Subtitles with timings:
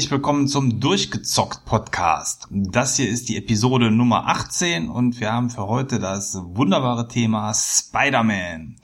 [0.00, 2.48] Herzlich willkommen zum Durchgezockt Podcast.
[2.50, 7.52] Das hier ist die Episode Nummer 18 und wir haben für heute das wunderbare Thema
[7.52, 8.76] Spider-Man.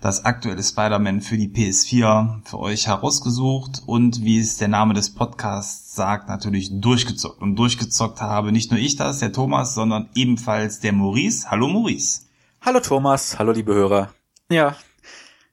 [0.00, 5.12] Das aktuelle Spider-Man für die PS4 für euch herausgesucht und wie es der Name des
[5.12, 7.42] Podcasts sagt, natürlich durchgezockt.
[7.42, 11.50] Und durchgezockt habe nicht nur ich das, der Thomas, sondern ebenfalls der Maurice.
[11.50, 12.26] Hallo Maurice.
[12.60, 14.14] Hallo Thomas, hallo liebe Hörer.
[14.48, 14.76] Ja,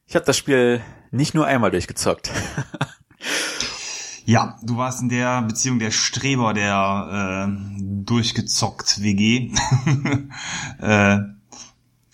[0.06, 2.30] ich habe das Spiel nicht nur einmal durchgezockt.
[4.30, 9.50] Ja, du warst in der Beziehung der Streber der äh, durchgezockt WG.
[10.80, 11.18] äh,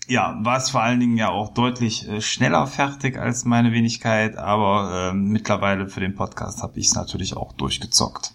[0.07, 4.35] ja, war es vor allen Dingen ja auch deutlich äh, schneller fertig als meine Wenigkeit,
[4.35, 8.33] aber äh, mittlerweile für den Podcast habe ich es natürlich auch durchgezockt.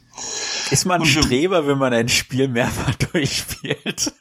[0.71, 4.13] Ist man Streber, wenn man ein Spiel mehrfach durchspielt?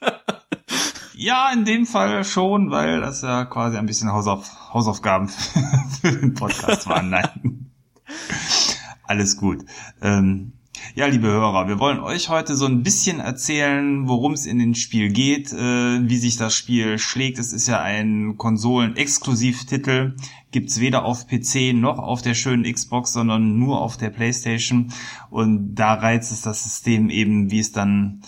[1.14, 5.30] ja, in dem Fall schon, weil das ja quasi ein bisschen Hausauf Hausaufgaben
[6.02, 7.12] für den Podcast waren.
[7.12, 7.67] Nein.
[9.12, 9.66] Alles gut.
[10.02, 10.54] Ähm,
[10.95, 14.73] ja, liebe Hörer, wir wollen euch heute so ein bisschen erzählen, worum es in dem
[14.73, 17.38] Spiel geht, äh, wie sich das Spiel schlägt.
[17.38, 20.16] Es ist ja ein Konsolen-Exklusivtitel,
[20.54, 24.94] gibt's weder auf PC noch auf der schönen Xbox, sondern nur auf der PlayStation.
[25.30, 28.22] Und da reizt es das System eben, wie es dann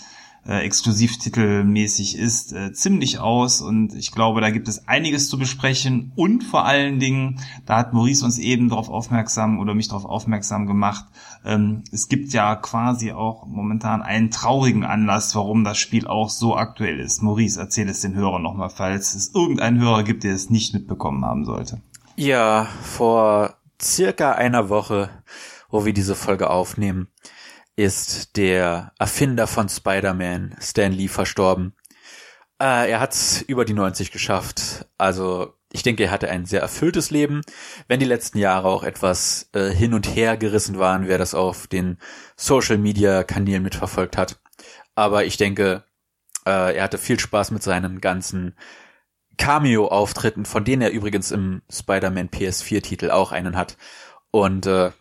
[0.46, 6.12] äh, exklusivtitelmäßig ist, äh, ziemlich aus und ich glaube, da gibt es einiges zu besprechen
[6.16, 10.66] und vor allen Dingen, da hat Maurice uns eben darauf aufmerksam oder mich darauf aufmerksam
[10.66, 11.06] gemacht,
[11.44, 16.56] ähm, es gibt ja quasi auch momentan einen traurigen Anlass, warum das Spiel auch so
[16.56, 17.22] aktuell ist.
[17.22, 21.24] Maurice, erzähl es den Hörern nochmal, falls es irgendeinen Hörer gibt, der es nicht mitbekommen
[21.24, 21.80] haben sollte.
[22.16, 25.10] Ja, vor circa einer Woche,
[25.68, 27.08] wo wir diese Folge aufnehmen,
[27.76, 31.74] ist der Erfinder von Spider-Man, Stan Lee, verstorben.
[32.60, 34.86] Äh, er hat's über die 90 geschafft.
[34.96, 37.40] Also ich denke, er hatte ein sehr erfülltes Leben.
[37.88, 41.66] Wenn die letzten Jahre auch etwas äh, hin und her gerissen waren, wer das auf
[41.66, 41.98] den
[42.36, 44.40] Social-Media-Kanälen mitverfolgt hat.
[44.94, 45.82] Aber ich denke,
[46.46, 48.56] äh, er hatte viel Spaß mit seinen ganzen
[49.36, 53.76] Cameo-Auftritten, von denen er übrigens im Spider-Man PS4-Titel auch einen hat.
[54.30, 54.92] Und äh,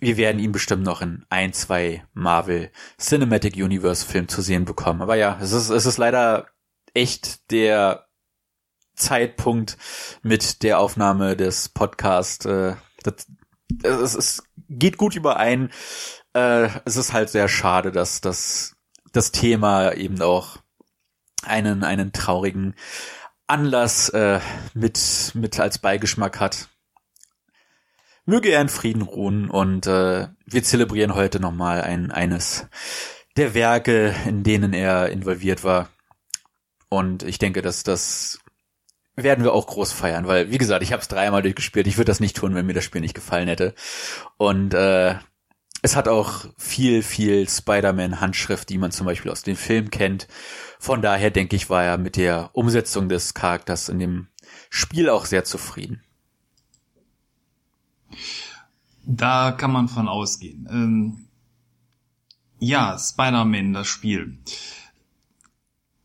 [0.00, 5.02] wir werden ihn bestimmt noch in ein, zwei Marvel Cinematic Universe Film zu sehen bekommen.
[5.02, 6.48] Aber ja, es ist, es ist leider
[6.94, 8.06] echt der
[8.94, 9.76] Zeitpunkt
[10.22, 12.44] mit der Aufnahme des Podcasts.
[12.46, 13.26] Äh, das,
[13.82, 15.70] es, es geht gut überein.
[16.32, 18.76] Äh, es ist halt sehr schade, dass das,
[19.12, 20.58] das Thema eben auch
[21.42, 22.74] einen, einen traurigen
[23.46, 24.40] Anlass äh,
[24.74, 26.68] mit, mit als Beigeschmack hat.
[28.26, 32.66] Möge er in Frieden ruhen und äh, wir zelebrieren heute nochmal ein, eines
[33.36, 35.88] der Werke, in denen er involviert war.
[36.88, 38.40] Und ich denke, dass das
[39.14, 41.86] werden wir auch groß feiern, weil, wie gesagt, ich habe es dreimal durchgespielt.
[41.86, 43.74] Ich würde das nicht tun, wenn mir das Spiel nicht gefallen hätte.
[44.36, 45.14] Und äh,
[45.82, 50.26] es hat auch viel, viel Spider-Man-Handschrift, die man zum Beispiel aus dem Film kennt.
[50.80, 54.28] Von daher denke ich, war er mit der Umsetzung des Charakters in dem
[54.68, 56.02] Spiel auch sehr zufrieden.
[59.04, 60.68] Da kann man von ausgehen.
[60.70, 61.26] Ähm,
[62.58, 64.38] ja, Spider-Man, das Spiel.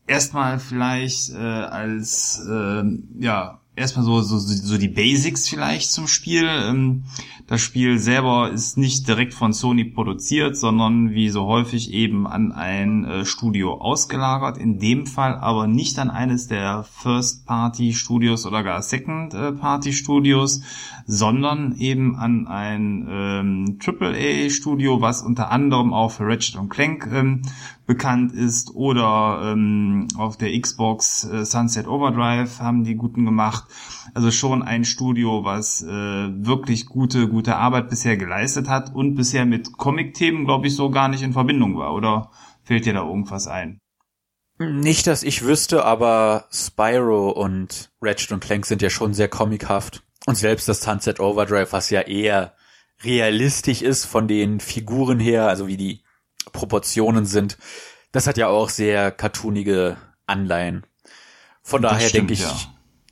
[0.06, 2.82] Erstmal vielleicht äh, als äh,
[3.18, 6.46] ja erstmal so, so, so die Basics vielleicht zum Spiel.
[6.46, 7.04] Ähm,
[7.46, 12.52] das Spiel selber ist nicht direkt von Sony produziert, sondern wie so häufig eben an
[12.52, 14.58] ein äh, Studio ausgelagert.
[14.58, 20.62] In dem Fall aber nicht an eines der First-Party-Studios oder gar Second-Party-Studios,
[21.06, 27.42] sondern eben an ein ähm, AAA-Studio, was unter anderem auch für Ratchet Clank ähm,
[27.86, 33.64] bekannt ist oder ähm, auf der Xbox äh, Sunset Overdrive haben die guten gemacht.
[34.14, 39.46] Also schon ein Studio, was äh, wirklich gute, gute Arbeit bisher geleistet hat und bisher
[39.46, 41.94] mit Comic-Themen, glaube ich, so gar nicht in Verbindung war.
[41.94, 42.30] Oder
[42.62, 43.80] fällt dir da irgendwas ein?
[44.58, 50.02] Nicht, dass ich wüsste, aber Spyro und Ratchet und Clank sind ja schon sehr comichaft.
[50.26, 52.54] Und selbst das Sunset Overdrive, was ja eher
[53.02, 56.04] realistisch ist von den Figuren her, also wie die
[56.52, 57.58] Proportionen sind,
[58.12, 59.96] das hat ja auch sehr cartoonige
[60.26, 60.86] Anleihen.
[61.62, 62.56] Von das daher stimmt, denke ich, ja.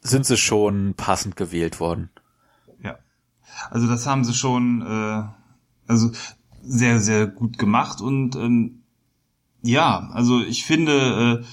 [0.03, 2.11] sind sie schon passend gewählt worden.
[3.71, 5.23] Also das haben sie schon äh,
[5.87, 6.11] also
[6.63, 8.83] sehr, sehr gut gemacht und ähm,
[9.63, 11.45] ja, also ich finde, äh,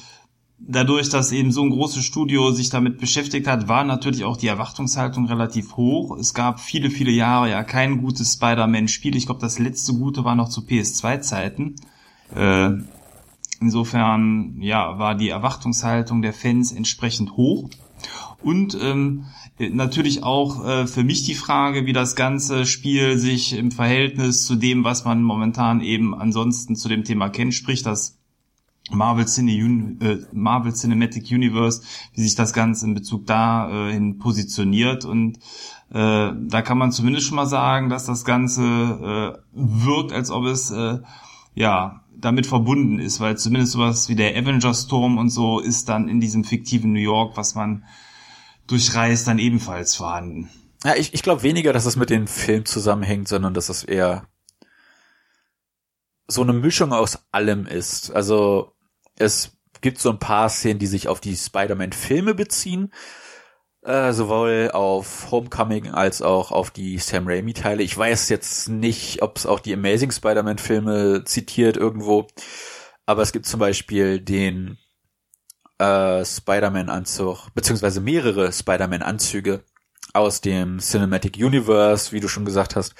[0.59, 4.48] dadurch, dass eben so ein großes Studio sich damit beschäftigt hat, war natürlich auch die
[4.48, 6.18] Erwartungshaltung relativ hoch.
[6.18, 9.15] Es gab viele, viele Jahre ja kein gutes Spider-Man-Spiel.
[9.15, 11.75] Ich glaube, das letzte gute war noch zu PS2-Zeiten.
[12.33, 12.71] Äh,
[13.59, 17.69] insofern, ja, war die Erwartungshaltung der Fans entsprechend hoch.
[18.42, 19.25] Und ähm,
[19.59, 24.56] natürlich auch äh, für mich die Frage, wie das ganze Spiel sich im Verhältnis zu
[24.56, 28.18] dem, was man momentan eben ansonsten zu dem Thema kennt, sprich das
[28.92, 31.81] Marvel, Cine, äh, Marvel Cinematic Universe,
[32.13, 35.06] wie sich das Ganze in Bezug dahin äh, positioniert.
[35.06, 35.38] Und
[35.89, 40.45] äh, da kann man zumindest schon mal sagen, dass das Ganze äh, wirkt, als ob
[40.45, 41.00] es äh,
[41.56, 46.07] ja damit verbunden ist, weil zumindest sowas wie der Avengers Storm und so ist dann
[46.07, 47.83] in diesem fiktiven New York, was man
[48.68, 50.50] durchreist, dann ebenfalls vorhanden.
[50.84, 54.28] Ja, ich, ich glaube weniger, dass es mit dem Film zusammenhängt, sondern dass es eher
[56.28, 58.12] so eine Mischung aus allem ist.
[58.12, 58.74] Also
[59.18, 62.94] es gibt so ein paar Szenen, die sich auf die Spider-Man-Filme beziehen,
[63.84, 67.84] äh, sowohl auf Homecoming als auch auf die Sam Raimi-Teile.
[67.84, 72.28] Ich weiß jetzt nicht, ob es auch die Amazing Spider-Man-Filme zitiert irgendwo,
[73.06, 74.78] aber es gibt zum Beispiel den
[75.80, 79.64] äh, Spider-Man-Anzug, beziehungsweise mehrere Spider-Man-Anzüge
[80.14, 82.96] aus dem Cinematic Universe, wie du schon gesagt hast,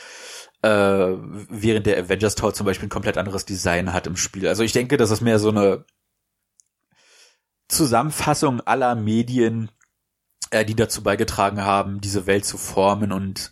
[0.62, 4.48] äh, während der Avengers Tour zum Beispiel ein komplett anderes Design hat im Spiel.
[4.48, 5.86] Also ich denke, das ist mehr so eine
[7.68, 9.72] Zusammenfassung aller Medien,
[10.52, 13.12] äh, die dazu beigetragen haben, diese Welt zu formen.
[13.12, 13.52] Und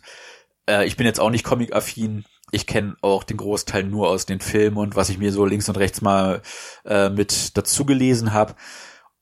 [0.68, 2.24] äh, ich bin jetzt auch nicht comic-affin.
[2.52, 5.68] Ich kenne auch den Großteil nur aus den Filmen und was ich mir so links
[5.68, 6.42] und rechts mal
[6.84, 8.54] äh, mit dazu gelesen habe.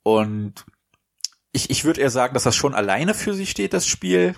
[0.04, 0.64] Und
[1.50, 4.36] ich, ich würde eher sagen, dass das schon alleine für sich steht, das Spiel.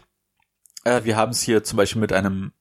[0.85, 2.53] Äh, wir haben es hier zum Beispiel mit einem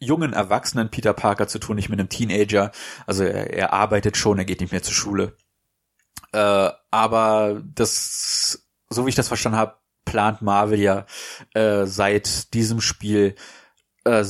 [0.00, 2.72] jungen, erwachsenen Peter Parker zu tun, nicht mit einem Teenager.
[3.06, 5.36] Also er, er arbeitet schon, er geht nicht mehr zur Schule.
[6.32, 11.06] Äh, aber das, so wie ich das verstanden habe, plant Marvel ja
[11.54, 13.34] äh, seit diesem Spiel
[14.04, 14.24] äh,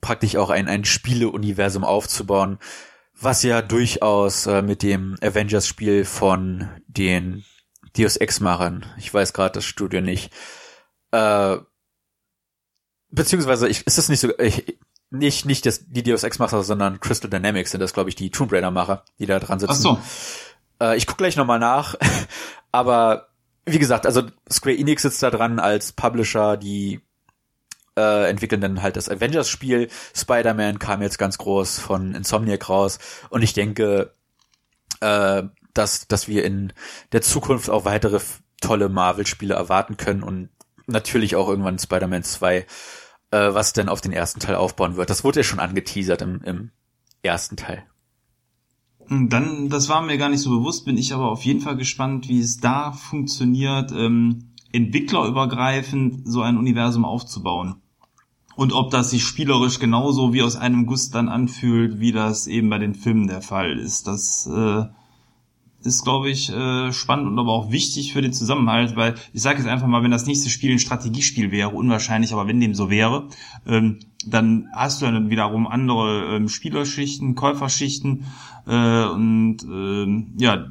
[0.00, 2.58] praktisch auch ein, ein Spieleuniversum aufzubauen,
[3.18, 7.44] was ja durchaus äh, mit dem Avengers-Spiel von den
[7.96, 10.32] Deus Ex-Machern, ich weiß gerade das Studio nicht,
[11.10, 11.58] äh,
[13.10, 14.78] beziehungsweise ich, ist das nicht so, ich,
[15.10, 18.52] nicht, nicht das, die Deus Ex-Macher, sondern Crystal Dynamics sind das, glaube ich, die Tomb
[18.52, 19.72] Raider-Macher, die da dran sitzen.
[19.72, 20.00] Ach so.
[20.80, 21.94] Äh, ich guck gleich nochmal nach,
[22.72, 23.28] aber
[23.66, 27.00] wie gesagt, also Square Enix sitzt da dran als Publisher, die
[27.96, 29.88] äh, entwickeln dann halt das Avengers-Spiel.
[30.16, 32.98] Spider-Man kam jetzt ganz groß von Insomniac raus
[33.28, 34.14] und ich denke,
[35.00, 35.42] äh,
[35.74, 36.72] dass, dass wir in
[37.12, 38.20] der Zukunft auch weitere
[38.60, 40.50] tolle Marvel-Spiele erwarten können und
[40.86, 42.64] natürlich auch irgendwann Spider-Man 2, äh,
[43.30, 45.10] was denn auf den ersten Teil aufbauen wird.
[45.10, 46.70] Das wurde ja schon angeteasert im, im
[47.22, 47.84] ersten Teil.
[49.08, 52.28] Dann, das war mir gar nicht so bewusst, bin ich aber auf jeden Fall gespannt,
[52.28, 57.82] wie es da funktioniert, ähm, entwicklerübergreifend so ein Universum aufzubauen.
[58.54, 62.68] Und ob das sich spielerisch genauso wie aus einem Guss dann anfühlt, wie das eben
[62.70, 64.06] bei den Filmen der Fall ist.
[64.06, 64.84] Das äh,
[65.86, 69.58] ist, glaube ich, äh, spannend und aber auch wichtig für den Zusammenhalt, weil ich sage
[69.58, 72.90] jetzt einfach mal, wenn das nächste Spiel ein Strategiespiel wäre, unwahrscheinlich, aber wenn dem so
[72.90, 73.28] wäre,
[73.66, 78.24] ähm, dann hast du dann wiederum andere ähm, Spielerschichten, Käuferschichten
[78.66, 80.66] äh, und ähm, ja,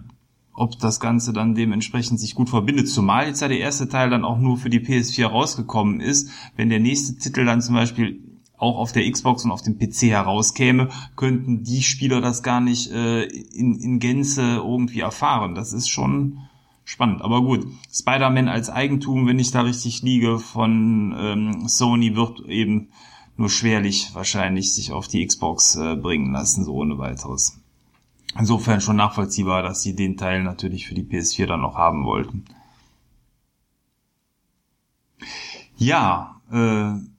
[0.54, 2.90] ob das Ganze dann dementsprechend sich gut verbindet.
[2.90, 6.30] Zumal jetzt ja der erste Teil dann auch nur für die PS4 rausgekommen ist.
[6.56, 8.20] Wenn der nächste Titel dann zum Beispiel
[8.62, 12.92] auch auf der Xbox und auf dem PC herauskäme, könnten die Spieler das gar nicht
[12.92, 15.56] äh, in, in Gänze irgendwie erfahren.
[15.56, 16.38] Das ist schon
[16.86, 17.24] spannend.
[17.24, 22.90] Aber gut, Spider-Man als Eigentum, wenn ich da richtig liege, von ähm, Sony wird eben
[23.36, 27.60] nur schwerlich wahrscheinlich sich auf die Xbox äh, bringen lassen, so ohne weiteres.
[28.38, 32.46] Insofern schon nachvollziehbar, dass sie den Teil natürlich für die PS4 dann noch haben wollten.
[35.78, 37.11] Ja, äh,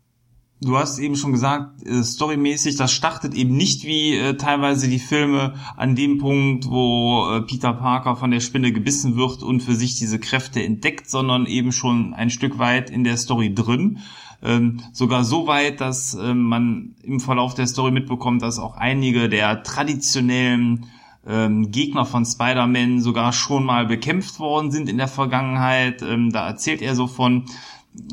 [0.62, 4.99] du hast eben schon gesagt, äh, storymäßig, das startet eben nicht wie äh, teilweise die
[4.99, 9.75] Filme an dem Punkt, wo äh, Peter Parker von der Spinne gebissen wird und für
[9.75, 13.99] sich diese Kräfte entdeckt, sondern eben schon ein Stück weit in der Story drin.
[14.45, 19.28] Ähm, sogar so weit, dass äh, man im Verlauf der Story mitbekommt, dass auch einige
[19.28, 20.87] der traditionellen
[21.26, 26.02] ähm, Gegner von Spider-Man sogar schon mal bekämpft worden sind in der Vergangenheit.
[26.02, 27.45] Ähm, da erzählt er so von,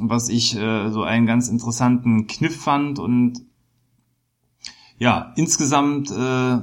[0.01, 3.41] was ich äh, so einen ganz interessanten Kniff fand und
[4.97, 6.57] ja, insgesamt äh,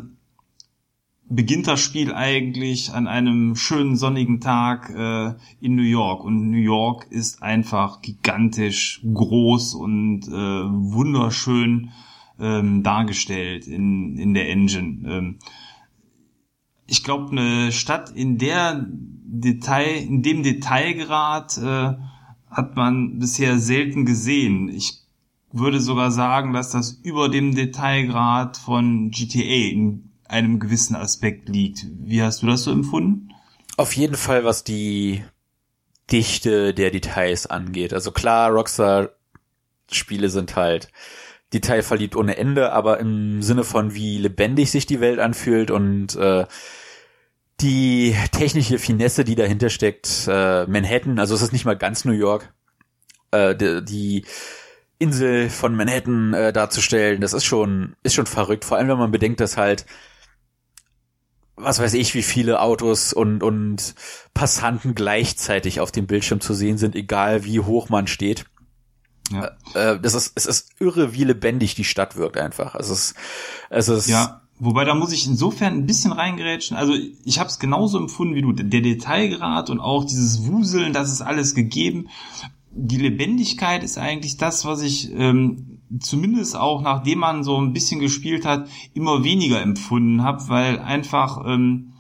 [1.29, 6.59] beginnt das Spiel eigentlich an einem schönen sonnigen Tag äh, in New York und New
[6.59, 11.91] York ist einfach gigantisch groß und äh, wunderschön
[12.39, 15.11] ähm, dargestellt in, in der Engine.
[15.11, 15.39] Ähm,
[16.87, 21.95] ich glaube, eine Stadt in der Detail, in dem Detailgrad äh,
[22.51, 24.69] hat man bisher selten gesehen.
[24.69, 25.01] Ich
[25.53, 31.87] würde sogar sagen, dass das über dem Detailgrad von GTA in einem gewissen Aspekt liegt.
[31.99, 33.31] Wie hast du das so empfunden?
[33.77, 35.23] Auf jeden Fall, was die
[36.11, 37.93] Dichte der Details angeht.
[37.93, 39.11] Also klar, Rockstar
[39.91, 40.89] Spiele sind halt
[41.53, 46.47] detailverliebt ohne Ende, aber im Sinne von wie lebendig sich die Welt anfühlt und äh,
[47.61, 52.13] die technische Finesse, die dahinter steckt, äh, Manhattan, also es ist nicht mal ganz New
[52.13, 52.53] York,
[53.31, 54.25] äh, die, die
[54.99, 59.11] Insel von Manhattan äh, darzustellen, das ist schon, ist schon verrückt, vor allem wenn man
[59.11, 59.87] bedenkt, dass halt
[61.57, 63.95] was weiß ich, wie viele Autos und, und
[64.35, 68.45] Passanten gleichzeitig auf dem Bildschirm zu sehen sind, egal wie hoch man steht.
[69.31, 69.57] Ja.
[69.75, 72.75] Äh, äh das ist, es ist irre, wie lebendig die Stadt wirkt einfach.
[72.75, 73.15] Es ist,
[73.71, 74.07] es ist.
[74.07, 76.77] Ja, wobei da muss ich insofern ein bisschen reingerätschen.
[76.77, 76.95] Also
[77.25, 78.53] ich habe es genauso empfunden wie du.
[78.53, 82.09] Der Detailgrad und auch dieses Wuseln, das ist alles gegeben.
[82.71, 88.01] Die Lebendigkeit ist eigentlich das, was ich ähm, zumindest auch nachdem man so ein bisschen
[88.01, 91.93] gespielt hat, immer weniger empfunden habe, weil einfach ähm,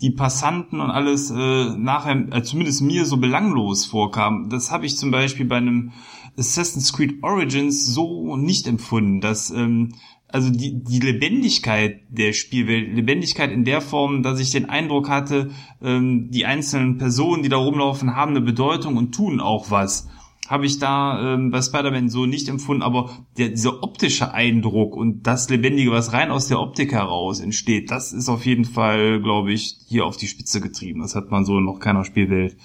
[0.00, 1.34] die Passanten und alles äh,
[1.76, 4.48] nachher, äh, zumindest mir so belanglos vorkam.
[4.50, 5.92] Das habe ich zum Beispiel bei einem
[6.38, 9.94] Assassin's Creed Origins so nicht empfunden, dass ähm,
[10.36, 15.50] also die, die Lebendigkeit der Spielwelt, Lebendigkeit in der Form, dass ich den Eindruck hatte,
[15.82, 20.08] ähm, die einzelnen Personen, die da rumlaufen, haben eine Bedeutung und tun auch was
[20.48, 25.26] habe ich da ähm, bei Spider-Man so nicht empfunden, aber der, dieser optische Eindruck und
[25.26, 29.52] das Lebendige, was rein aus der Optik heraus entsteht, das ist auf jeden Fall, glaube
[29.52, 31.00] ich, hier auf die Spitze getrieben.
[31.00, 32.56] Das hat man so noch keiner Spielwelt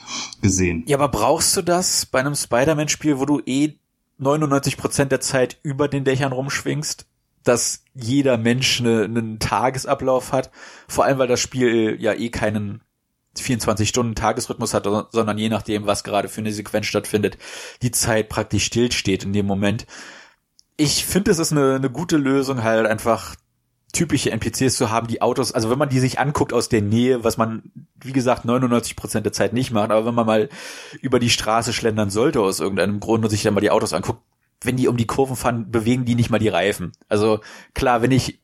[0.43, 0.83] gesehen.
[0.85, 3.79] Ja, aber brauchst du das bei einem Spider-Man-Spiel, wo du eh
[4.19, 7.07] 99 Prozent der Zeit über den Dächern rumschwingst?
[7.43, 10.51] Dass jeder Mensch eine, einen Tagesablauf hat,
[10.88, 12.81] vor allem weil das Spiel ja eh keinen
[13.38, 17.38] 24 Stunden Tagesrhythmus hat, sondern je nachdem, was gerade für eine Sequenz stattfindet,
[17.81, 19.86] die Zeit praktisch stillsteht in dem Moment.
[20.77, 23.36] Ich finde, es ist eine, eine gute Lösung, halt einfach
[23.93, 27.24] typische NPCs zu haben, die Autos, also wenn man die sich anguckt aus der Nähe,
[27.24, 27.63] was man,
[28.01, 30.50] wie gesagt, 99 Prozent der Zeit nicht macht, aber wenn man mal
[31.01, 34.21] über die Straße schlendern sollte aus irgendeinem Grund und sich dann mal die Autos anguckt,
[34.63, 36.91] wenn die um die Kurven fahren, bewegen die nicht mal die Reifen.
[37.09, 37.39] Also
[37.73, 38.39] klar, wenn ich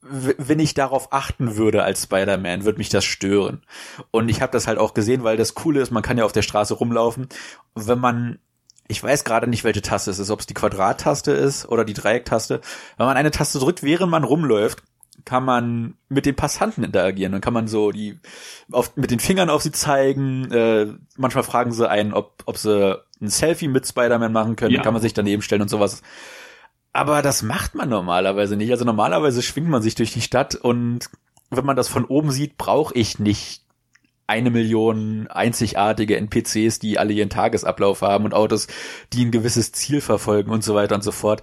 [0.00, 3.62] wenn ich darauf achten würde als Spider-Man, würde mich das stören.
[4.10, 6.32] Und ich habe das halt auch gesehen, weil das Coole ist, man kann ja auf
[6.32, 7.28] der Straße rumlaufen.
[7.74, 8.38] wenn man,
[8.86, 11.94] ich weiß gerade nicht, welche Taste es ist, ob es die Quadrattaste ist oder die
[11.94, 12.60] Dreiecktaste.
[12.96, 14.82] Wenn man eine Taste drückt, während man rumläuft,
[15.24, 17.32] kann man mit den Passanten interagieren.
[17.32, 18.18] Dann kann man so die
[18.70, 20.50] auf, mit den Fingern auf sie zeigen.
[20.50, 24.72] Äh, manchmal fragen sie einen, ob, ob sie ein Selfie mit Spider-Man machen können.
[24.72, 24.78] Ja.
[24.78, 26.02] Dann kann man sich daneben stellen und sowas.
[26.92, 28.70] Aber das macht man normalerweise nicht.
[28.70, 31.10] Also normalerweise schwingt man sich durch die Stadt und
[31.50, 33.62] wenn man das von oben sieht, brauche ich nicht
[34.28, 38.68] eine Million einzigartige NPCs, die alle ihren Tagesablauf haben und Autos,
[39.14, 41.42] die ein gewisses Ziel verfolgen und so weiter und so fort.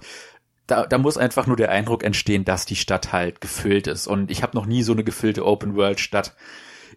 [0.66, 4.06] Da, da muss einfach nur der Eindruck entstehen, dass die Stadt halt gefüllt ist.
[4.06, 6.34] Und ich habe noch nie so eine gefüllte Open-World-Stadt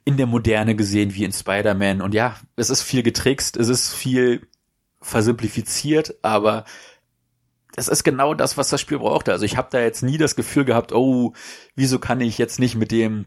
[0.05, 2.01] in der Moderne gesehen wie in Spider-Man.
[2.01, 4.47] Und ja, es ist viel getrickst, es ist viel
[5.01, 6.65] versimplifiziert, aber
[7.75, 9.31] das ist genau das, was das Spiel brauchte.
[9.31, 11.33] Also ich habe da jetzt nie das Gefühl gehabt, oh,
[11.75, 13.25] wieso kann ich jetzt nicht mit dem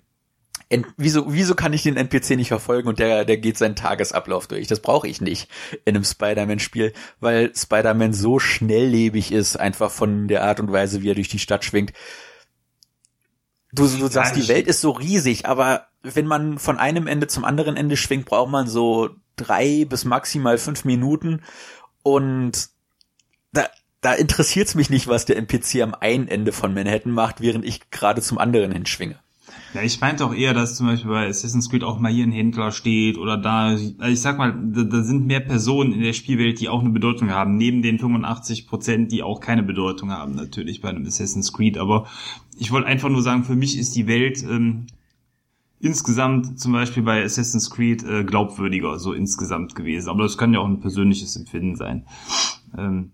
[0.97, 4.67] wieso, wieso kann ich den NPC nicht verfolgen und der, der geht seinen Tagesablauf durch?
[4.67, 5.49] Das brauche ich nicht
[5.85, 11.11] in einem Spider-Man-Spiel, weil Spider-Man so schnelllebig ist, einfach von der Art und Weise, wie
[11.11, 11.93] er durch die Stadt schwingt.
[13.73, 17.45] Du, du sagst, die Welt ist so riesig, aber wenn man von einem Ende zum
[17.45, 21.43] anderen Ende schwingt, braucht man so drei bis maximal fünf Minuten
[22.03, 22.69] und
[23.53, 23.69] da,
[24.01, 27.91] da interessiert's mich nicht, was der NPC am einen Ende von Manhattan macht, während ich
[27.91, 29.19] gerade zum anderen hinschwinge.
[29.75, 32.33] Ja, ich meinte auch eher, dass zum Beispiel bei Assassin's Creed auch mal hier ein
[32.33, 36.13] Händler steht oder da, also ich sag mal, da, da sind mehr Personen in der
[36.13, 40.35] Spielwelt, die auch eine Bedeutung haben, neben den 85 Prozent, die auch keine Bedeutung haben,
[40.35, 41.79] natürlich bei einem Assassin's Creed.
[41.79, 42.07] Aber
[42.59, 44.87] ich wollte einfach nur sagen, für mich ist die Welt ähm,
[45.81, 50.11] insgesamt zum Beispiel bei Assassin's Creed äh, glaubwürdiger, so insgesamt gewesen.
[50.11, 52.07] Aber das kann ja auch ein persönliches Empfinden sein.
[52.77, 53.11] Ähm,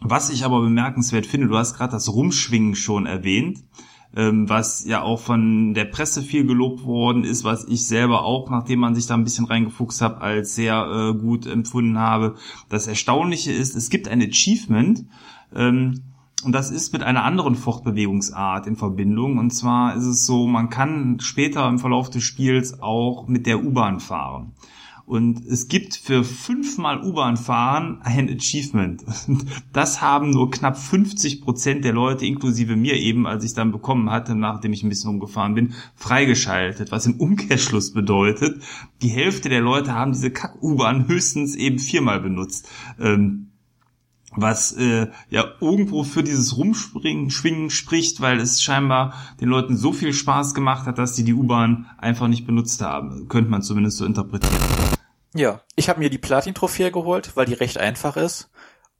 [0.00, 3.64] was ich aber bemerkenswert finde, du hast gerade das Rumschwingen schon erwähnt,
[4.12, 8.80] was ja auch von der Presse viel gelobt worden ist, was ich selber auch, nachdem
[8.80, 12.36] man sich da ein bisschen reingefuchst hat, als sehr äh, gut empfunden habe.
[12.68, 15.04] Das Erstaunliche ist, es gibt ein Achievement,
[15.54, 16.02] ähm,
[16.44, 19.38] und das ist mit einer anderen Fortbewegungsart in Verbindung.
[19.38, 23.64] Und zwar ist es so, man kann später im Verlauf des Spiels auch mit der
[23.64, 24.52] U-Bahn fahren.
[25.06, 29.04] Und es gibt für fünfmal U-Bahn fahren ein Achievement.
[29.28, 33.70] Und das haben nur knapp 50 Prozent der Leute, inklusive mir eben, als ich dann
[33.70, 36.90] bekommen hatte, nachdem ich ein bisschen umgefahren bin, freigeschaltet.
[36.90, 38.60] Was im Umkehrschluss bedeutet,
[39.00, 42.68] die Hälfte der Leute haben diese Kack-U-Bahn höchstens eben viermal benutzt.
[42.98, 43.52] Ähm,
[44.36, 49.92] was äh, ja irgendwo für dieses Rumspringen, Schwingen spricht, weil es scheinbar den Leuten so
[49.92, 53.28] viel Spaß gemacht hat, dass sie die U-Bahn einfach nicht benutzt haben.
[53.28, 54.75] Könnte man zumindest so interpretieren.
[55.34, 58.50] Ja, ich habe mir die Platin-Trophäe geholt, weil die recht einfach ist.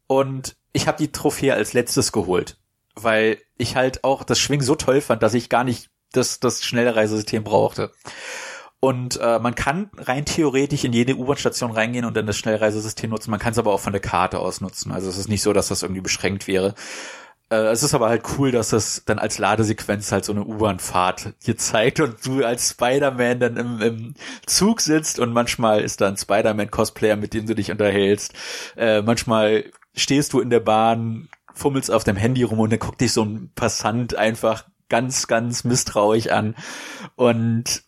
[0.06, 2.58] Und ich habe die Trophäe als letztes geholt,
[2.94, 6.64] weil ich halt auch das Schwingen so toll fand, dass ich gar nicht das, das
[6.64, 7.92] Schnellreisesystem brauchte.
[8.78, 13.30] Und äh, man kann rein theoretisch in jede U-Bahn-Station reingehen und dann das Schnellreisesystem nutzen.
[13.30, 14.92] Man kann es aber auch von der Karte aus nutzen.
[14.92, 16.74] Also es ist nicht so, dass das irgendwie beschränkt wäre.
[17.48, 21.34] Äh, es ist aber halt cool, dass es dann als Ladesequenz halt so eine U-Bahn-Fahrt
[21.46, 24.14] dir zeigt und du als Spider-Man dann im, im
[24.46, 28.34] Zug sitzt und manchmal ist da ein Spider-Man-Cosplayer, mit dem du dich unterhältst.
[28.76, 33.00] Äh, manchmal stehst du in der Bahn, fummelst auf dem Handy rum und dann guckt
[33.00, 36.54] dich so ein Passant einfach ganz, ganz misstrauisch an.
[37.14, 37.84] Und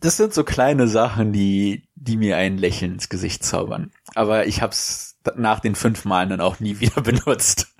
[0.00, 3.92] das sind so kleine Sachen, die, die mir ein Lächeln ins Gesicht zaubern.
[4.14, 7.74] Aber ich hab's nach den fünf Malen dann auch nie wieder benutzt.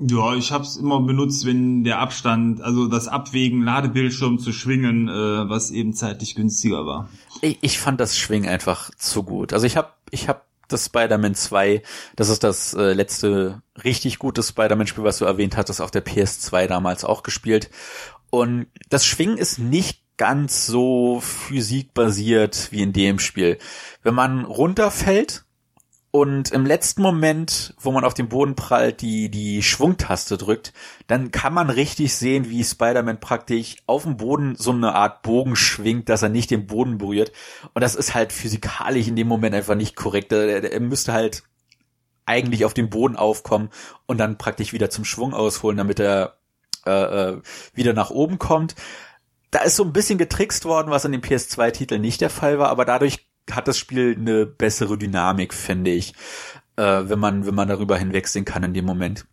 [0.00, 5.48] Ja, ich hab's immer benutzt, wenn der Abstand, also das Abwägen, Ladebildschirm zu schwingen, äh,
[5.48, 7.10] was eben zeitlich günstiger war.
[7.42, 9.52] Ich, ich fand das Schwingen einfach zu gut.
[9.52, 11.82] Also ich hab, ich hab das Spider-Man 2,
[12.16, 16.66] das ist das äh, letzte richtig gute Spider-Man-Spiel, was du erwähnt hattest, auf der PS2
[16.66, 17.70] damals auch gespielt.
[18.30, 23.58] Und das Schwingen ist nicht ganz so physikbasiert wie in dem Spiel.
[24.02, 25.44] Wenn man runterfällt
[26.12, 30.72] und im letzten Moment, wo man auf den Boden prallt, die, die Schwungtaste drückt,
[31.06, 35.54] dann kann man richtig sehen, wie Spider-Man praktisch auf dem Boden so eine Art Bogen
[35.54, 37.30] schwingt, dass er nicht den Boden berührt.
[37.74, 40.32] Und das ist halt physikalisch in dem Moment einfach nicht korrekt.
[40.32, 41.44] Er, er müsste halt
[42.26, 43.70] eigentlich auf den Boden aufkommen
[44.06, 46.38] und dann praktisch wieder zum Schwung ausholen, damit er
[46.86, 47.42] äh, äh
[47.74, 48.74] wieder nach oben kommt
[49.50, 52.68] da ist so ein bisschen getrickst worden, was an dem PS2-Titel nicht der Fall war,
[52.68, 56.14] aber dadurch hat das Spiel eine bessere Dynamik, finde ich,
[56.76, 59.26] äh, wenn man, wenn man darüber hinwegsehen kann in dem Moment.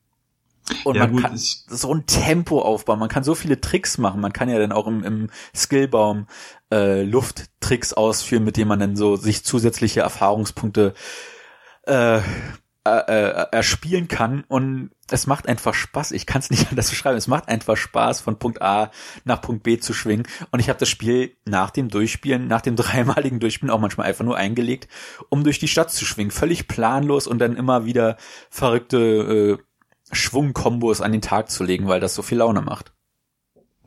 [0.83, 4.19] Und ja, man gut, kann so ein Tempo aufbauen, man kann so viele Tricks machen,
[4.19, 6.27] man kann ja dann auch im, im Skillbaum
[6.71, 10.93] äh, Lufttricks ausführen, mit denen man dann so sich zusätzliche Erfahrungspunkte
[11.83, 12.19] äh,
[12.95, 16.11] äh, äh, erspielen kann und es macht einfach Spaß.
[16.11, 17.17] Ich kann es nicht anders beschreiben.
[17.17, 18.91] Es macht einfach Spaß, von Punkt A
[19.23, 20.27] nach Punkt B zu schwingen.
[20.51, 24.25] Und ich habe das Spiel nach dem Durchspielen, nach dem dreimaligen Durchspielen auch manchmal einfach
[24.25, 24.87] nur eingelegt,
[25.29, 26.31] um durch die Stadt zu schwingen.
[26.31, 28.17] Völlig planlos und dann immer wieder
[28.49, 29.57] verrückte äh,
[30.11, 32.93] Schwungkombos an den Tag zu legen, weil das so viel Laune macht.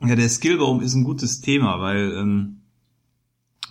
[0.03, 2.60] Ja, der Skillbaum ist ein gutes Thema, weil ähm,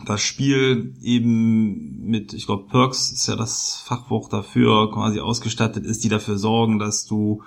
[0.06, 6.04] das Spiel eben mit, ich glaube, Perks ist ja das Fachwort dafür, quasi ausgestattet ist,
[6.04, 7.42] die dafür sorgen, dass du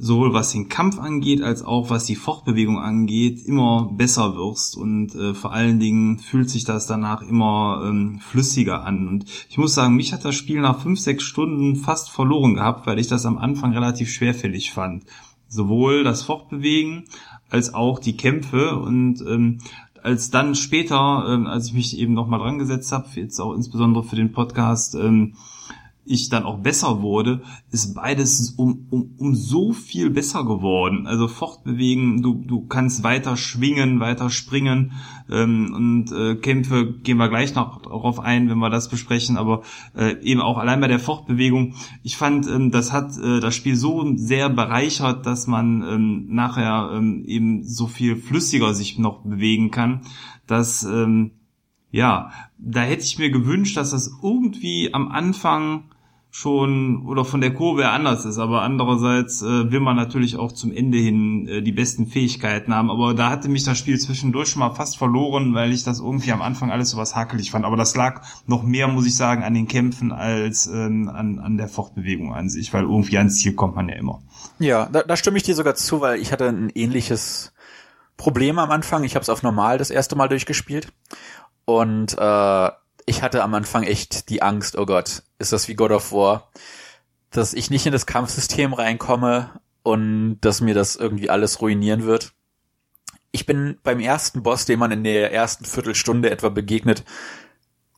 [0.00, 5.14] sowohl was den Kampf angeht, als auch was die Fortbewegung angeht, immer besser wirst und
[5.14, 9.08] äh, vor allen Dingen fühlt sich das danach immer ähm, flüssiger an.
[9.08, 12.86] Und ich muss sagen, mich hat das Spiel nach fünf, sechs Stunden fast verloren gehabt,
[12.86, 15.04] weil ich das am Anfang relativ schwerfällig fand.
[15.48, 17.04] Sowohl das Fortbewegen
[17.50, 19.58] als auch die Kämpfe und ähm,
[20.02, 24.04] als dann später, ähm, als ich mich eben nochmal dran gesetzt habe, jetzt auch insbesondere
[24.04, 25.34] für den Podcast, ähm,
[26.08, 31.06] ich dann auch besser wurde, ist beides um, um, um so viel besser geworden.
[31.06, 34.92] Also fortbewegen, du, du kannst weiter schwingen, weiter springen
[35.30, 39.62] ähm, und äh, Kämpfe gehen wir gleich noch darauf ein, wenn wir das besprechen, aber
[39.94, 41.74] äh, eben auch allein bei der Fortbewegung.
[42.02, 46.90] Ich fand, ähm, das hat äh, das Spiel so sehr bereichert, dass man ähm, nachher
[46.94, 50.00] ähm, eben so viel flüssiger sich noch bewegen kann,
[50.46, 51.32] dass ähm,
[51.90, 55.84] ja, da hätte ich mir gewünscht, dass das irgendwie am Anfang
[56.30, 60.52] schon oder von der Kurve her anders ist, aber andererseits äh, will man natürlich auch
[60.52, 64.50] zum Ende hin äh, die besten Fähigkeiten haben, aber da hatte mich das Spiel zwischendurch
[64.50, 67.64] schon mal fast verloren, weil ich das irgendwie am Anfang alles so was hakelig fand,
[67.64, 71.56] aber das lag noch mehr, muss ich sagen, an den Kämpfen als ähm, an, an
[71.56, 74.20] der Fortbewegung an sich, weil irgendwie ans Ziel kommt man ja immer.
[74.58, 77.52] Ja, da, da stimme ich dir sogar zu, weil ich hatte ein ähnliches
[78.18, 80.92] Problem am Anfang, ich habe es auf normal das erste Mal durchgespielt.
[81.64, 82.70] Und äh,
[83.08, 86.50] ich hatte am Anfang echt die Angst, oh Gott, ist das wie God of War,
[87.30, 89.50] dass ich nicht in das Kampfsystem reinkomme
[89.82, 92.32] und dass mir das irgendwie alles ruinieren wird.
[93.32, 97.04] Ich bin beim ersten Boss, dem man in der ersten Viertelstunde etwa begegnet,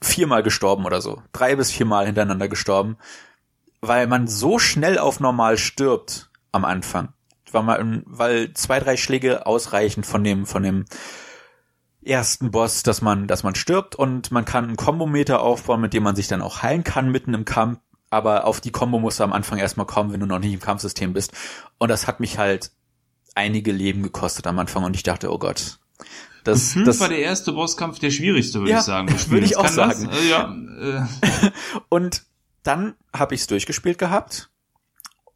[0.01, 1.23] viermal gestorben oder so.
[1.33, 2.97] Drei bis viermal hintereinander gestorben,
[3.81, 7.13] weil man so schnell auf normal stirbt am Anfang.
[7.53, 10.85] Weil, man, weil zwei, drei Schläge ausreichen von dem, von dem
[12.03, 16.03] ersten Boss, dass man, dass man stirbt und man kann einen Kombometer aufbauen, mit dem
[16.03, 17.81] man sich dann auch heilen kann mitten im Kampf.
[18.13, 20.61] Aber auf die Kombo musst du am Anfang erstmal kommen, wenn du noch nicht im
[20.61, 21.33] Kampfsystem bist.
[21.79, 22.73] Und das hat mich halt
[23.35, 25.79] einige Leben gekostet am Anfang und ich dachte, oh Gott.
[26.43, 29.15] Das, das war der erste Bosskampf der schwierigste, würde ja, ich sagen.
[29.29, 30.09] Würde ich auch sagen.
[30.09, 31.51] Äh, ja, äh.
[31.91, 32.25] und
[32.63, 34.51] dann habe ich es durchgespielt gehabt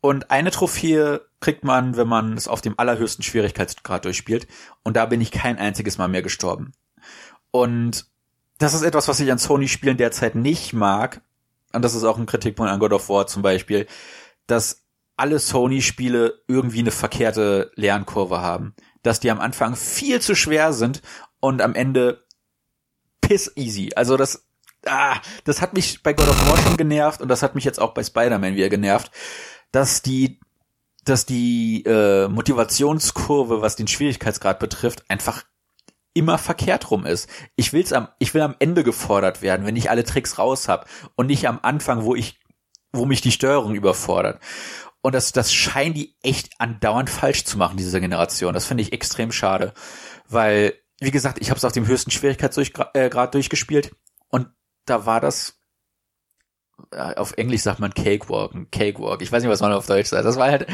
[0.05, 4.47] und eine Trophäe kriegt man, wenn man es auf dem allerhöchsten Schwierigkeitsgrad durchspielt.
[4.83, 6.73] Und da bin ich kein einziges Mal mehr gestorben.
[7.51, 8.05] Und
[8.59, 11.23] das ist etwas, was ich an Sony-Spielen derzeit nicht mag.
[11.73, 13.87] Und das ist auch ein Kritikpunkt an God of War zum Beispiel,
[14.47, 14.85] dass
[15.17, 18.75] alle Sony-Spiele irgendwie eine verkehrte Lernkurve haben.
[19.03, 21.01] Dass die am Anfang viel zu schwer sind
[21.41, 22.27] und am Ende
[23.23, 23.93] piss easy.
[23.97, 24.45] Also das,
[24.85, 27.81] ah, das hat mich bei God of War schon genervt und das hat mich jetzt
[27.81, 29.11] auch bei Spider-Man wieder genervt,
[29.75, 30.39] dass die,
[31.05, 35.45] dass die äh, Motivationskurve, was den Schwierigkeitsgrad betrifft, einfach
[36.15, 37.29] immer verkehrt rum ist.
[37.57, 40.89] Ich will's am, ich will am Ende gefordert werden, wenn ich alle Tricks raus hab
[41.17, 42.39] und nicht am Anfang, wo ich,
[42.93, 44.41] wo mich die Steuerung überfordert.
[45.03, 48.55] Und das, das scheinen die echt andauernd falsch zu machen, diese Generation.
[48.55, 49.75] Das finde ich extrem schade,
[50.29, 53.95] weil, wie gesagt, ich habe es auf dem höchsten Schwierigkeitsgrad äh, durchgespielt
[54.29, 54.49] und
[54.87, 55.64] da war das
[56.91, 59.23] auf Englisch sagt man Cakewalk, ein Cakewalk.
[59.23, 60.25] Ich weiß nicht, was man auf Deutsch sagt.
[60.25, 60.67] Das war halt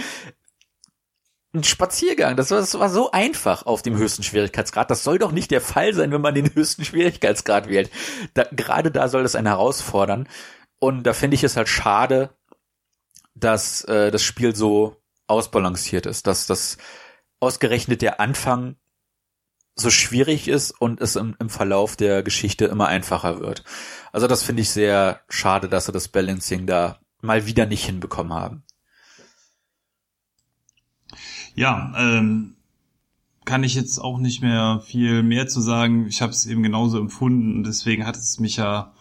[1.52, 2.36] ein Spaziergang.
[2.36, 4.90] Das war, das war so einfach auf dem höchsten Schwierigkeitsgrad.
[4.90, 7.90] Das soll doch nicht der Fall sein, wenn man den höchsten Schwierigkeitsgrad wählt.
[8.34, 10.28] Da, gerade da soll das einen herausfordern.
[10.78, 12.30] Und da finde ich es halt schade,
[13.34, 16.78] dass äh, das Spiel so ausbalanciert ist, dass das
[17.40, 18.76] ausgerechnet der Anfang
[19.80, 23.64] so schwierig ist und es im, im Verlauf der Geschichte immer einfacher wird.
[24.12, 28.32] Also das finde ich sehr schade, dass sie das Balancing da mal wieder nicht hinbekommen
[28.32, 28.62] haben.
[31.54, 32.56] Ja, ähm,
[33.44, 36.06] kann ich jetzt auch nicht mehr viel mehr zu sagen.
[36.06, 38.92] Ich habe es eben genauso empfunden und deswegen hat es mich ja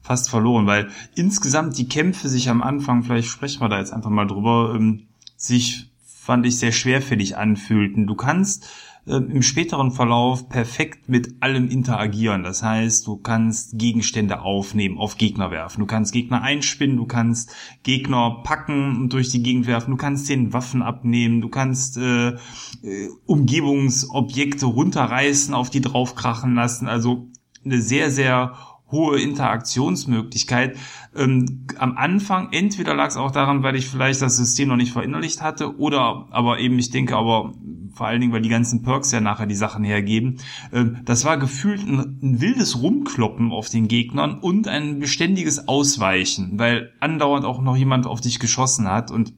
[0.00, 4.10] fast verloren, weil insgesamt die Kämpfe sich am Anfang, vielleicht sprechen wir da jetzt einfach
[4.10, 8.06] mal drüber, ähm, sich fand ich sehr schwerfällig anfühlten.
[8.06, 8.66] Du kannst
[9.06, 12.42] äh, im späteren Verlauf perfekt mit allem interagieren.
[12.42, 15.80] Das heißt, du kannst Gegenstände aufnehmen, auf Gegner werfen.
[15.80, 19.92] Du kannst Gegner einspinnen, du kannst Gegner packen und durch die Gegend werfen.
[19.92, 21.40] Du kannst den Waffen abnehmen.
[21.40, 26.88] Du kannst äh, äh, Umgebungsobjekte runterreißen, auf die draufkrachen lassen.
[26.88, 27.28] Also
[27.64, 28.56] eine sehr, sehr
[28.90, 30.76] hohe Interaktionsmöglichkeit.
[31.14, 34.92] Ähm, am Anfang, entweder lag es auch daran, weil ich vielleicht das System noch nicht
[34.92, 37.54] verinnerlicht hatte, oder aber eben, ich denke aber
[37.96, 40.38] vor allen Dingen, weil die ganzen Perks ja nachher die Sachen hergeben.
[40.72, 46.58] Ähm, das war gefühlt ein, ein wildes Rumkloppen auf den Gegnern und ein beständiges Ausweichen,
[46.58, 49.32] weil andauernd auch noch jemand auf dich geschossen hat und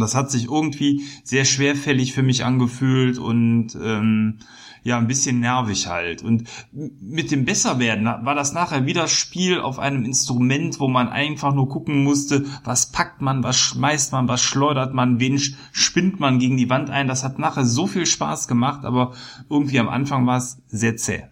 [0.00, 4.38] das hat sich irgendwie sehr schwerfällig für mich angefühlt und ähm,
[4.84, 6.22] ja ein bisschen nervig halt.
[6.22, 11.54] Und mit dem Besserwerden war das nachher wieder Spiel auf einem Instrument, wo man einfach
[11.54, 15.40] nur gucken musste, was packt man, was schmeißt man, was schleudert man, wen
[15.72, 17.08] spinnt man gegen die Wand ein.
[17.08, 19.14] Das hat nachher so viel Spaß gemacht, aber
[19.48, 21.24] irgendwie am Anfang war es sehr zäh.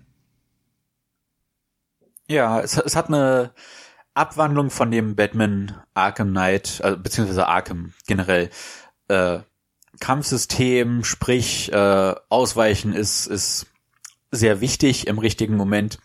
[2.28, 3.52] Ja, es, es hat eine
[4.14, 8.50] Abwandlung von dem Batman Arkham Knight, also, beziehungsweise Arkham generell,
[9.08, 9.40] äh,
[10.00, 13.66] Kampfsystem, sprich äh, Ausweichen ist, ist
[14.30, 15.98] sehr wichtig im richtigen Moment.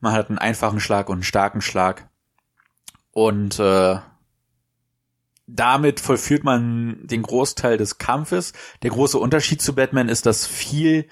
[0.00, 2.08] Man hat einen einfachen Schlag und einen starken Schlag.
[3.12, 3.98] Und äh,
[5.46, 8.52] damit vollführt man den Großteil des Kampfes.
[8.82, 11.08] Der große Unterschied zu Batman ist, dass viel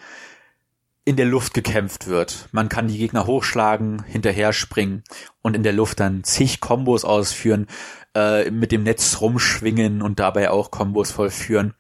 [1.05, 2.49] in der Luft gekämpft wird.
[2.53, 5.03] Man kann die Gegner hochschlagen, hinterher springen
[5.41, 7.67] und in der Luft dann zig Kombos ausführen,
[8.15, 11.75] äh, mit dem Netz rumschwingen und dabei auch Kombos vollführen,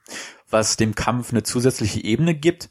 [0.50, 2.68] was dem Kampf eine zusätzliche Ebene gibt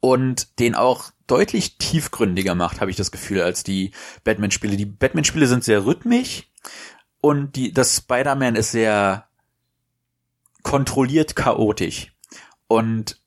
[0.00, 3.92] und den auch deutlich tiefgründiger macht, habe ich das Gefühl, als die
[4.24, 4.76] Batman-Spiele.
[4.76, 6.50] Die Batman-Spiele sind sehr rhythmisch
[7.20, 9.28] und die, das Spider-Man ist sehr
[10.62, 12.12] kontrolliert chaotisch.
[12.66, 13.20] Und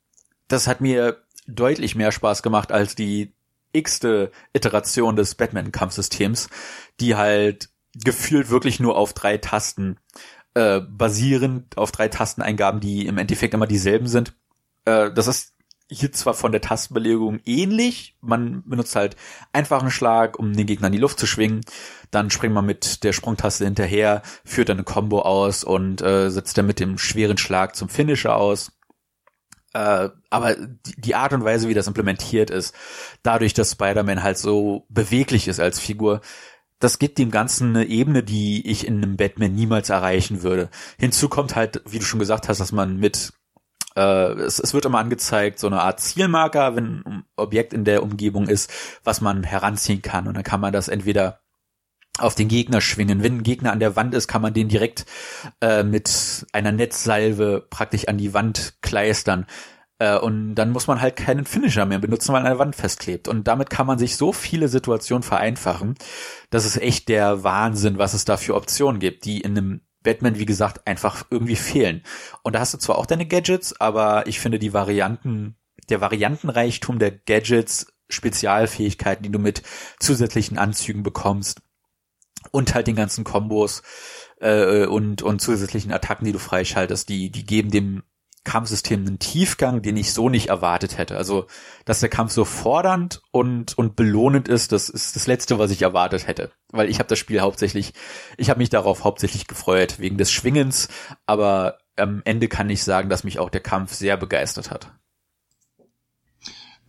[0.47, 3.33] das hat mir deutlich mehr Spaß gemacht als die
[3.73, 6.49] x-te Iteration des Batman-Kampfsystems,
[6.99, 9.97] die halt gefühlt wirklich nur auf drei Tasten
[10.53, 14.33] äh, basieren, auf drei Tasteneingaben, die im Endeffekt immer dieselben sind.
[14.85, 15.53] Äh, das ist
[15.93, 18.15] hier zwar von der Tastenbelegung ähnlich.
[18.21, 19.17] Man benutzt halt
[19.51, 21.61] einfachen Schlag, um den Gegner in die Luft zu schwingen.
[22.11, 26.57] Dann springt man mit der Sprungtaste hinterher, führt dann eine Combo aus und äh, setzt
[26.57, 28.71] dann mit dem schweren Schlag zum Finisher aus.
[29.73, 30.55] Äh, aber
[30.97, 32.75] die Art und Weise, wie das implementiert ist,
[33.23, 36.21] dadurch, dass Spider-Man halt so beweglich ist als Figur,
[36.79, 40.69] das gibt dem Ganzen eine Ebene, die ich in einem Batman niemals erreichen würde.
[40.97, 43.33] Hinzu kommt halt, wie du schon gesagt hast, dass man mit
[43.95, 48.03] äh, es, es wird immer angezeigt, so eine Art Zielmarker, wenn ein Objekt in der
[48.03, 48.71] Umgebung ist,
[49.03, 50.27] was man heranziehen kann.
[50.27, 51.41] Und dann kann man das entweder
[52.19, 53.23] auf den Gegner schwingen.
[53.23, 55.05] Wenn ein Gegner an der Wand ist, kann man den direkt
[55.61, 59.45] äh, mit einer Netzsalve praktisch an die Wand kleistern.
[59.99, 63.27] Äh, und dann muss man halt keinen Finisher mehr benutzen, weil an der Wand festklebt.
[63.27, 65.95] Und damit kann man sich so viele Situationen vereinfachen.
[66.49, 70.39] Das ist echt der Wahnsinn, was es da für Optionen gibt, die in einem Batman,
[70.39, 72.03] wie gesagt, einfach irgendwie fehlen.
[72.43, 75.55] Und da hast du zwar auch deine Gadgets, aber ich finde die Varianten,
[75.89, 79.63] der Variantenreichtum der Gadgets Spezialfähigkeiten, die du mit
[79.99, 81.61] zusätzlichen Anzügen bekommst
[82.51, 83.83] und halt den ganzen Kombos
[84.39, 88.03] äh, und und zusätzlichen Attacken, die du freischaltest, die die geben dem
[88.43, 91.15] Kampfsystem einen Tiefgang, den ich so nicht erwartet hätte.
[91.15, 91.45] Also,
[91.85, 95.83] dass der Kampf so fordernd und und belohnend ist, das ist das letzte, was ich
[95.83, 97.93] erwartet hätte, weil ich habe das Spiel hauptsächlich,
[98.37, 100.87] ich habe mich darauf hauptsächlich gefreut wegen des Schwingens,
[101.27, 104.91] aber am Ende kann ich sagen, dass mich auch der Kampf sehr begeistert hat.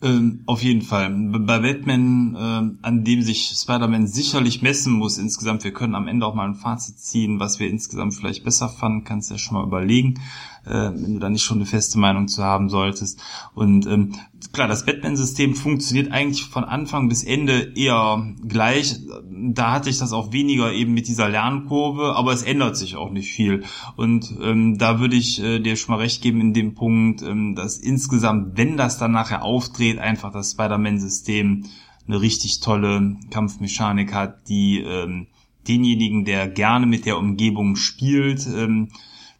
[0.02, 1.10] Ähm, auf jeden Fall.
[1.10, 6.26] Bei Batman, äh, an dem sich Spider-Man sicherlich messen muss insgesamt, wir können am Ende
[6.26, 9.64] auch mal ein Fazit ziehen, was wir insgesamt vielleicht besser fanden, kannst ja schon mal
[9.64, 10.20] überlegen
[10.64, 13.20] äh, wenn du da nicht schon eine feste Meinung zu haben solltest.
[13.54, 14.14] Und ähm,
[14.52, 19.00] klar, das Batman-System funktioniert eigentlich von Anfang bis Ende eher gleich.
[19.30, 23.10] Da hatte ich das auch weniger eben mit dieser Lernkurve, aber es ändert sich auch
[23.10, 23.64] nicht viel.
[23.96, 27.54] Und ähm, da würde ich äh, dir schon mal recht geben in dem Punkt, ähm,
[27.54, 31.66] dass insgesamt, wenn das dann nachher aufdreht, einfach das Spider-Man-System
[32.06, 35.28] eine richtig tolle Kampfmechanik hat, die ähm,
[35.68, 38.88] denjenigen, der gerne mit der Umgebung spielt, ähm,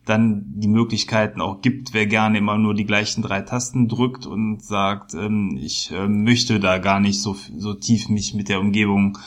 [0.05, 4.63] dann die Möglichkeiten auch gibt, wer gerne immer nur die gleichen drei Tasten drückt und
[4.63, 9.19] sagt, ähm, ich äh, möchte da gar nicht so, so tief mich mit der Umgebung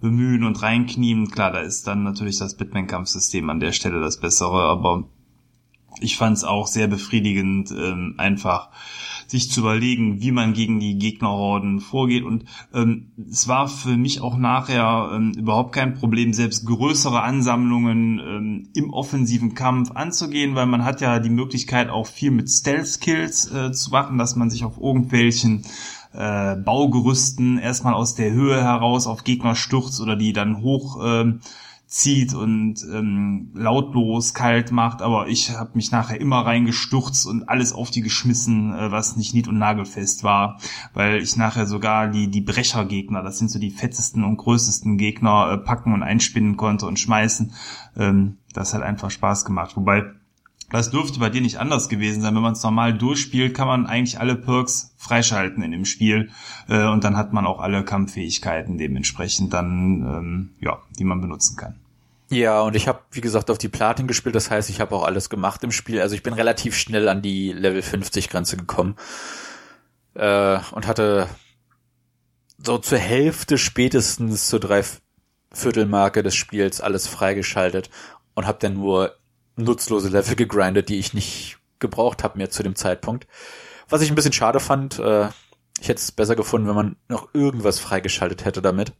[0.00, 1.30] bemühen und reinknien.
[1.30, 5.04] Klar, da ist dann natürlich das Bitman-Kampfsystem an der Stelle das bessere, aber
[6.00, 8.70] ich fand es auch sehr befriedigend, ähm, einfach
[9.26, 12.24] sich zu überlegen, wie man gegen die Gegnerhorden vorgeht.
[12.24, 18.18] Und ähm, es war für mich auch nachher ähm, überhaupt kein Problem, selbst größere Ansammlungen
[18.18, 23.50] ähm, im offensiven Kampf anzugehen, weil man hat ja die Möglichkeit auch viel mit Stealth-Kills
[23.52, 25.64] äh, zu machen, dass man sich auf irgendwelchen
[26.12, 31.40] äh, Baugerüsten erstmal aus der Höhe heraus auf Gegner stürzt oder die dann hoch ähm,
[31.94, 37.72] zieht und ähm, lautlos kalt macht, aber ich habe mich nachher immer reingestürzt und alles
[37.72, 40.58] auf die geschmissen, äh, was nicht nied- und nagelfest war,
[40.92, 45.52] weil ich nachher sogar die die Brechergegner, das sind so die fettesten und größtesten Gegner,
[45.52, 47.52] äh, packen und einspinnen konnte und schmeißen.
[47.96, 49.76] Ähm, das hat einfach Spaß gemacht.
[49.76, 50.02] Wobei
[50.70, 52.34] das dürfte bei dir nicht anders gewesen sein.
[52.34, 56.30] Wenn man es normal durchspielt, kann man eigentlich alle Perks freischalten in dem Spiel
[56.68, 61.56] äh, und dann hat man auch alle Kampffähigkeiten dementsprechend dann, ähm, ja, die man benutzen
[61.56, 61.76] kann.
[62.34, 65.04] Ja, und ich habe, wie gesagt, auf die Platin gespielt, das heißt, ich habe auch
[65.04, 66.00] alles gemacht im Spiel.
[66.00, 68.96] Also ich bin relativ schnell an die Level 50 Grenze gekommen
[70.14, 71.28] äh, und hatte
[72.58, 77.88] so zur Hälfte spätestens zur Dreiviertelmarke des Spiels alles freigeschaltet
[78.34, 79.14] und habe dann nur
[79.54, 83.28] nutzlose Level gegrindet, die ich nicht gebraucht habe mehr zu dem Zeitpunkt.
[83.88, 85.28] Was ich ein bisschen schade fand, äh,
[85.80, 88.92] ich hätte es besser gefunden, wenn man noch irgendwas freigeschaltet hätte damit.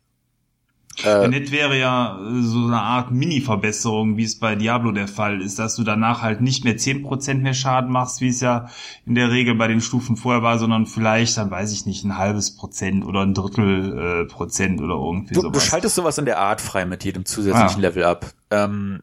[1.02, 5.40] Äh, nett wäre ja äh, so eine Art Mini-Verbesserung, wie es bei Diablo der Fall
[5.40, 8.68] ist, dass du danach halt nicht mehr zehn Prozent mehr Schaden machst, wie es ja
[9.04, 12.16] in der Regel bei den Stufen vorher war, sondern vielleicht, dann weiß ich nicht, ein
[12.16, 15.52] halbes Prozent oder ein Drittel äh, Prozent oder irgendwie du, sowas.
[15.52, 17.80] Du schaltest sowas in der Art frei mit jedem zusätzlichen ah.
[17.80, 18.32] Level ab.
[18.50, 19.02] Ähm,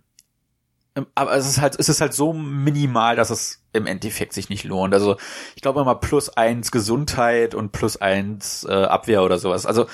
[0.95, 4.49] ähm, aber es ist halt, es ist halt so minimal, dass es im Endeffekt sich
[4.49, 4.93] nicht lohnt.
[4.93, 5.17] Also
[5.55, 9.65] ich glaube immer plus eins Gesundheit und plus eins äh, Abwehr oder sowas.
[9.65, 9.87] Also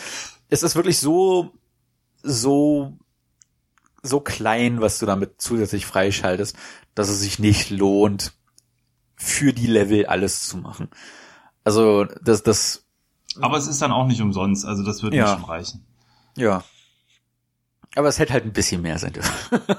[0.49, 1.51] es ist wirklich so,
[2.27, 2.97] so,
[4.03, 6.55] so klein, was du damit zusätzlich freischaltest,
[6.95, 8.33] dass es sich nicht lohnt,
[9.15, 10.89] für die Level alles zu machen.
[11.63, 12.85] Also das, das.
[13.41, 14.65] Aber es ist dann auch nicht umsonst.
[14.65, 15.23] Also das wird ja.
[15.23, 15.85] nicht schon reichen.
[16.35, 16.63] Ja,
[17.97, 19.33] aber es hätte halt ein bisschen mehr sein dürfen.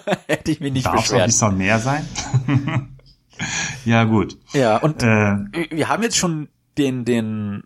[0.27, 1.21] hätte ich mir nicht Darf beschwert.
[1.41, 2.07] Darf es mehr sein?
[3.85, 4.37] ja, gut.
[4.53, 5.37] Ja, und äh,
[5.71, 7.63] wir haben jetzt schon den, den,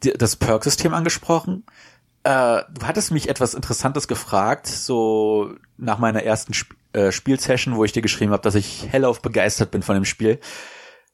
[0.00, 1.64] das Perk-System angesprochen.
[2.26, 7.84] Äh, du hattest mich etwas Interessantes gefragt, so nach meiner ersten Sp äh, Spielsession, wo
[7.84, 10.40] ich dir geschrieben habe, dass ich hellauf begeistert bin von dem Spiel.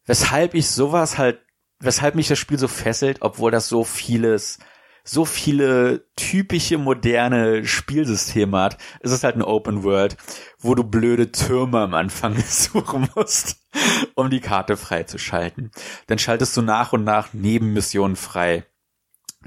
[0.07, 1.40] Weshalb ich sowas halt,
[1.81, 4.59] weshalb mich das Spiel so fesselt, obwohl das so vieles
[5.05, 8.79] so viele typische moderne Spielsysteme hat.
[9.01, 10.16] Es ist halt eine Open World,
[10.61, 13.57] wo du blöde Türme am Anfang suchen musst,
[14.14, 15.72] um die Karte freizuschalten.
[16.07, 18.64] Dann schaltest du nach und nach Nebenmissionen frei,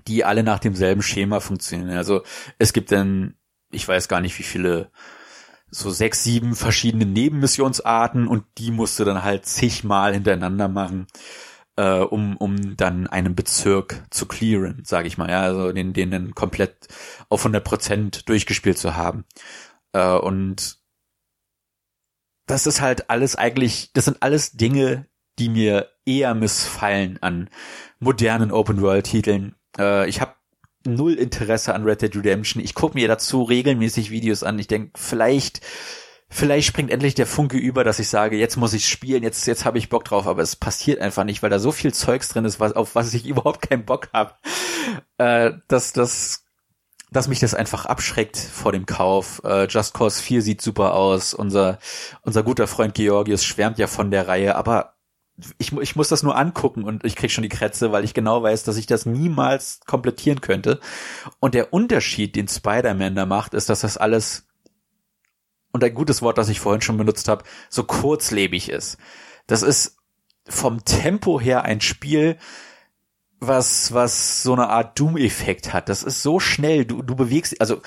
[0.08, 1.98] die alle nach demselben Schema funktionieren.
[1.98, 2.24] Also
[2.60, 3.36] es gibt dann,
[3.72, 4.92] ich weiß gar nicht wie viele,
[5.72, 11.08] so sechs, sieben verschiedene Nebenmissionsarten und die musst du dann halt zigmal hintereinander machen
[11.78, 16.12] äh, um, um dann einen Bezirk zu clearen, sage ich mal, ja, also den, den
[16.12, 16.88] dann komplett
[17.30, 19.26] auf 100 Prozent durchgespielt zu haben.
[19.94, 20.80] Äh, und
[22.48, 25.08] das ist halt alles eigentlich, das sind alles Dinge,
[25.40, 27.50] die mir eher missfallen an
[28.00, 29.56] modernen Open-World-Titeln.
[29.78, 30.34] Äh, ich habe
[30.86, 32.64] null Interesse an Red Dead Redemption.
[32.64, 34.60] Ich gucke mir dazu regelmäßig Videos an.
[34.60, 35.62] Ich denke, vielleicht
[36.30, 39.66] vielleicht springt endlich der Funke über, dass ich sage, jetzt muss ich spielen, jetzt, jetzt
[39.66, 42.46] habe ich Bock drauf, aber es passiert einfach nicht, weil da so viel Zeugs drin
[42.46, 44.34] ist, was, auf was ich überhaupt keinen Bock habe.
[45.18, 46.44] Äh, dass, dass,
[47.12, 49.42] dass mich das einfach abschreckt vor dem Kauf.
[49.44, 51.34] Äh, Just Cause 4 sieht super aus.
[51.34, 51.80] Unser,
[52.22, 54.95] unser guter Freund Georgius schwärmt ja von der Reihe, aber
[55.58, 58.42] ich, ich muss das nur angucken und ich krieg schon die Krätze, weil ich genau
[58.42, 60.80] weiß, dass ich das niemals komplettieren könnte.
[61.40, 64.48] Und der Unterschied, den Spider-Man da macht, ist, dass das alles
[65.72, 68.98] und ein gutes Wort, das ich vorhin schon benutzt habe, so kurzlebig ist.
[69.46, 69.98] Das ist
[70.48, 72.38] vom Tempo her ein Spiel,
[73.42, 75.90] was, was so eine Art Doom-Effekt hat.
[75.90, 77.82] Das ist so schnell, du, du bewegst, also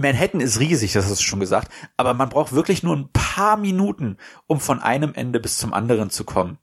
[0.00, 3.56] Manhattan ist riesig, das hast du schon gesagt, aber man braucht wirklich nur ein paar
[3.56, 6.58] Minuten, um von einem Ende bis zum anderen zu kommen.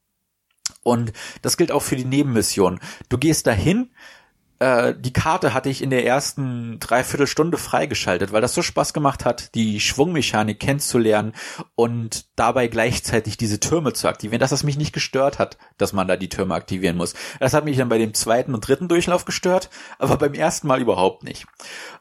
[0.83, 2.79] Und das gilt auch für die Nebenmission.
[3.09, 3.91] Du gehst dahin,
[4.59, 9.25] äh, die Karte hatte ich in der ersten Dreiviertelstunde freigeschaltet, weil das so Spaß gemacht
[9.25, 11.33] hat, die Schwungmechanik kennenzulernen
[11.75, 16.07] und dabei gleichzeitig diese Türme zu aktivieren, dass es mich nicht gestört hat, dass man
[16.07, 17.13] da die Türme aktivieren muss.
[17.39, 20.81] Das hat mich dann bei dem zweiten und dritten Durchlauf gestört, aber beim ersten Mal
[20.81, 21.45] überhaupt nicht.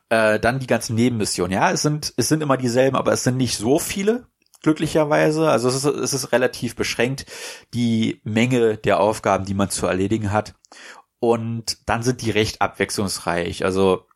[0.09, 1.53] Äh, dann die ganzen Nebenmissionen.
[1.53, 4.27] Ja, es sind, es sind immer dieselben, aber es sind nicht so viele
[4.63, 5.51] glücklicherweise.
[5.51, 7.27] Also es ist, es ist relativ beschränkt,
[7.75, 10.55] die Menge der Aufgaben, die man zu erledigen hat.
[11.33, 13.65] Und dann sind die recht abwechslungsreich.
[13.65, 14.07] Also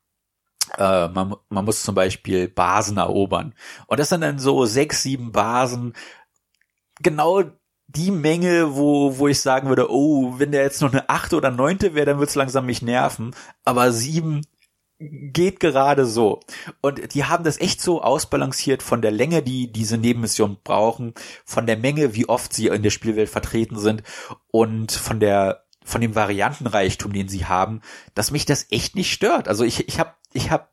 [0.79, 3.55] äh, man, man muss zum Beispiel Basen erobern.
[3.87, 5.95] Und das sind dann so sechs, sieben Basen.
[7.03, 7.43] Genau
[7.89, 11.51] die Menge, wo, wo ich sagen würde, oh, wenn der jetzt noch eine achte oder
[11.51, 13.35] neunte wäre, dann wird's langsam mich nerven.
[13.65, 14.43] Aber sieben
[15.01, 16.41] geht gerade so.
[16.83, 21.67] Und die haben das echt so ausbalanciert von der Länge, die diese Nebenmission brauchen, von
[21.67, 24.03] der Menge, wie oft sie in der Spielwelt vertreten sind
[24.51, 27.81] und von der von dem Variantenreichtum, den sie haben,
[28.15, 29.49] dass mich das echt nicht stört.
[29.49, 30.73] Also ich, ich habe ich hab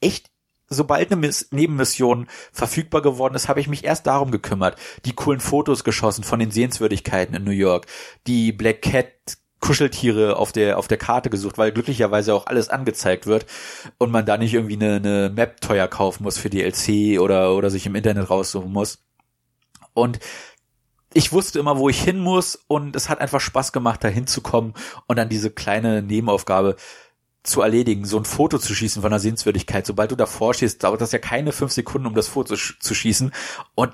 [0.00, 0.30] echt
[0.68, 4.78] sobald eine Miss Nebenmission verfügbar geworden ist, habe ich mich erst darum gekümmert.
[5.04, 7.86] Die coolen Fotos geschossen von den Sehenswürdigkeiten in New York,
[8.26, 9.06] die Black Cat
[9.60, 13.44] Kuscheltiere auf der auf der Karte gesucht, weil glücklicherweise auch alles angezeigt wird
[13.98, 17.68] und man da nicht irgendwie eine, eine Map teuer kaufen muss für DLC oder oder
[17.68, 19.04] sich im Internet raussuchen muss.
[19.94, 20.20] Und
[21.14, 24.74] ich wusste immer, wo ich hin muss und es hat einfach Spaß gemacht, da hinzukommen
[25.06, 26.76] und dann diese kleine Nebenaufgabe
[27.42, 29.86] zu erledigen, so ein Foto zu schießen von einer Sehenswürdigkeit.
[29.86, 33.32] Sobald du davor stehst, dauert das ja keine fünf Sekunden, um das Foto zu schießen.
[33.74, 33.92] Und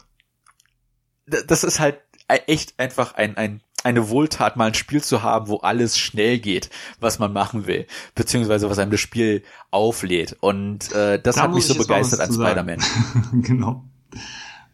[1.27, 5.48] das ist halt e-, echt einfach ein, ein, eine Wohltat, mal ein Spiel zu haben,
[5.48, 10.37] wo alles schnell geht, was man machen will, beziehungsweise was einem das Spiel auflädt.
[10.40, 12.83] Und äh, das da hat mich so begeistert an Spider-Man.
[13.42, 13.85] genau.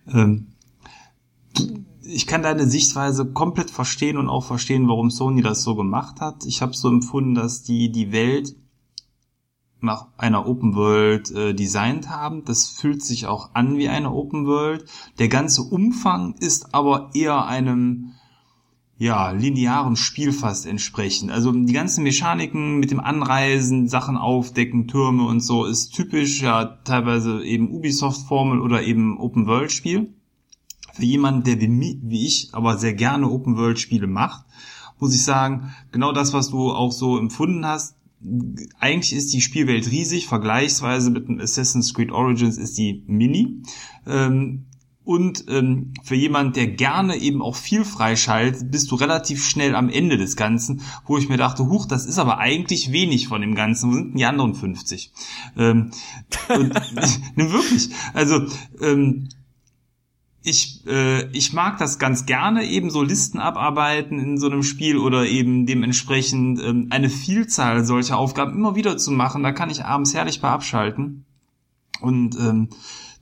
[0.08, 0.54] Ähm,
[2.12, 6.44] ich kann deine Sichtweise komplett verstehen und auch verstehen, warum Sony das so gemacht hat.
[6.44, 8.56] Ich habe so empfunden, dass die die Welt
[9.80, 12.44] nach einer Open World äh, designt haben.
[12.44, 14.84] Das fühlt sich auch an wie eine Open World.
[15.18, 18.12] Der ganze Umfang ist aber eher einem
[18.98, 21.30] ja, linearen Spiel fast entsprechend.
[21.30, 26.66] Also die ganzen Mechaniken mit dem Anreisen, Sachen aufdecken, Türme und so ist typisch ja
[26.84, 30.14] teilweise eben Ubisoft Formel oder eben Open World Spiel
[31.00, 34.44] für jemanden, der wie, wie ich aber sehr gerne Open-World-Spiele macht,
[34.98, 37.96] muss ich sagen, genau das, was du auch so empfunden hast,
[38.78, 43.62] eigentlich ist die Spielwelt riesig, vergleichsweise mit dem Assassin's Creed Origins ist die mini.
[44.06, 44.66] Ähm,
[45.02, 49.88] und ähm, für jemanden, der gerne eben auch viel freischaltet, bist du relativ schnell am
[49.88, 53.54] Ende des Ganzen, wo ich mir dachte, huch, das ist aber eigentlich wenig von dem
[53.54, 53.90] Ganzen.
[53.90, 55.10] Wo sind denn die anderen 50?
[55.56, 55.90] Ähm,
[56.50, 56.74] und,
[57.34, 57.88] ne, wirklich.
[58.12, 58.46] Also
[58.80, 59.30] ähm,
[60.42, 64.96] ich, äh, ich mag das ganz gerne, eben so Listen abarbeiten in so einem Spiel
[64.96, 69.42] oder eben dementsprechend ähm, eine Vielzahl solcher Aufgaben immer wieder zu machen.
[69.42, 71.24] Da kann ich abends herrlich bei abschalten.
[72.00, 72.68] Und ähm,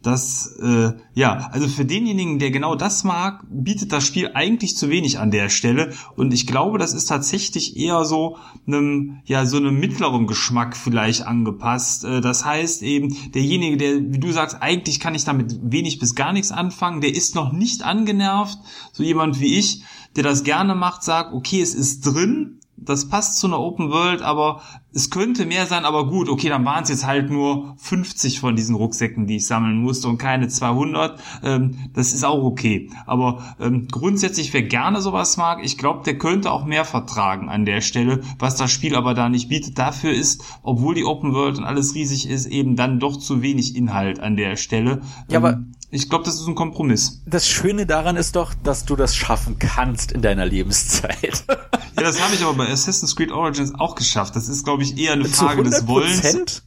[0.03, 4.91] das, äh, ja, also für denjenigen, der genau das mag, bietet das Spiel eigentlich zu
[4.91, 5.93] wenig an der Stelle.
[6.15, 8.37] Und ich glaube, das ist tatsächlich eher so
[8.67, 12.05] einem, ja, so einem mittleren Geschmack vielleicht angepasst.
[12.05, 16.15] Äh, das heißt eben, derjenige, der, wie du sagst, eigentlich kann ich damit wenig bis
[16.15, 18.59] gar nichts anfangen, der ist noch nicht angenervt.
[18.93, 19.83] So jemand wie ich,
[20.15, 24.23] der das gerne macht, sagt, okay, es ist drin, das passt zu einer Open World,
[24.23, 24.63] aber
[24.93, 28.57] es könnte mehr sein, aber gut, okay, dann waren es jetzt halt nur 50 von
[28.57, 31.21] diesen Rucksäcken, die ich sammeln musste und keine 200.
[31.43, 32.91] Ähm, das ist auch okay.
[33.07, 37.65] Aber ähm, grundsätzlich, wer gerne sowas mag, ich glaube, der könnte auch mehr vertragen an
[37.65, 39.79] der Stelle, was das Spiel aber da nicht bietet.
[39.79, 43.77] Dafür ist, obwohl die Open World und alles riesig ist, eben dann doch zu wenig
[43.77, 45.03] Inhalt an der Stelle.
[45.29, 47.23] Ja, ähm, aber ich glaube, das ist ein Kompromiss.
[47.27, 51.45] Das Schöne daran ist doch, dass du das schaffen kannst in deiner Lebenszeit.
[52.01, 54.37] ja, das habe ich aber bei Assassin's Creed Origins auch geschafft.
[54.37, 56.63] Das ist, glaube ich, eher eine Frage des Wollens.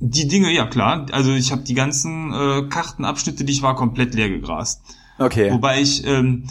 [0.00, 1.06] Die Dinge, ja klar.
[1.10, 4.80] Also ich habe die ganzen äh, Kartenabschnitte, die ich war, komplett leer gegrast.
[5.18, 5.50] Okay.
[5.50, 6.44] Wobei ich, ähm,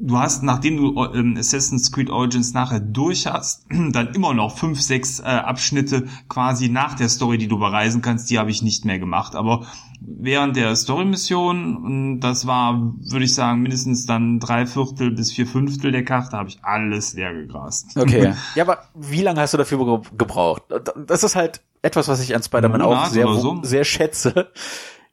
[0.00, 4.80] du hast, nachdem du ähm, Assassin's Creed Origins nachher durch hast, dann immer noch fünf,
[4.80, 8.84] sechs äh, Abschnitte quasi nach der Story, die du bereisen kannst, die habe ich nicht
[8.84, 9.36] mehr gemacht.
[9.36, 9.66] Aber
[10.00, 15.92] während der Story-Mission, das war, würde ich sagen, mindestens dann drei Viertel bis vier Fünftel
[15.92, 17.96] der Karte, habe ich alles leer gegrast.
[17.96, 18.34] Okay.
[18.54, 20.62] ja, aber wie lange hast du dafür gebraucht?
[21.06, 23.60] Das ist halt etwas, was ich an Spider-Man auch sehr, so.
[23.62, 24.50] sehr schätze,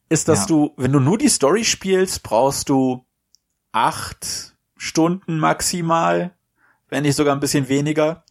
[0.10, 0.46] ist, dass ja.
[0.48, 3.06] du, wenn du nur die Story spielst, brauchst du
[3.74, 6.36] acht Stunden maximal,
[6.90, 8.24] wenn nicht sogar ein bisschen weniger.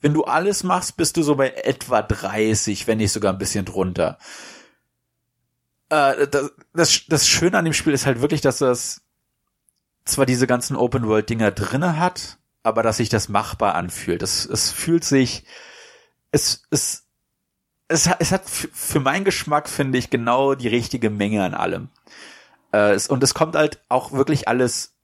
[0.00, 3.64] Wenn du alles machst, bist du so bei etwa 30, wenn nicht sogar ein bisschen
[3.64, 4.18] drunter.
[5.88, 9.02] Äh, das, das, das Schöne an dem Spiel ist halt wirklich, dass das
[10.04, 14.22] zwar diese ganzen Open-World-Dinger drinne hat, aber dass sich das machbar anfühlt.
[14.22, 15.44] Es, es fühlt sich,
[16.32, 17.02] es, es
[17.92, 21.88] es, es hat für meinen Geschmack, finde ich, genau die richtige Menge an allem.
[22.72, 24.94] Äh, es, und es kommt halt auch wirklich alles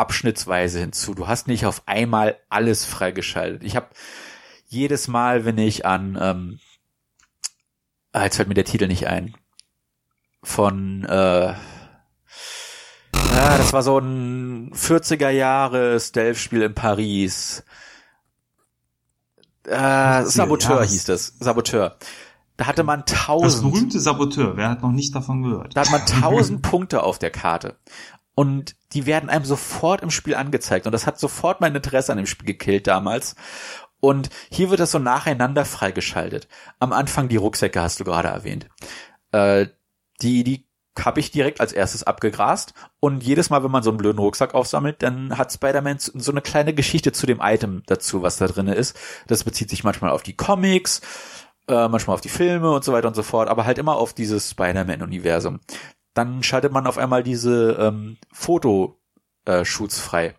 [0.00, 1.14] abschnittsweise hinzu.
[1.14, 3.62] Du hast nicht auf einmal alles freigeschaltet.
[3.62, 3.88] Ich habe
[4.66, 6.58] jedes Mal, wenn ich an, ähm,
[8.12, 9.34] ah, jetzt fällt mir der Titel nicht ein,
[10.42, 11.54] von, äh,
[13.40, 17.64] ja, das war so ein 40er Jahre Stealth-Spiel in Paris.
[19.64, 21.34] Äh, Saboteur ja, hieß das.
[21.38, 21.96] Saboteur.
[22.56, 23.64] Da hatte man tausend.
[23.64, 24.56] Das berühmte Saboteur.
[24.56, 25.76] Wer hat noch nicht davon gehört?
[25.76, 27.78] Da hat man tausend Punkte auf der Karte.
[28.34, 30.86] Und die werden einem sofort im Spiel angezeigt.
[30.86, 33.34] Und das hat sofort mein Interesse an dem Spiel gekillt damals.
[34.00, 36.48] Und hier wird das so nacheinander freigeschaltet.
[36.78, 38.66] Am Anfang die Rucksäcke hast du gerade erwähnt.
[39.32, 39.66] Äh,
[40.22, 40.66] die, die
[40.98, 42.74] habe ich direkt als erstes abgegrast.
[42.98, 46.40] Und jedes Mal, wenn man so einen blöden Rucksack aufsammelt, dann hat Spider-Man so eine
[46.40, 48.98] kleine Geschichte zu dem Item dazu, was da drinne ist.
[49.26, 51.00] Das bezieht sich manchmal auf die Comics,
[51.68, 54.12] äh, manchmal auf die Filme und so weiter und so fort, aber halt immer auf
[54.14, 55.60] dieses Spider-Man-Universum.
[56.20, 60.34] Dann schaltet man auf einmal diese ähm, Fotoshoots äh, frei.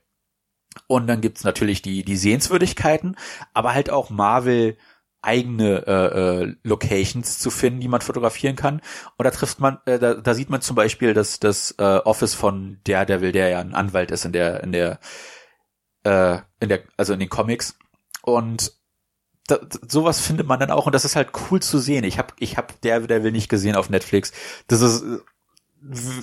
[0.85, 3.17] Und dann gibt's natürlich die, die Sehenswürdigkeiten,
[3.55, 4.77] aber halt auch Marvel
[5.23, 8.81] eigene äh, äh, Locations zu finden, die man fotografieren kann.
[9.17, 12.35] Und da trifft man, äh, da, da sieht man zum Beispiel das, das äh, Office
[12.35, 14.99] von Daredevil, der ja ein Anwalt ist in der, in der,
[16.03, 17.75] äh, in der, also in den Comics.
[18.21, 18.73] Und
[19.47, 22.03] da, sowas findet man dann auch und das ist halt cool zu sehen.
[22.03, 24.31] Ich habe ich hab Daredevil nicht gesehen auf Netflix.
[24.67, 25.03] Das ist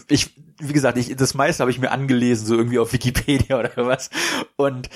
[0.09, 3.73] ich wie gesagt, ich das meiste habe ich mir angelesen so irgendwie auf Wikipedia oder
[3.77, 4.11] was
[4.57, 4.89] und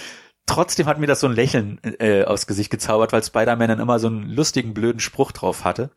[0.46, 3.98] trotzdem hat mir das so ein Lächeln äh, aufs Gesicht gezaubert, weil Spider-Man dann immer
[3.98, 5.90] so einen lustigen, blöden Spruch drauf hatte.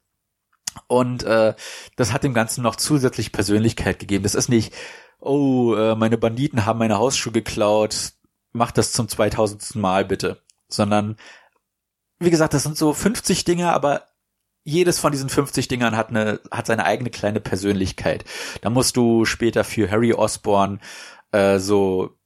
[0.88, 1.56] Und äh,
[1.96, 4.24] das hat dem Ganzen noch zusätzlich Persönlichkeit gegeben.
[4.24, 4.74] Das ist nicht,
[5.20, 8.14] oh, äh, meine Banditen haben meine Hausschuhe geklaut,
[8.52, 9.76] mach das zum 2000.
[9.76, 10.42] Mal bitte.
[10.68, 11.16] Sondern,
[12.20, 14.04] wie gesagt, das sind so 50 Dinge, aber
[14.66, 18.26] jedes von diesen 50 Dingern hat eine, hat seine eigene kleine Persönlichkeit.
[18.62, 20.82] Da musst du später für Harry Osborn
[21.32, 22.18] äh, so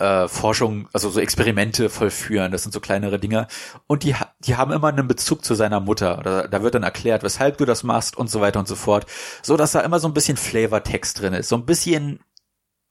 [0.00, 2.50] äh, Forschung, also so Experimente vollführen.
[2.50, 3.46] Das sind so kleinere Dinge.
[3.86, 6.20] Und die, die haben immer einen Bezug zu seiner Mutter.
[6.24, 9.06] Da, da wird dann erklärt, weshalb du das machst und so weiter und so fort.
[9.42, 11.48] So dass da immer so ein bisschen Flavortext drin ist.
[11.48, 12.18] So ein bisschen,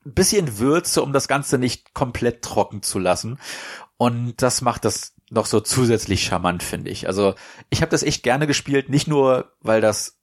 [0.05, 3.37] bisschen Würze, um das Ganze nicht komplett trocken zu lassen.
[3.97, 7.07] Und das macht das noch so zusätzlich charmant, finde ich.
[7.07, 7.33] Also
[7.69, 10.19] ich habe das echt gerne gespielt, nicht nur, weil das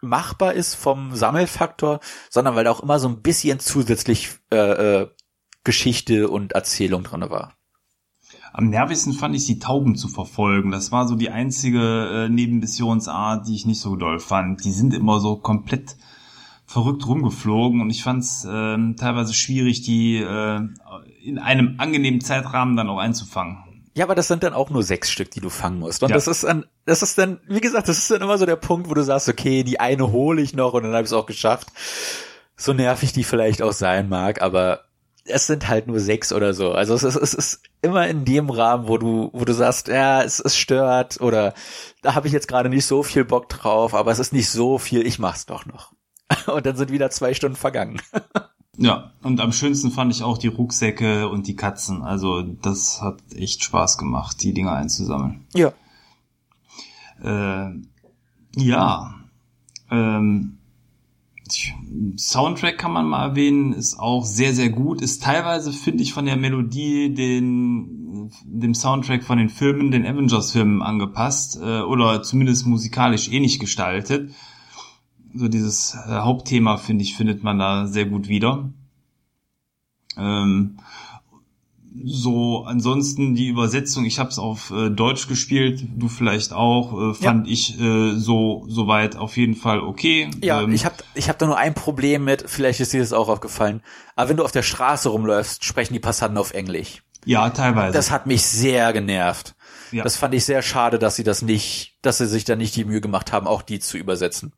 [0.00, 4.56] machbar ist vom Sammelfaktor, sondern weil da auch immer so ein bisschen zusätzlich äh,
[5.02, 5.08] äh,
[5.62, 7.54] Geschichte und Erzählung drinne war.
[8.52, 10.70] Am nervigsten fand ich die Tauben zu verfolgen.
[10.70, 14.64] Das war so die einzige äh, Nebenmissionsart, die ich nicht so doll fand.
[14.64, 15.96] Die sind immer so komplett
[16.66, 20.60] verrückt rumgeflogen und ich fand es äh, teilweise schwierig, die äh,
[21.22, 23.63] in einem angenehmen Zeitrahmen dann auch einzufangen.
[23.96, 26.02] Ja, aber das sind dann auch nur sechs Stück, die du fangen musst.
[26.02, 26.16] Und ja.
[26.16, 28.90] das ist dann, das ist dann, wie gesagt, das ist dann immer so der Punkt,
[28.90, 31.26] wo du sagst, okay, die eine hole ich noch und dann habe ich es auch
[31.26, 31.68] geschafft.
[32.56, 34.84] So nervig die vielleicht auch sein mag, aber
[35.26, 36.72] es sind halt nur sechs oder so.
[36.72, 40.22] Also es ist, es ist immer in dem Rahmen, wo du, wo du sagst, ja,
[40.22, 41.54] es, es stört oder
[42.02, 44.78] da habe ich jetzt gerade nicht so viel Bock drauf, aber es ist nicht so
[44.78, 45.92] viel, ich mach's doch noch.
[46.46, 48.00] Und dann sind wieder zwei Stunden vergangen.
[48.76, 52.02] Ja, und am schönsten fand ich auch die Rucksäcke und die Katzen.
[52.02, 55.46] Also das hat echt Spaß gemacht, die Dinger einzusammeln.
[55.54, 55.72] Ja.
[57.22, 57.70] Äh,
[58.56, 59.14] ja.
[59.90, 60.58] Ähm,
[62.16, 65.02] Soundtrack kann man mal erwähnen, ist auch sehr, sehr gut.
[65.02, 70.82] Ist teilweise, finde ich, von der Melodie den, dem Soundtrack von den Filmen, den Avengers-Filmen
[70.82, 74.32] angepasst äh, oder zumindest musikalisch ähnlich gestaltet.
[75.34, 78.70] So dieses äh, Hauptthema, finde ich, findet man da sehr gut wieder.
[80.16, 80.78] Ähm,
[82.04, 87.14] so ansonsten die Übersetzung, ich habe es auf äh, Deutsch gespielt, du vielleicht auch, äh,
[87.14, 87.52] fand ja.
[87.52, 90.28] ich äh, so soweit auf jeden Fall okay.
[90.42, 93.12] Ja, ähm, ich habe ich hab da nur ein Problem mit, vielleicht ist dir das
[93.12, 93.80] auch aufgefallen,
[94.16, 97.02] aber wenn du auf der Straße rumläufst, sprechen die Passanten auf Englisch.
[97.26, 97.94] Ja, teilweise.
[97.94, 99.54] Das hat mich sehr genervt.
[99.92, 100.02] Ja.
[100.02, 102.84] Das fand ich sehr schade, dass sie das nicht, dass sie sich da nicht die
[102.84, 104.52] Mühe gemacht haben, auch die zu übersetzen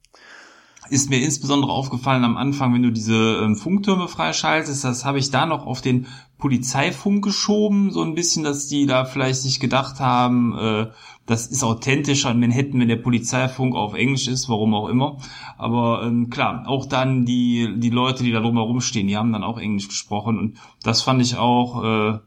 [0.91, 5.31] ist mir insbesondere aufgefallen am Anfang, wenn du diese ähm, Funktürme freischaltest, das habe ich
[5.31, 6.07] da noch auf den
[6.39, 10.87] Polizeifunk geschoben, so ein bisschen, dass die da vielleicht sich gedacht haben, äh,
[11.27, 15.19] das ist authentischer in Manhattan, wenn der Polizeifunk auf Englisch ist, warum auch immer.
[15.59, 19.45] Aber ähm, klar, auch dann die, die Leute, die da drumherum stehen, die haben dann
[19.45, 22.19] auch Englisch gesprochen und das fand ich auch, äh,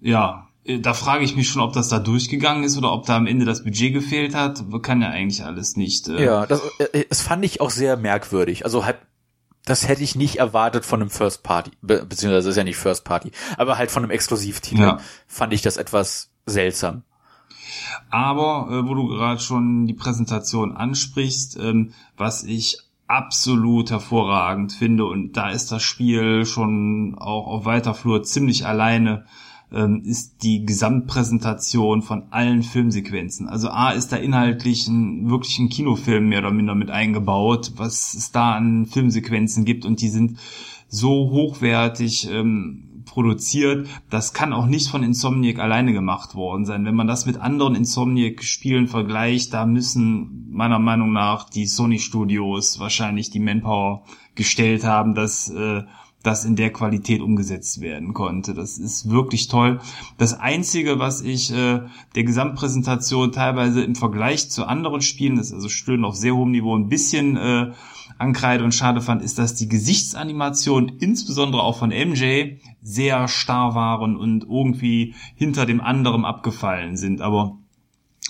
[0.00, 3.26] ja, da frage ich mich schon, ob das da durchgegangen ist oder ob da am
[3.26, 4.62] Ende das Budget gefehlt hat.
[4.82, 6.08] Kann ja eigentlich alles nicht.
[6.08, 8.64] Äh ja, das, äh, das fand ich auch sehr merkwürdig.
[8.66, 8.98] Also halt,
[9.64, 13.04] das hätte ich nicht erwartet von einem First Party, be beziehungsweise ist ja nicht First
[13.04, 14.98] Party, aber halt von einem Exklusivtitel ja.
[15.26, 17.02] fand ich das etwas seltsam.
[18.10, 25.06] Aber äh, wo du gerade schon die Präsentation ansprichst, ähm, was ich absolut hervorragend finde
[25.06, 29.24] und da ist das Spiel schon auch auf weiter Flur ziemlich alleine
[29.72, 33.48] ähm, ist die Gesamtpräsentation von allen Filmsequenzen.
[33.48, 38.14] Also A ist da inhaltlich ein, wirklich ein Kinofilm mehr oder minder mit eingebaut, was
[38.14, 40.38] es da an Filmsequenzen gibt und die sind
[40.88, 46.84] so hochwertig ähm, produziert, das kann auch nicht von Insomniac alleine gemacht worden sein.
[46.84, 52.78] Wenn man das mit anderen Insomniac-Spielen vergleicht, da müssen meiner Meinung nach die Sony Studios
[52.78, 54.04] wahrscheinlich die Manpower
[54.34, 55.82] gestellt haben, dass äh,
[56.22, 58.54] das in der Qualität umgesetzt werden konnte.
[58.54, 59.80] Das ist wirklich toll.
[60.16, 61.82] Das Einzige, was ich äh,
[62.14, 66.50] der Gesamtpräsentation teilweise im Vergleich zu anderen Spielen, das ist also Stöhnen auf sehr hohem
[66.50, 67.72] Niveau, ein bisschen äh,
[68.18, 74.16] ankreide und schade fand, ist, dass die Gesichtsanimationen, insbesondere auch von MJ, sehr starr waren
[74.16, 77.20] und irgendwie hinter dem anderen abgefallen sind.
[77.20, 77.57] Aber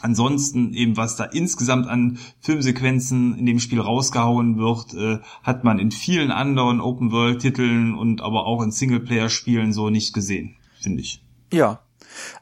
[0.01, 5.79] Ansonsten eben, was da insgesamt an Filmsequenzen in dem Spiel rausgehauen wird, äh, hat man
[5.79, 11.23] in vielen anderen Open-World-Titeln und aber auch in Singleplayer-Spielen so nicht gesehen, finde ich.
[11.53, 11.81] Ja.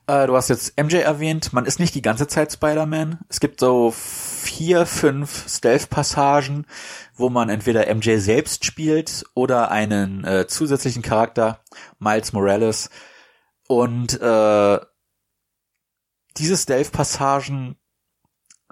[0.07, 3.20] Äh, du hast jetzt MJ erwähnt, man ist nicht die ganze Zeit Spider-Man.
[3.28, 6.66] Es gibt so vier, fünf Stealth-Passagen,
[7.16, 11.61] wo man entweder MJ selbst spielt oder einen äh, zusätzlichen Charakter,
[11.98, 12.90] Miles Morales.
[13.66, 14.78] Und äh,
[16.39, 17.76] diese Stealth-Passagen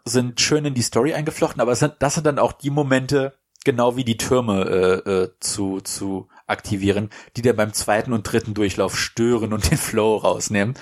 [0.05, 3.97] sind schön in die Story eingeflochten, aber sind, das sind dann auch die Momente, genau
[3.97, 8.99] wie die Türme äh, äh, zu, zu aktivieren, die dir beim zweiten und dritten Durchlauf
[8.99, 10.75] stören und den Flow rausnehmen.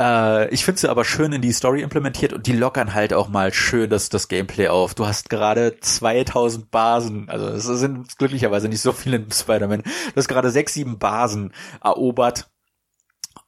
[0.00, 3.28] Äh, ich finde sie aber schön in die Story implementiert und die lockern halt auch
[3.28, 4.94] mal schön das, das Gameplay auf.
[4.94, 10.16] Du hast gerade 2000 Basen, also es sind glücklicherweise nicht so viele in Spider-Man, du
[10.16, 12.50] hast gerade sechs, sieben Basen erobert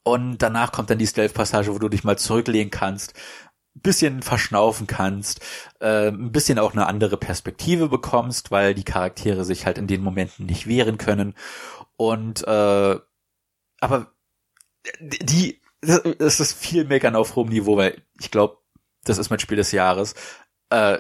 [0.07, 3.14] und danach kommt dann die Stealth-Passage, wo du dich mal zurücklehnen kannst,
[3.74, 5.40] bisschen verschnaufen kannst,
[5.80, 10.04] äh, ein bisschen auch eine andere Perspektive bekommst, weil die Charaktere sich halt in den
[10.04, 11.34] Momenten nicht wehren können.
[11.96, 13.00] Und äh,
[13.80, 14.12] aber
[15.00, 18.59] die, das ist viel Meckern auf hohem Niveau, weil ich glaube,
[19.02, 20.14] das ist mein Spiel des Jahres.
[20.70, 20.98] Äh,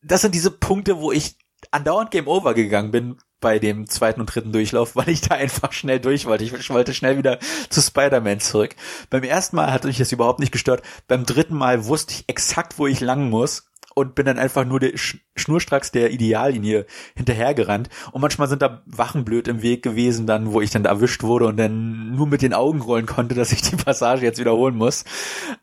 [0.00, 1.36] das sind diese Punkte, wo ich
[1.70, 5.72] andauernd Game Over gegangen bin, bei dem zweiten und dritten Durchlauf, weil ich da einfach
[5.72, 6.44] schnell durch wollte.
[6.44, 8.76] Ich wollte schnell wieder zu Spider-Man zurück.
[9.08, 10.82] Beim ersten Mal hat mich das überhaupt nicht gestört.
[11.08, 14.78] Beim dritten Mal wusste ich exakt, wo ich lang muss und bin dann einfach nur
[14.78, 14.92] der
[15.36, 17.88] schnurstracks der Ideallinie hinterhergerannt.
[18.12, 21.46] Und manchmal sind da Wachen blöd im Weg gewesen, dann, wo ich dann erwischt wurde
[21.46, 25.04] und dann nur mit den Augen rollen konnte, dass ich die Passage jetzt wiederholen muss,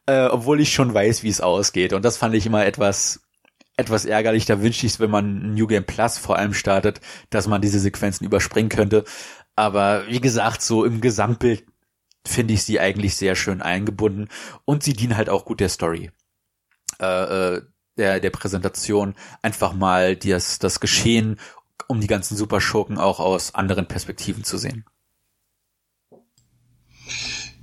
[0.07, 1.93] äh, obwohl ich schon weiß, wie es ausgeht.
[1.93, 3.21] Und das fand ich immer etwas
[3.77, 4.45] etwas ärgerlich.
[4.45, 6.99] Da wünschte ich es, wenn man New Game Plus vor allem startet,
[7.29, 9.05] dass man diese Sequenzen überspringen könnte.
[9.55, 11.65] Aber wie gesagt, so im Gesamtbild
[12.25, 14.27] finde ich sie eigentlich sehr schön eingebunden
[14.65, 16.11] und sie dienen halt auch gut der Story.
[16.99, 17.61] Äh, äh,
[17.97, 21.39] der, der Präsentation einfach mal das, das Geschehen
[21.87, 24.85] um die ganzen Superschurken auch aus anderen Perspektiven zu sehen.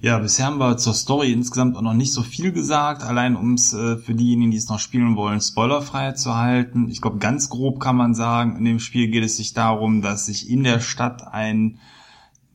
[0.04, 3.54] Ja, bisher haben wir zur Story insgesamt auch noch nicht so viel gesagt, allein um
[3.54, 6.90] es äh, für diejenigen, die es noch spielen wollen, spoilerfrei zu halten.
[6.90, 10.26] Ich glaube, ganz grob kann man sagen, in dem Spiel geht es sich darum, dass
[10.26, 11.78] sich in der Stadt ein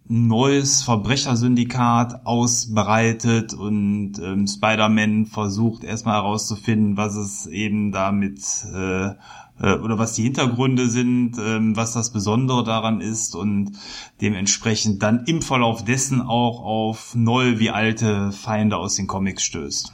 [0.08, 8.41] neues Verbrechersyndikat ausbreitet und ähm, Spider-Man versucht erstmal herauszufinden, was es eben damit
[8.72, 9.16] äh,
[9.62, 13.74] äh, oder was die Hintergründe sind, ähm, was das Besondere daran ist und
[14.22, 19.93] dementsprechend dann im Verlauf dessen auch auf neue wie alte Feinde aus den Comics stößt.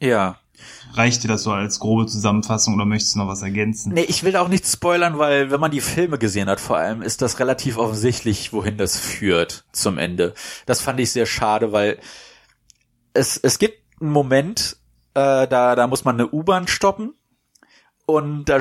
[0.00, 0.36] Ja.
[0.94, 3.94] reicht dir das so als grobe Zusammenfassung oder möchtest du noch was ergänzen?
[3.94, 7.02] Nee, ich will auch nichts spoilern, weil wenn man die Filme gesehen hat vor allem,
[7.02, 10.34] ist das relativ offensichtlich, wohin das führt zum Ende.
[10.66, 11.98] Das fand ich sehr schade, weil
[13.14, 14.76] es, es gibt einen Moment,
[15.14, 17.14] äh, da, da muss man eine U-Bahn stoppen
[18.06, 18.58] und da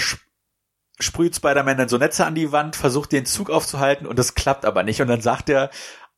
[1.02, 4.66] sprüht Spider-Man dann so Netze an die Wand, versucht den Zug aufzuhalten und das klappt
[4.66, 5.02] aber nicht.
[5.02, 5.70] Und dann sagt er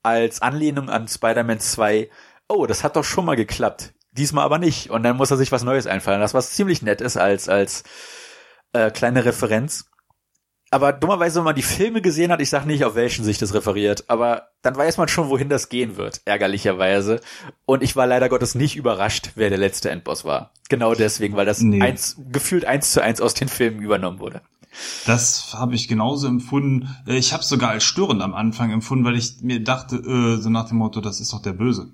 [0.04, 2.10] als Anlehnung an Spider-Man 2,
[2.48, 3.94] oh, das hat doch schon mal geklappt.
[4.12, 4.90] Diesmal aber nicht.
[4.90, 6.22] Und dann muss er sich was Neues einfallen.
[6.22, 7.84] Das was ziemlich nett ist als, als
[8.74, 9.90] äh, kleine Referenz.
[10.74, 13.54] Aber dummerweise, wenn man die Filme gesehen hat, ich sag nicht, auf welchen sich das
[13.54, 17.22] referiert, aber dann weiß man schon, wohin das gehen wird, ärgerlicherweise.
[17.66, 20.50] Und ich war leider Gottes nicht überrascht, wer der letzte Endboss war.
[20.70, 21.80] Genau deswegen, weil das nee.
[21.80, 24.42] eins, gefühlt eins zu eins aus den Filmen übernommen wurde.
[25.06, 26.90] Das habe ich genauso empfunden.
[27.06, 30.50] Äh, ich habe sogar als störend am Anfang empfunden, weil ich mir dachte, äh, so
[30.50, 31.94] nach dem Motto, das ist doch der Böse.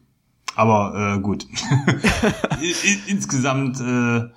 [0.56, 1.46] Aber äh, gut.
[3.08, 4.30] Insgesamt äh,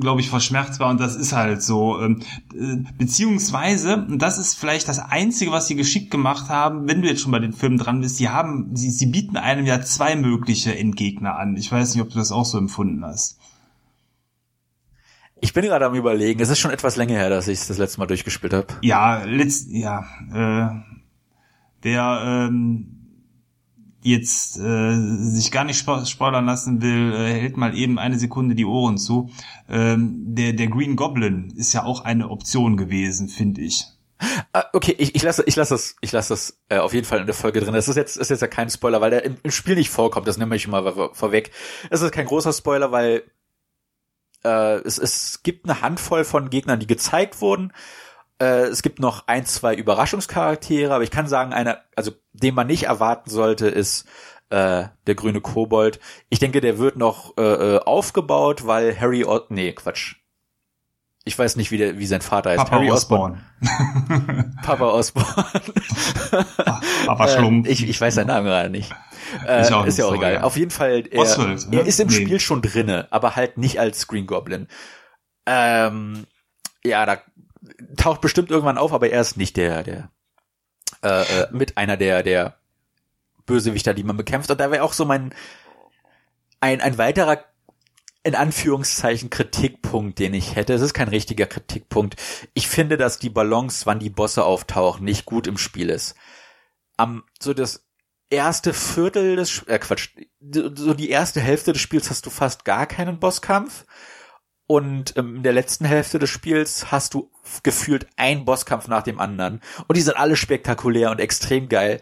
[0.00, 2.00] glaube ich, verschmerzbar und das ist halt so.
[2.00, 2.20] Ähm,
[2.54, 7.08] äh, beziehungsweise, und das ist vielleicht das Einzige, was sie geschickt gemacht haben, wenn du
[7.08, 10.16] jetzt schon bei den Filmen dran bist, sie haben, sie, sie bieten einem ja zwei
[10.16, 11.56] mögliche Endgegner an.
[11.56, 13.38] Ich weiß nicht, ob du das auch so empfunden hast.
[15.40, 17.78] Ich bin gerade am überlegen, es ist schon etwas länger her, dass ich es das
[17.78, 18.66] letzte Mal durchgespielt habe.
[18.80, 20.96] Ja, letzt, ja, äh,
[21.84, 22.95] der ähm,
[24.06, 28.64] jetzt äh, sich gar nicht spoilern lassen will, äh, hält mal eben eine Sekunde die
[28.64, 29.30] Ohren zu.
[29.68, 33.86] Ähm, der, der Green Goblin ist ja auch eine Option gewesen, finde ich.
[34.52, 37.20] Ah, okay, ich, ich lasse ich lasse das ich lasse das äh, auf jeden Fall
[37.20, 37.74] in der Folge drin.
[37.74, 40.26] Das ist jetzt ist jetzt ja kein Spoiler, weil der im, im Spiel nicht vorkommt.
[40.26, 41.50] Das nehme ich mal vorweg.
[41.90, 43.24] Es ist kein großer Spoiler, weil
[44.44, 47.72] äh, es, es gibt eine Handvoll von Gegnern, die gezeigt wurden.
[48.38, 52.66] Äh, es gibt noch ein, zwei Überraschungscharaktere, aber ich kann sagen, einer, also den man
[52.66, 54.06] nicht erwarten sollte, ist
[54.50, 56.00] äh, der grüne Kobold.
[56.28, 60.16] Ich denke, der wird noch äh, äh aufgebaut, weil Harry, o nee, Quatsch.
[61.24, 62.58] Ich weiß nicht, wie, der, wie sein Vater heißt.
[62.58, 63.42] Papa Harry Osborn.
[64.62, 65.26] Papa Osborn.
[67.06, 67.66] Papa Schlumpf.
[67.66, 68.94] Äh, ich, ich weiß seinen Namen gerade nicht.
[69.44, 70.34] Äh, ist, ist ja auch egal.
[70.34, 70.42] Ja.
[70.42, 71.80] Auf jeden Fall, er, Oswald, ne?
[71.80, 72.14] er ist im nee.
[72.14, 74.68] Spiel schon drinne, aber halt nicht als Green Goblin.
[75.46, 76.26] Ähm,
[76.84, 77.18] ja, da
[77.96, 80.10] taucht bestimmt irgendwann auf, aber er ist nicht der, der
[81.02, 82.56] äh, äh, mit einer der der
[83.44, 84.50] Bösewichter, die man bekämpft.
[84.50, 85.34] Und da wäre auch so mein
[86.60, 87.44] ein ein weiterer
[88.22, 90.74] in Anführungszeichen Kritikpunkt, den ich hätte.
[90.74, 92.16] Es ist kein richtiger Kritikpunkt.
[92.54, 96.16] Ich finde, dass die Balance, wann die Bosse auftauchen, nicht gut im Spiel ist.
[96.96, 97.86] Am so das
[98.28, 100.10] erste Viertel des äh Quatsch,
[100.40, 103.86] so die erste Hälfte des Spiels hast du fast gar keinen Bosskampf
[104.66, 107.30] und ähm, in der letzten Hälfte des Spiels hast du
[107.62, 109.60] gefühlt ein Bosskampf nach dem anderen.
[109.86, 112.00] Und die sind alle spektakulär und extrem geil.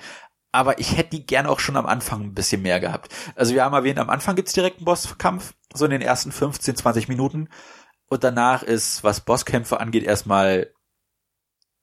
[0.51, 3.13] Aber ich hätte die gerne auch schon am Anfang ein bisschen mehr gehabt.
[3.35, 6.77] Also wir haben erwähnt, am Anfang gibt's direkt einen Bosskampf, so in den ersten 15,
[6.77, 7.49] 20 Minuten.
[8.07, 10.73] Und danach ist, was Bosskämpfe angeht, erstmal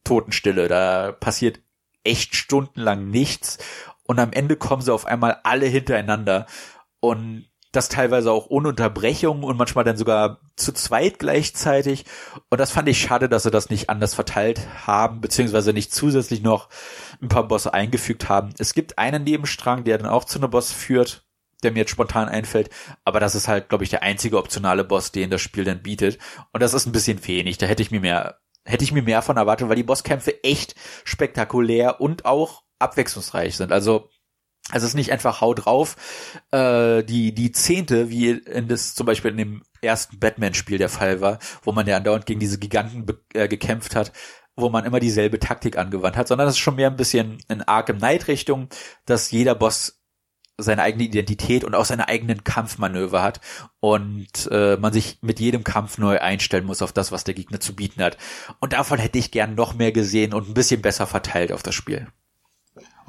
[0.04, 0.68] Totenstille.
[0.68, 1.60] Da passiert
[2.04, 3.60] echt stundenlang nichts.
[4.04, 6.48] Und am Ende kommen sie auf einmal alle hintereinander.
[7.00, 12.06] Und das teilweise auch ohne Unterbrechung und manchmal dann sogar zu zweit gleichzeitig.
[12.50, 16.42] Und das fand ich schade, dass sie das nicht anders verteilt haben, beziehungsweise nicht zusätzlich
[16.42, 16.70] noch
[17.22, 18.54] ein paar Bosse eingefügt haben.
[18.58, 21.26] Es gibt einen Nebenstrang, der dann auch zu einem Boss führt,
[21.64, 22.70] der mir jetzt spontan einfällt.
[23.06, 26.18] Aber das ist halt, glaube ich, der einzige optionale Boss, den das Spiel dann bietet.
[26.52, 27.58] Und das ist ein bisschen wenig.
[27.58, 30.76] Da hätte ich mir mehr, hätte ich mir mehr von erwartet, weil die Bosskämpfe echt
[31.06, 33.72] spektakulär und auch abwechslungsreich sind.
[33.72, 34.10] Also
[34.72, 35.96] es ist nicht einfach Hau drauf.
[36.52, 41.22] Äh, die, die Zehnte, wie in das zum Beispiel in dem ersten Batman-Spiel der Fall
[41.22, 44.12] war, wo man ja andauernd gegen diese Giganten äh, gekämpft hat,
[44.56, 47.62] wo man immer dieselbe Taktik angewandt hat, sondern es ist schon mehr ein bisschen in
[47.64, 48.70] Arkham Knight Richtung,
[49.06, 50.02] dass jeder Boss
[50.58, 53.42] seine eigene Identität und auch seine eigenen Kampfmanöver hat
[53.80, 57.60] und äh, man sich mit jedem Kampf neu einstellen muss auf das, was der Gegner
[57.60, 58.18] zu bieten hat.
[58.60, 61.74] Und davon hätte ich gern noch mehr gesehen und ein bisschen besser verteilt auf das
[61.74, 62.08] Spiel.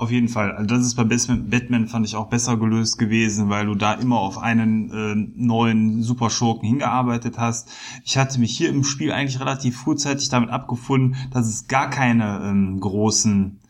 [0.03, 0.50] Auf jeden Fall.
[0.50, 4.18] Also das ist bei Batman fand ich auch besser gelöst gewesen, weil du da immer
[4.18, 7.70] auf einen äh, neuen Superschurken hingearbeitet hast.
[8.05, 12.42] Ich hatte mich hier im Spiel eigentlich relativ frühzeitig damit abgefunden, dass es gar keine
[12.44, 13.61] ähm, großen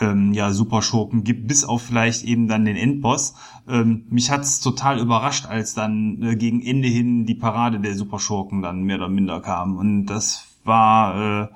[0.00, 3.36] ähm, ja, Superschurken gibt, bis auf vielleicht eben dann den Endboss.
[3.68, 8.60] Ähm, mich hat's total überrascht, als dann äh, gegen Ende hin die Parade der Superschurken
[8.60, 9.76] dann mehr oder minder kam.
[9.76, 11.48] Und das war, äh,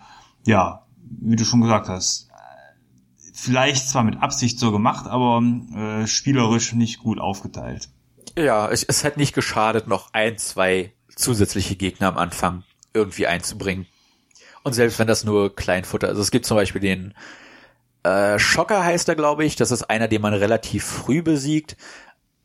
[0.46, 0.82] ja,
[1.20, 2.27] wie du schon gesagt hast,
[3.40, 5.42] vielleicht zwar mit Absicht so gemacht, aber
[5.74, 7.88] äh, spielerisch nicht gut aufgeteilt.
[8.36, 12.64] Ja, es, es hat nicht geschadet, noch ein, zwei zusätzliche Gegner am Anfang
[12.94, 13.86] irgendwie einzubringen.
[14.62, 16.10] Und selbst wenn das nur Kleinfutter ist.
[16.10, 17.14] Also es gibt zum Beispiel den
[18.02, 19.56] äh, Schocker heißt er, glaube ich.
[19.56, 21.76] Das ist einer, den man relativ früh besiegt.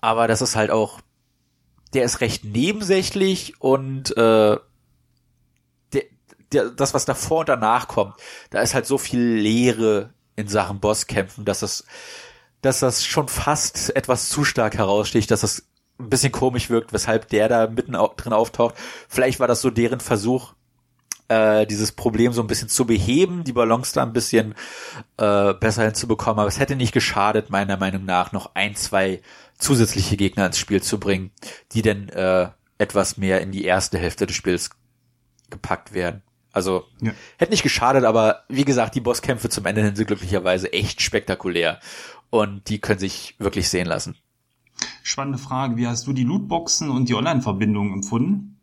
[0.01, 1.01] Aber das ist halt auch
[1.93, 4.57] der ist recht nebensächlich und äh,
[5.93, 6.03] der,
[6.51, 8.15] der, das, was davor und danach kommt,
[8.49, 11.85] da ist halt so viel Leere in Sachen Bosskämpfen, dass das,
[12.61, 15.67] dass das schon fast etwas zu stark heraussticht, dass das
[15.99, 18.75] ein bisschen komisch wirkt, weshalb der da mitten drin auftaucht.
[19.07, 20.53] Vielleicht war das so deren Versuch,
[21.27, 24.55] äh, dieses Problem so ein bisschen zu beheben, die Balance da ein bisschen
[25.17, 26.39] äh, besser hinzubekommen.
[26.39, 29.21] Aber es hätte nicht geschadet, meiner Meinung nach, noch ein, zwei
[29.57, 31.31] zusätzliche Gegner ins Spiel zu bringen,
[31.71, 34.71] die denn äh, etwas mehr in die erste Hälfte des Spiels
[35.49, 36.23] gepackt werden.
[36.53, 37.11] Also ja.
[37.37, 41.79] hätte nicht geschadet, aber wie gesagt, die Bosskämpfe zum Ende hin sind glücklicherweise echt spektakulär
[42.29, 44.15] und die können sich wirklich sehen lassen.
[45.01, 48.59] Spannende Frage, wie hast du die Lootboxen und die Online-Verbindung empfunden?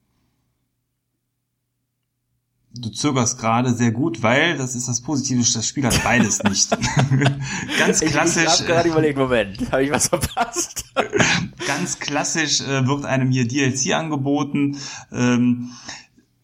[2.73, 6.71] Du zögerst gerade sehr gut, weil das ist das Positive, das Spiel hat beides nicht.
[7.79, 8.45] ganz klassisch.
[8.45, 10.85] Ich, ich habe gerade überlegt, Moment, habe ich was verpasst?
[11.67, 14.79] ganz klassisch äh, wird einem hier DLC angeboten,
[15.11, 15.73] ähm,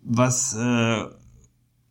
[0.03, 1.05] was äh,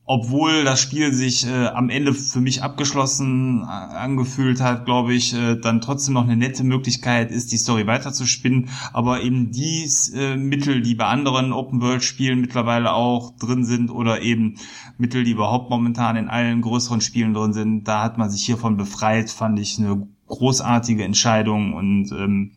[0.08, 5.34] obwohl das Spiel sich äh, am Ende für mich abgeschlossen äh, angefühlt hat, glaube ich,
[5.34, 8.70] äh, dann trotzdem noch eine nette Möglichkeit ist, die Story weiterzuspinnen.
[8.94, 14.56] Aber eben die äh, Mittel, die bei anderen Open-World-Spielen mittlerweile auch drin sind oder eben
[15.00, 18.78] Mittel, die überhaupt momentan in allen größeren Spielen drin sind, da hat man sich hiervon
[18.78, 22.52] befreit, fand ich eine großartige Entscheidung und ähm,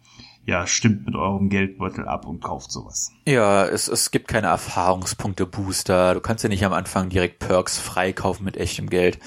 [0.49, 3.13] ja, stimmt mit eurem Geldbeutel ab und kauft sowas.
[3.27, 6.15] Ja, es, es gibt keine Erfahrungspunkte-Booster.
[6.15, 9.19] Du kannst ja nicht am Anfang direkt Perks freikaufen mit echtem Geld.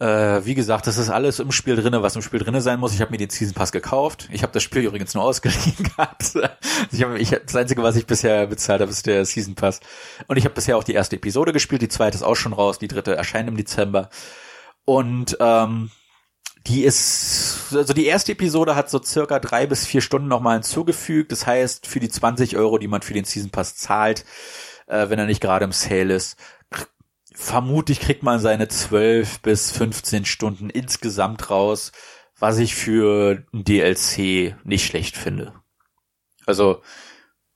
[0.00, 2.94] Äh, wie gesagt, das ist alles im Spiel drinne, was im Spiel drinne sein muss.
[2.94, 4.28] Ich habe mir den Season Pass gekauft.
[4.32, 6.32] Ich habe das Spiel übrigens nur ausgeliehen gehabt.
[6.90, 9.78] ich hab, ich, das Einzige, was ich bisher bezahlt habe, ist der Season Pass.
[10.26, 11.82] Und ich habe bisher auch die erste Episode gespielt.
[11.82, 12.80] Die zweite ist auch schon raus.
[12.80, 14.10] Die dritte erscheint im Dezember.
[14.84, 15.92] Und ähm,
[16.68, 21.32] die ist, also die erste Episode hat so circa drei bis vier Stunden nochmal hinzugefügt.
[21.32, 24.24] Das heißt, für die 20 Euro, die man für den Season Pass zahlt,
[24.86, 26.36] äh, wenn er nicht gerade im Sale ist,
[27.32, 31.92] vermutlich kriegt man seine 12 bis 15 Stunden insgesamt raus,
[32.38, 35.54] was ich für ein DLC nicht schlecht finde.
[36.46, 36.82] Also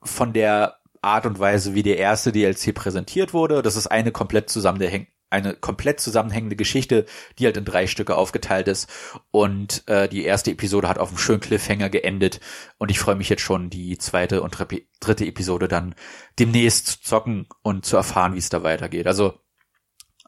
[0.03, 4.49] von der Art und Weise, wie der erste DLC präsentiert wurde, das ist eine komplett
[4.49, 7.07] zusammenhängende eine komplett zusammenhängende Geschichte,
[7.39, 8.89] die halt in drei Stücke aufgeteilt ist.
[9.31, 12.41] Und äh, die erste Episode hat auf einem schönen Cliffhanger geendet.
[12.79, 14.57] Und ich freue mich jetzt schon, die zweite und
[15.01, 15.95] dritte Episode dann
[16.39, 19.07] demnächst zu zocken und zu erfahren, wie es da weitergeht.
[19.07, 19.35] Also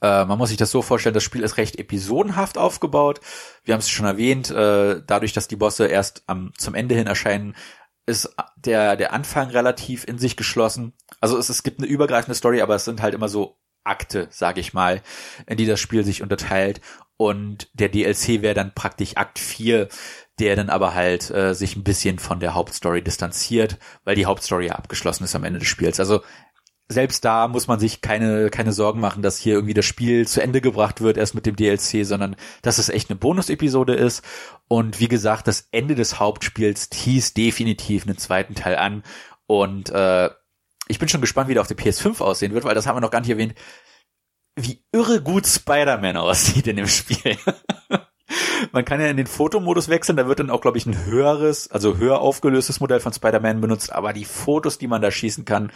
[0.01, 3.21] äh, man muss sich das so vorstellen, das Spiel ist recht episodenhaft aufgebaut.
[3.65, 7.07] Wir haben es schon erwähnt, äh, dadurch, dass die Bosse erst am, zum Ende hin
[7.07, 7.55] erscheinen,
[8.07, 10.93] ist der, der Anfang relativ in sich geschlossen.
[11.21, 14.61] Also es, es gibt eine übergreifende Story, aber es sind halt immer so Akte, sage
[14.61, 15.03] ich mal,
[15.47, 16.81] in die das Spiel sich unterteilt.
[17.17, 19.89] Und der DLC wäre dann praktisch Akt 4,
[20.41, 24.67] der dann aber halt äh, sich ein bisschen von der Hauptstory distanziert, weil die Hauptstory
[24.67, 26.01] ja abgeschlossen ist am Ende des Spiels.
[26.01, 26.23] Also
[26.89, 30.43] selbst da muss man sich keine, keine Sorgen machen, dass hier irgendwie das Spiel zu
[30.43, 34.23] Ende gebracht wird erst mit dem DLC, sondern dass es echt eine Bonus-Episode ist.
[34.69, 39.03] Und wie gesagt, das Ende des Hauptspiels hieß definitiv einen zweiten Teil an.
[39.47, 40.31] Und äh,
[40.89, 43.01] ich bin schon gespannt, wie der auf der PS5 aussehen wird, weil das haben wir
[43.01, 43.55] noch gar nicht erwähnt,
[44.57, 47.37] wie irre gut Spider-Man aussieht in dem Spiel.
[48.73, 51.71] Man kann ja in den Fotomodus wechseln, da wird dann auch, glaube ich, ein höheres,
[51.71, 55.71] also höher aufgelöstes Modell von Spider-Man benutzt, aber die Fotos, die man da schießen kann,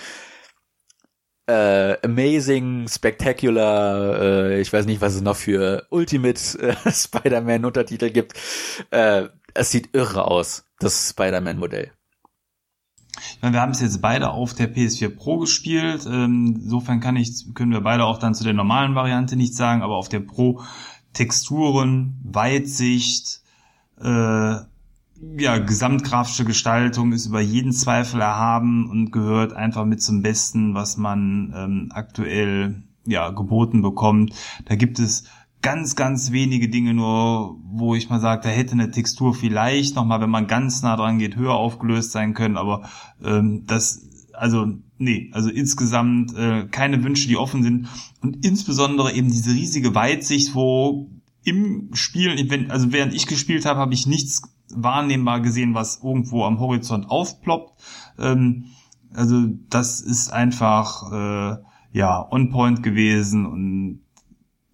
[1.47, 8.35] äh, amazing, spectacular, äh, ich weiß nicht, was es noch für Ultimate äh, Spider-Man-Untertitel gibt.
[8.91, 11.85] Äh, es sieht irre aus, das Spider-Man-Modell.
[11.85, 11.98] Ich
[13.43, 16.07] meine, wir haben es jetzt beide auf der PS4 Pro gespielt.
[16.07, 19.83] Ähm, insofern kann ich, können wir beide auch dann zu der normalen Variante nichts sagen,
[19.83, 20.63] aber auf der Pro
[21.13, 23.43] Texturen, Weitsicht,
[24.01, 24.57] äh,
[25.37, 30.97] ja, gesamtgrafische Gestaltung ist über jeden Zweifel erhaben und gehört einfach mit zum Besten, was
[30.97, 34.33] man ähm, aktuell ja geboten bekommt.
[34.67, 35.25] Da gibt es
[35.63, 40.21] ganz, ganz wenige Dinge nur, wo ich mal sage, da hätte eine Textur vielleicht nochmal,
[40.21, 42.89] wenn man ganz nah dran geht, höher aufgelöst sein können, aber
[43.23, 44.67] ähm, das, also
[44.99, 47.89] nee, also insgesamt äh, keine Wünsche, die offen sind
[48.21, 51.11] und insbesondere eben diese riesige Weitsicht, wo
[51.45, 54.43] im Spiel, also während ich gespielt habe, habe ich nichts
[54.75, 57.81] wahrnehmbar gesehen, was irgendwo am Horizont aufploppt.
[58.19, 58.67] Ähm,
[59.15, 61.57] also das ist einfach äh,
[61.93, 64.01] ja on point gewesen und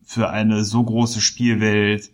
[0.05, 2.11] für eine so große Spielwelt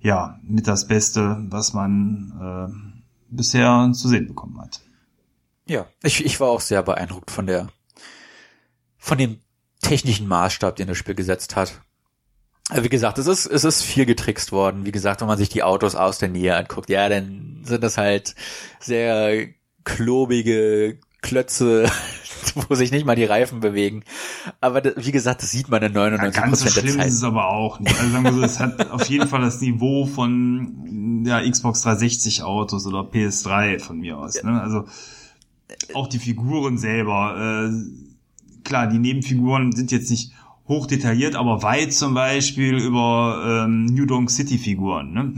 [0.00, 2.96] ja mit das Beste, was man äh,
[3.30, 4.80] bisher zu sehen bekommen hat.
[5.66, 7.68] Ja, ich, ich war auch sehr beeindruckt von der
[8.98, 9.40] von dem
[9.82, 11.80] technischen Maßstab, den das Spiel gesetzt hat.
[12.74, 14.84] Wie gesagt, es ist, es ist viel getrickst worden.
[14.84, 17.96] Wie gesagt, wenn man sich die Autos aus der Nähe anguckt, ja, dann sind das
[17.96, 18.34] halt
[18.80, 19.48] sehr
[19.84, 21.88] klobige Klötze,
[22.68, 24.02] wo sich nicht mal die Reifen bewegen.
[24.60, 27.22] Aber das, wie gesagt, das sieht man in 99 ja, ganz so schlimm ist es
[27.22, 27.98] aber auch nicht.
[27.98, 32.42] Also sagen wir so, es hat auf jeden Fall das Niveau von ja, Xbox 360
[32.42, 34.42] Autos oder PS3 von mir aus.
[34.42, 34.60] Ne?
[34.60, 34.86] Also
[35.94, 37.68] auch die Figuren selber.
[37.68, 40.32] Äh, klar, die Nebenfiguren sind jetzt nicht
[40.68, 45.12] hoch detailliert, aber weit zum Beispiel über ähm, New Donk City Figuren.
[45.12, 45.32] Ne?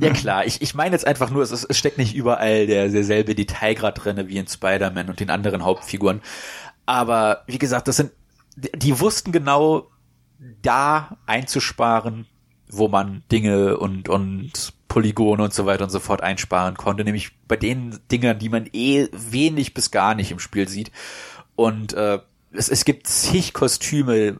[0.00, 3.34] Ja klar, ich, ich meine jetzt einfach nur, es, es steckt nicht überall der derselbe
[3.34, 6.22] Detailgrad drinne wie in Spider-Man und den anderen Hauptfiguren.
[6.86, 8.10] Aber wie gesagt, das sind,
[8.56, 9.88] die wussten genau
[10.62, 12.26] da einzusparen,
[12.68, 17.30] wo man Dinge und, und Polygone und so weiter und so fort einsparen konnte, nämlich
[17.46, 20.90] bei den Dingern, die man eh wenig bis gar nicht im Spiel sieht.
[21.54, 22.20] Und äh,
[22.52, 24.38] es, es gibt zig Kostüme,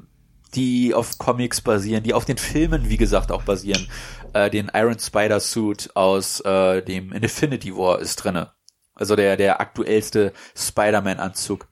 [0.54, 3.88] die auf Comics basieren, die auf den Filmen, wie gesagt, auch basieren.
[4.32, 8.52] Äh, den Iron Spider Suit aus äh, dem Infinity War ist drinne.
[8.94, 11.66] Also der, der aktuellste Spider-Man-Anzug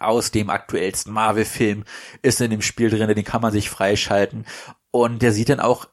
[0.00, 1.84] aus dem aktuellsten Marvel-Film
[2.22, 4.46] ist in dem Spiel drinne, den kann man sich freischalten.
[4.90, 5.88] Und der sieht dann auch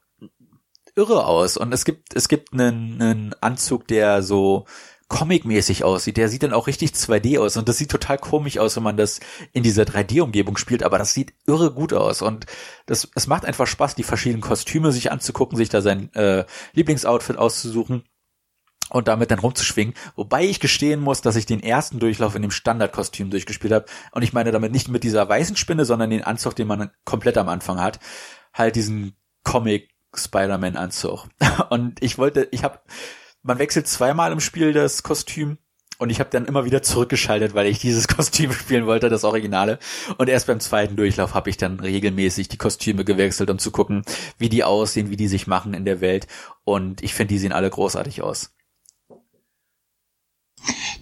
[0.96, 1.58] irre aus.
[1.58, 4.66] Und es gibt, es gibt einen, einen Anzug, der so
[5.08, 6.18] Comic-mäßig aussieht.
[6.18, 8.98] Der sieht dann auch richtig 2D aus und das sieht total komisch aus, wenn man
[8.98, 9.20] das
[9.54, 12.46] in dieser 3D-Umgebung spielt, aber das sieht irre gut aus und
[12.88, 17.38] das, es macht einfach Spaß, die verschiedenen Kostüme sich anzugucken, sich da sein äh, Lieblingsoutfit
[17.38, 18.04] auszusuchen
[18.90, 19.94] und damit dann rumzuschwingen.
[20.16, 24.24] Wobei ich gestehen muss, dass ich den ersten Durchlauf in dem Standardkostüm durchgespielt habe und
[24.24, 27.50] ich meine damit nicht mit dieser weißen Spinne, sondern den Anzug, den man komplett am
[27.50, 28.00] Anfang hat,
[28.54, 31.28] halt diesen Comic Spider-Man-Anzug.
[31.70, 32.80] Und ich wollte, ich habe
[33.46, 35.58] man wechselt zweimal im Spiel das Kostüm
[35.98, 39.80] und ich habe dann immer wieder zurückgeschaltet, weil ich dieses Kostüm spielen wollte, das Originale.
[40.18, 44.04] Und erst beim zweiten Durchlauf habe ich dann regelmäßig die Kostüme gewechselt, um zu gucken,
[44.38, 46.28] wie die aussehen, wie die sich machen in der Welt.
[46.64, 48.52] Und ich finde, die sehen alle großartig aus.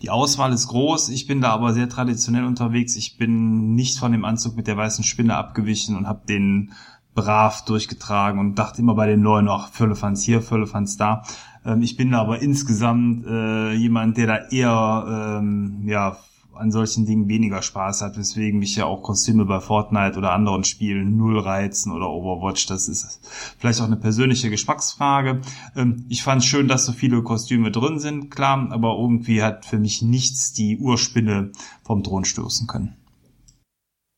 [0.02, 1.10] Die Auswahl ist groß.
[1.10, 2.98] Ich bin da aber sehr traditionell unterwegs.
[2.98, 6.74] Ich bin nicht von dem Anzug mit der weißen Spinne abgewichen und habe den
[7.16, 11.24] brav durchgetragen und dachte immer bei den neuen noch Völlefanz hier, Völlefanz da.
[11.66, 16.18] Ähm, ich bin aber insgesamt äh, jemand, der da eher ähm, ja
[16.56, 20.64] an solchen Dingen weniger Spaß hat, weswegen mich ja auch Kostüme bei Fortnite oder anderen
[20.64, 22.68] Spielen null reizen oder Overwatch.
[22.68, 23.22] Das ist
[23.58, 25.42] vielleicht auch eine persönliche Geschmacksfrage.
[25.76, 29.66] Ähm, ich fand es schön, dass so viele Kostüme drin sind, klar, aber irgendwie hat
[29.66, 31.52] für mich nichts die Urspinne
[31.84, 32.98] vom Thron stoßen können.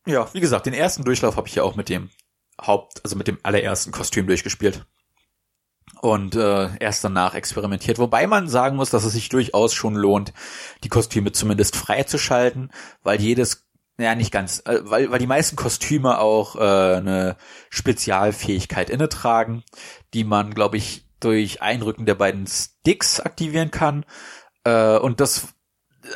[0.08, 2.10] Ja, wie gesagt, den ersten Durchlauf habe ich ja auch mit dem
[2.62, 4.86] Haupt, also mit dem allerersten Kostüm durchgespielt
[6.02, 8.00] und äh, erst danach experimentiert.
[8.00, 10.34] Wobei man sagen muss, dass es sich durchaus schon lohnt,
[10.84, 12.72] die Kostüme zumindest freizuschalten,
[13.04, 13.66] weil jedes,
[13.98, 16.60] ja nicht ganz, äh, weil, weil die meisten Kostüme auch äh,
[16.98, 17.38] eine
[17.70, 19.64] Spezialfähigkeit inne tragen,
[20.14, 24.06] die man, glaube ich, durch Einrücken der beiden Sticks aktivieren kann.
[24.64, 25.48] Äh, und das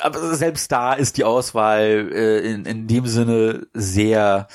[0.01, 4.47] aber selbst da ist die Auswahl äh, in, in dem Sinne sehr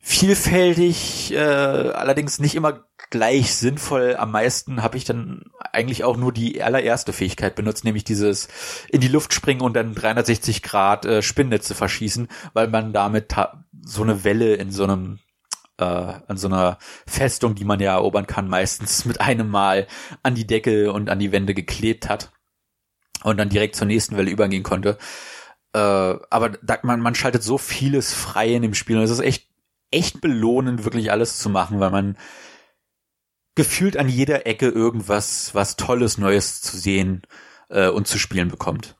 [0.00, 4.16] vielfältig, äh, allerdings nicht immer gleich sinnvoll.
[4.16, 8.48] Am meisten habe ich dann eigentlich auch nur die allererste Fähigkeit benutzt, nämlich dieses
[8.88, 13.34] in die Luft springen und dann 360 Grad äh, Spinnnetze verschießen, weil man damit
[13.84, 15.18] so eine Welle in so einem
[15.78, 19.86] äh, an so einer Festung, die man ja erobern kann, meistens mit einem Mal
[20.22, 22.32] an die Decke und an die Wände geklebt hat
[23.22, 24.98] und dann direkt zur nächsten Welle übergehen konnte.
[25.72, 29.20] Äh, aber da, man, man schaltet so vieles frei in dem Spiel und es ist
[29.20, 29.46] echt
[29.90, 32.16] echt belohnend, wirklich alles zu machen, weil man
[33.56, 37.22] gefühlt an jeder Ecke irgendwas, was Tolles, Neues zu sehen
[37.68, 38.96] äh, und zu spielen bekommt.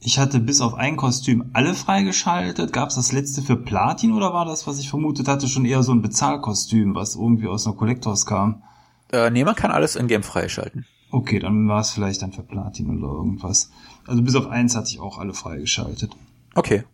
[0.00, 2.72] Ich hatte bis auf ein Kostüm alle freigeschaltet.
[2.72, 5.82] Gab es das letzte für Platin oder war das, was ich vermutet hatte, schon eher
[5.82, 8.62] so ein Bezahlkostüm, was irgendwie aus einer Collectors kam?
[9.10, 10.86] Äh, nee, man kann alles in-game freischalten.
[11.10, 13.70] Okay, dann war es vielleicht dann für Platin oder irgendwas.
[14.06, 16.14] Also bis auf eins hatte ich auch alle freigeschaltet.
[16.54, 16.84] Okay.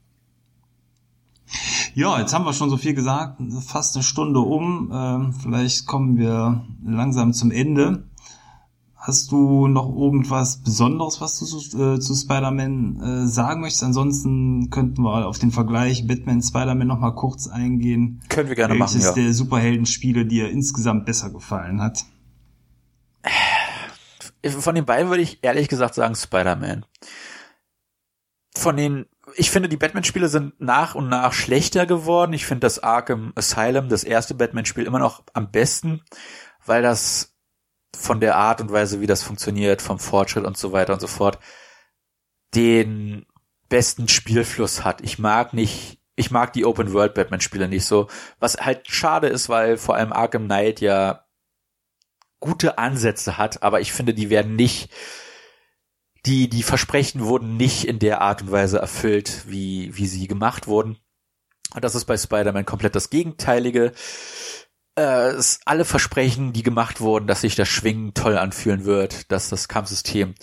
[1.95, 4.91] Ja, jetzt haben wir schon so viel gesagt, fast eine Stunde um.
[4.93, 8.05] Ähm, vielleicht kommen wir langsam zum Ende.
[8.95, 13.83] Hast du noch irgendwas Besonderes, was du zu, äh, zu Spider-Man äh, sagen möchtest?
[13.83, 18.23] Ansonsten könnten wir auf den Vergleich Batman Spider-Man noch mal kurz eingehen.
[18.29, 19.25] Können wir gerne Welches machen, ja.
[19.25, 22.05] der Superheldenspiele dir insgesamt besser gefallen hat?
[24.47, 26.87] Von den beiden würde ich ehrlich gesagt sagen Spider-Man.
[28.55, 29.07] Von den
[29.37, 32.33] ich finde, die Batman-Spiele sind nach und nach schlechter geworden.
[32.33, 36.03] Ich finde das Arkham Asylum, das erste Batman-Spiel, immer noch am besten,
[36.65, 37.35] weil das
[37.97, 41.07] von der Art und Weise, wie das funktioniert, vom Fortschritt und so weiter und so
[41.07, 41.39] fort,
[42.55, 43.27] den
[43.69, 45.01] besten Spielfluss hat.
[45.03, 48.09] Ich mag nicht, ich mag die Open World Batman Spiele nicht so,
[48.39, 51.25] was halt schade ist, weil vor allem Arkham Knight ja
[52.41, 54.91] gute Ansätze hat, aber ich finde, die werden nicht
[56.27, 60.67] die, die Versprechen wurden nicht in der Art und Weise erfüllt, wie, wie sie gemacht
[60.67, 60.99] wurden.
[61.75, 63.93] Und das ist bei Spider-Man komplett das Gegenteilige.
[64.95, 65.33] Äh,
[65.65, 70.35] alle Versprechen, die gemacht wurden, dass sich das Schwingen toll anfühlen wird, dass das Kampfsystem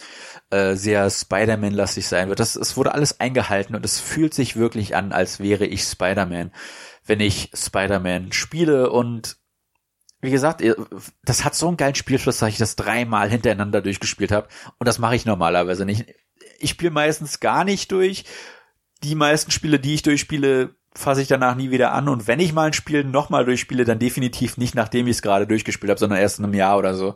[0.50, 2.40] äh, sehr Spider-Man-lastig sein wird.
[2.40, 6.52] Das, es wurde alles eingehalten und es fühlt sich wirklich an, als wäre ich Spider-Man,
[7.06, 9.39] wenn ich Spider-Man spiele und
[10.22, 10.64] wie gesagt,
[11.24, 14.48] das hat so einen geilen Spielfluss, dass ich das dreimal hintereinander durchgespielt habe.
[14.78, 16.06] Und das mache ich normalerweise nicht.
[16.60, 18.26] Ich spiele meistens gar nicht durch.
[19.04, 22.10] Die meisten Spiele, die ich durchspiele, fasse ich danach nie wieder an.
[22.10, 25.48] Und wenn ich mal ein Spiel nochmal durchspiele, dann definitiv nicht, nachdem ich es gerade
[25.48, 27.16] durchgespielt habe, sondern erst in einem Jahr oder so.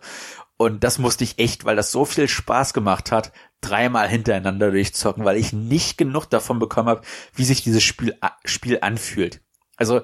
[0.56, 5.26] Und das musste ich echt, weil das so viel Spaß gemacht hat, dreimal hintereinander durchzocken,
[5.26, 7.02] weil ich nicht genug davon bekommen habe,
[7.36, 9.42] wie sich dieses Spiel, Spiel anfühlt.
[9.76, 10.04] Also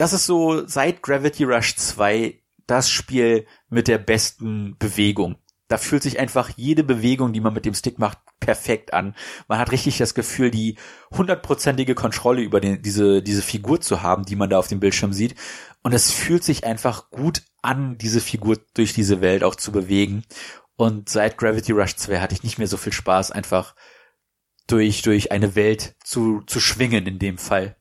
[0.00, 5.36] das ist so seit Gravity Rush 2 das Spiel mit der besten Bewegung.
[5.68, 9.14] Da fühlt sich einfach jede Bewegung, die man mit dem Stick macht, perfekt an.
[9.46, 10.78] Man hat richtig das Gefühl, die
[11.10, 15.12] hundertprozentige Kontrolle über den, diese, diese Figur zu haben, die man da auf dem Bildschirm
[15.12, 15.34] sieht.
[15.82, 20.24] Und es fühlt sich einfach gut an, diese Figur durch diese Welt auch zu bewegen.
[20.76, 23.74] Und seit Gravity Rush 2 hatte ich nicht mehr so viel Spaß, einfach
[24.66, 27.76] durch, durch eine Welt zu, zu schwingen in dem Fall.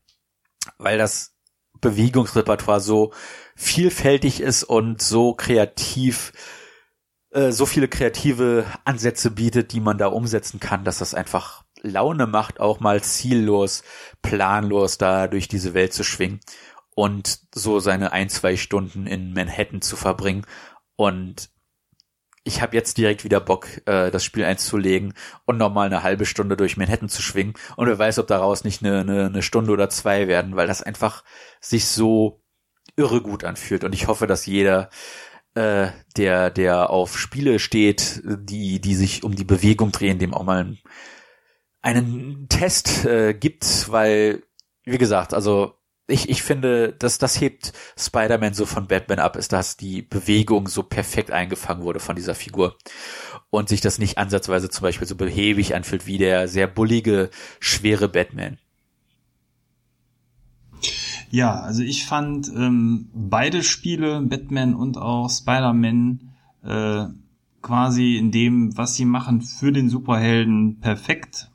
[0.78, 1.39] Weil das
[1.82, 3.14] Bewegungsrepertoire so
[3.56, 6.34] vielfältig ist und so kreativ,
[7.32, 12.28] äh, so viele kreative Ansätze bietet, die man da umsetzen kann, dass das einfach Laune
[12.28, 13.84] macht, auch mal ziellos,
[14.22, 16.40] planlos da durch diese Welt zu schwingen
[16.96, 20.46] und so seine ein, zwei Stunden in Manhattan zu verbringen.
[20.98, 21.50] Und
[22.44, 25.14] ich habe jetzt direkt wieder Bock, äh, das Spiel einzulegen
[25.46, 27.54] und nochmal eine halbe Stunde durch Manhattan zu schwingen.
[27.76, 30.82] Und wer weiß, ob daraus nicht eine, eine, eine Stunde oder zwei werden, weil das
[30.82, 31.24] einfach
[31.60, 32.42] sich so
[32.96, 33.84] irre gut anfühlt.
[33.84, 34.90] Und ich hoffe, dass jeder,
[35.56, 35.88] äh,
[36.18, 40.60] der, der auf Spiele steht, die, die sich um die Bewegung drehen, dem auch mal
[40.60, 40.80] einen,
[41.82, 44.44] einen Test äh, gibt, weil,
[44.84, 45.79] wie gesagt, also
[46.10, 50.68] ich, ich finde, dass das hebt Spider-Man so von Batman ab, ist, dass die Bewegung
[50.68, 52.78] so perfekt eingefangen wurde von dieser Figur
[53.50, 57.30] und sich das nicht ansatzweise zum Beispiel so behäbig anfühlt wie der sehr bullige,
[57.60, 58.58] schwere Batman.
[61.32, 66.32] Ja, also ich fand ähm, beide Spiele, Batman und auch Spider-Man,
[66.64, 67.06] äh,
[67.62, 71.52] quasi in dem, was sie machen, für den Superhelden perfekt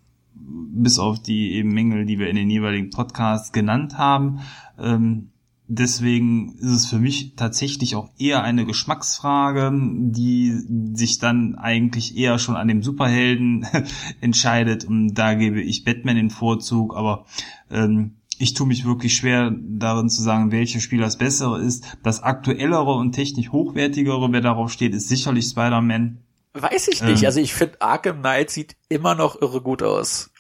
[0.47, 4.41] bis auf die eben Mängel, die wir in den jeweiligen Podcasts genannt haben.
[4.79, 5.31] Ähm,
[5.67, 10.53] deswegen ist es für mich tatsächlich auch eher eine Geschmacksfrage, die
[10.95, 13.67] sich dann eigentlich eher schon an dem Superhelden
[14.21, 14.85] entscheidet.
[14.85, 17.25] Und da gebe ich Batman den Vorzug, aber
[17.71, 21.97] ähm, ich tue mich wirklich schwer darin zu sagen, welches Spiel das bessere ist.
[22.03, 26.19] Das aktuellere und technisch hochwertigere, wer darauf steht, ist sicherlich Spider-Man.
[26.53, 27.23] Weiß ich nicht.
[27.23, 30.31] Ähm, also ich finde Arkham Knight sieht immer noch irre gut aus.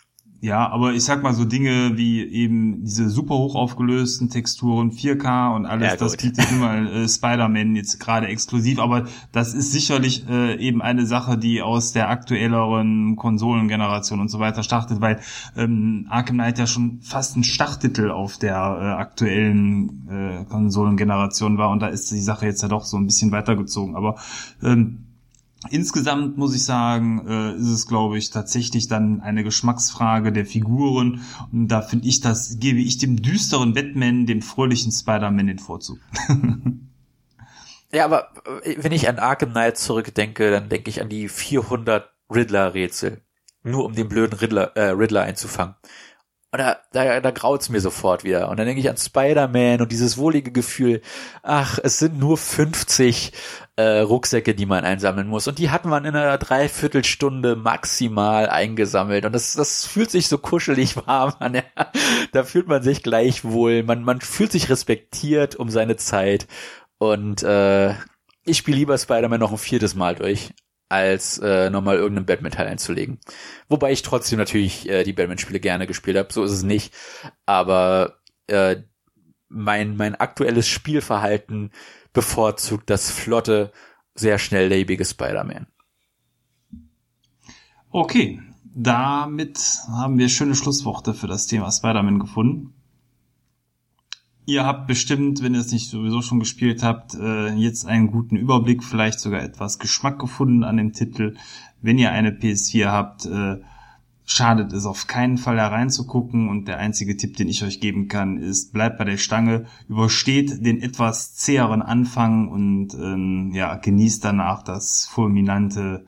[0.45, 5.57] Ja, aber ich sag mal so Dinge wie eben diese super hoch aufgelösten Texturen, 4K
[5.57, 10.29] und alles, ja, das bietet immer äh, Spider-Man jetzt gerade exklusiv, aber das ist sicherlich
[10.29, 15.19] äh, eben eine Sache, die aus der aktuelleren Konsolengeneration und so weiter startet, weil
[15.57, 21.71] ähm, Arkham Knight ja schon fast ein Starttitel auf der äh, aktuellen äh, Konsolengeneration war.
[21.71, 24.17] Und da ist die Sache jetzt ja doch so ein bisschen weitergezogen, aber
[24.63, 25.07] ähm,
[25.71, 31.23] Insgesamt muss ich sagen, äh, ist es, glaube ich, tatsächlich dann eine Geschmacksfrage der Figuren.
[31.53, 35.99] Und da finde ich, das gebe ich dem düsteren Batman, dem fröhlichen Spider-Man den Vorzug.
[37.93, 38.31] ja, aber
[38.65, 43.21] äh, wenn ich an Arkham Knight zurückdenke, dann denke ich an die 400 Riddler-Rätsel.
[43.63, 45.75] Nur um den blöden Riddler, äh, Riddler einzufangen.
[46.55, 48.49] Und da, da, da graut's mir sofort wieder.
[48.49, 51.03] Und dann denke ich an Spider-Man und dieses wohlige Gefühl,
[51.43, 53.33] ach, es sind nur 50
[53.75, 55.49] äh, Rucksäcke, die man einsammeln muss.
[55.49, 59.25] Und die hat man in einer Dreiviertelstunde maximal eingesammelt.
[59.25, 61.55] Und das, das fühlt sich so kuschelig warm an.
[61.57, 61.63] Ja.
[62.31, 63.83] Da fühlt man sich gleich wohl.
[63.83, 66.47] Man, man fühlt sich respektiert um seine Zeit.
[66.99, 67.95] Und äh,
[68.45, 70.51] ich spiele lieber Spider-Man noch ein viertes Mal durch
[70.89, 73.19] als äh, nochmal irgendeinen Batman-Teil einzulegen.
[73.69, 76.95] Wobei ich trotzdem natürlich äh, die Batman-Spiele gerne gespielt habe, so ist es nicht.
[77.47, 78.77] Aber äh,
[79.49, 81.71] mein, mein aktuelles Spielverhalten
[82.13, 83.73] bevorzugt das flotte,
[84.15, 85.67] sehr schnelllebige Spider-Man.
[87.91, 88.41] Okay,
[88.75, 89.59] damit
[89.89, 92.75] haben wir schöne Schlussworte für das Thema Spider-Man gefunden.
[94.47, 98.37] Ihr habt bestimmt, wenn ihr es nicht sowieso schon gespielt habt, äh, jetzt einen guten
[98.37, 101.37] Überblick, vielleicht sogar etwas Geschmack gefunden an dem Titel.
[101.81, 103.57] Wenn ihr eine PS4 habt, äh,
[104.27, 108.09] schadet es auf keinen Fall da reinzugucken und der einzige Tipp, den ich euch geben
[108.09, 114.25] kann, ist, bleibt bei der Stange, übersteht den etwas zäheren Anfang und ähm, ja, genießt
[114.25, 116.07] danach das fulminante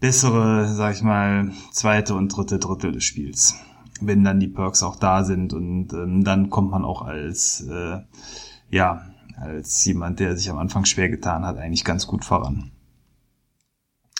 [0.00, 3.54] bessere, sag ich mal, zweite und dritte Drittel des Spiels.
[4.00, 8.00] Wenn dann die Perks auch da sind und ähm, dann kommt man auch als, äh,
[8.70, 9.02] ja,
[9.36, 12.72] als jemand, der sich am Anfang schwer getan hat, eigentlich ganz gut voran.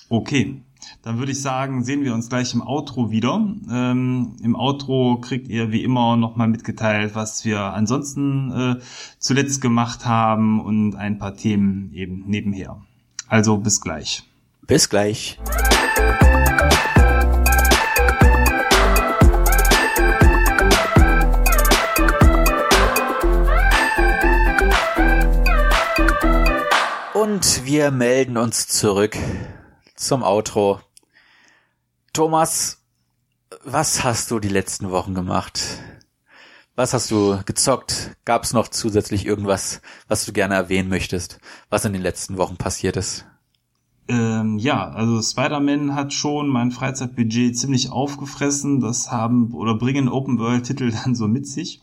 [0.08, 0.62] Okay,
[1.02, 3.34] dann würde ich sagen, sehen wir uns gleich im Outro wieder.
[3.70, 8.76] Ähm, Im Outro kriegt ihr wie immer nochmal mitgeteilt, was wir ansonsten äh,
[9.18, 12.80] zuletzt gemacht haben und ein paar Themen eben nebenher.
[13.28, 14.22] Also bis gleich.
[14.66, 15.38] Bis gleich.
[27.44, 29.18] Und wir melden uns zurück
[29.96, 30.80] zum Outro.
[32.14, 32.78] Thomas,
[33.62, 35.60] was hast du die letzten Wochen gemacht?
[36.74, 38.16] Was hast du gezockt?
[38.24, 41.38] Gab es noch zusätzlich irgendwas, was du gerne erwähnen möchtest,
[41.68, 43.26] was in den letzten Wochen passiert ist?
[44.06, 48.80] Ähm, ja, also Spider-Man hat schon mein Freizeitbudget ziemlich aufgefressen.
[48.80, 51.80] Das haben oder bringen Open-World-Titel dann so mit sich.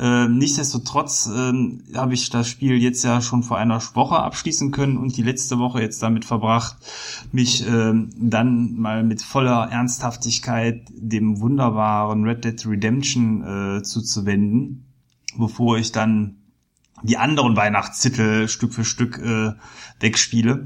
[0.00, 4.96] Ähm, nichtsdestotrotz ähm, habe ich das Spiel jetzt ja schon vor einer Woche abschließen können
[4.96, 6.76] und die letzte Woche jetzt damit verbracht,
[7.30, 13.44] mich ähm, dann mal mit voller Ernsthaftigkeit dem wunderbaren Red Dead Redemption
[13.78, 14.86] äh, zuzuwenden,
[15.38, 16.39] bevor ich dann
[17.02, 19.52] die anderen Weihnachtstitel Stück für Stück äh,
[20.00, 20.64] wegspiele.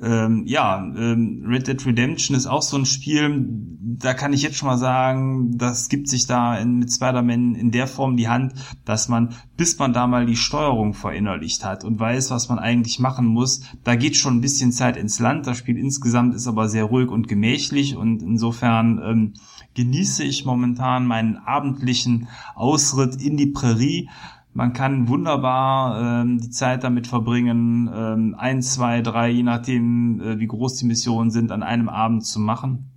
[0.00, 4.56] Ähm, ja, ähm, Red Dead Redemption ist auch so ein Spiel, da kann ich jetzt
[4.56, 8.54] schon mal sagen, das gibt sich da in, mit Spider-Man in der Form die Hand,
[8.84, 12.98] dass man, bis man da mal die Steuerung verinnerlicht hat und weiß, was man eigentlich
[12.98, 15.46] machen muss, da geht schon ein bisschen Zeit ins Land.
[15.46, 19.32] Das Spiel insgesamt ist aber sehr ruhig und gemächlich und insofern ähm,
[19.74, 24.08] genieße ich momentan meinen abendlichen Ausritt in die Prärie
[24.56, 30.38] man kann wunderbar ähm, die Zeit damit verbringen, ähm, ein, zwei, drei, je nachdem, äh,
[30.38, 32.90] wie groß die Missionen sind, an einem Abend zu machen.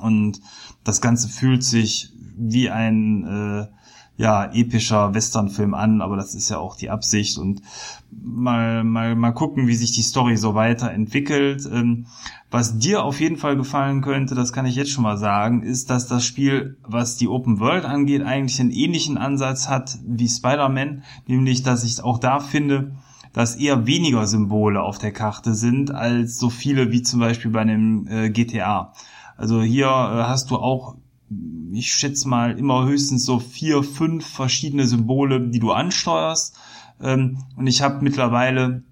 [0.00, 0.40] Und
[0.82, 3.66] das Ganze fühlt sich wie ein äh,
[4.16, 7.62] ja, epischer Westernfilm an, aber das ist ja auch die Absicht und
[8.12, 11.68] mal, mal, mal gucken, wie sich die Story so weiterentwickelt.
[11.72, 12.06] Ähm,
[12.50, 15.90] was dir auf jeden Fall gefallen könnte, das kann ich jetzt schon mal sagen, ist,
[15.90, 21.04] dass das Spiel, was die Open World angeht, eigentlich einen ähnlichen Ansatz hat wie Spider-Man,
[21.26, 22.92] nämlich, dass ich auch da finde,
[23.32, 27.60] dass eher weniger Symbole auf der Karte sind, als so viele wie zum Beispiel bei
[27.60, 28.92] einem äh, GTA.
[29.36, 30.96] Also hier äh, hast du auch,
[31.72, 36.58] ich schätze mal, immer höchstens so vier, fünf verschiedene Symbole, die du ansteuerst.
[37.02, 38.82] Ähm, und ich habe mittlerweile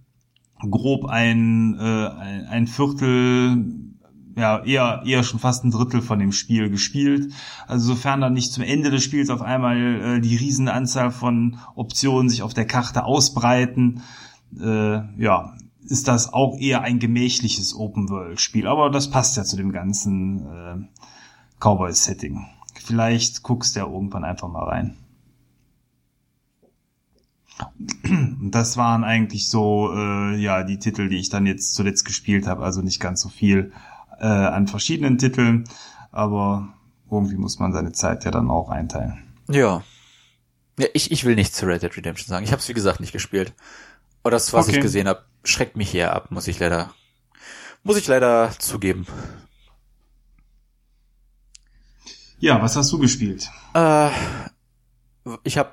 [0.71, 3.65] grob ein, äh, ein Viertel,
[4.37, 7.33] ja, eher, eher schon fast ein Drittel von dem Spiel gespielt.
[7.67, 11.59] Also sofern dann nicht zum Ende des Spiels auf einmal äh, die riesen Anzahl von
[11.75, 14.03] Optionen sich auf der Karte ausbreiten,
[14.59, 18.67] äh, ja, ist das auch eher ein gemächliches Open-World-Spiel.
[18.67, 20.77] Aber das passt ja zu dem ganzen äh,
[21.61, 22.47] Cowboy-Setting.
[22.75, 24.97] Vielleicht guckst du ja irgendwann einfach mal rein.
[28.41, 32.65] Das waren eigentlich so äh, ja die Titel, die ich dann jetzt zuletzt gespielt habe.
[32.65, 33.73] Also nicht ganz so viel
[34.21, 35.65] äh, an verschiedenen Titeln,
[36.13, 36.69] aber
[37.11, 39.23] irgendwie muss man seine Zeit ja dann auch einteilen.
[39.49, 39.83] Ja.
[40.79, 42.45] Ja, ich, ich will nichts zu Red Dead Redemption sagen.
[42.45, 43.53] Ich habe es wie gesagt nicht gespielt.
[44.23, 44.77] Aber das, was okay.
[44.77, 46.93] ich gesehen habe, schreckt mich eher ab, muss ich leider,
[47.83, 49.07] muss ich leider zugeben.
[52.39, 53.51] Ja, was hast du gespielt?
[53.75, 54.11] Äh,
[55.43, 55.73] ich habe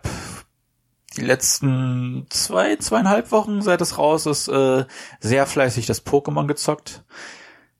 [1.18, 4.86] die letzten zwei, zweieinhalb Wochen, seit es raus ist, äh,
[5.20, 7.04] sehr fleißig das Pokémon gezockt.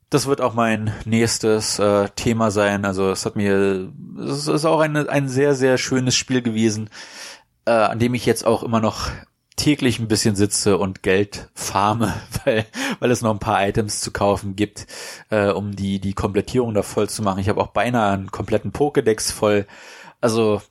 [0.10, 2.86] Das wird auch mein nächstes äh, Thema sein.
[2.86, 6.90] Also es hat mir, es ist auch eine, ein sehr, sehr schönes Spiel gewesen,
[7.66, 9.10] äh, an dem ich jetzt auch immer noch
[9.56, 12.14] täglich ein bisschen sitze und Geld farme,
[12.46, 12.66] weil,
[13.00, 14.86] weil es noch ein paar Items zu kaufen gibt,
[15.30, 17.40] äh, um die, die Komplettierung da voll zu machen.
[17.40, 19.66] Ich habe auch beinahe einen kompletten Pokédex voll.
[20.22, 20.62] Also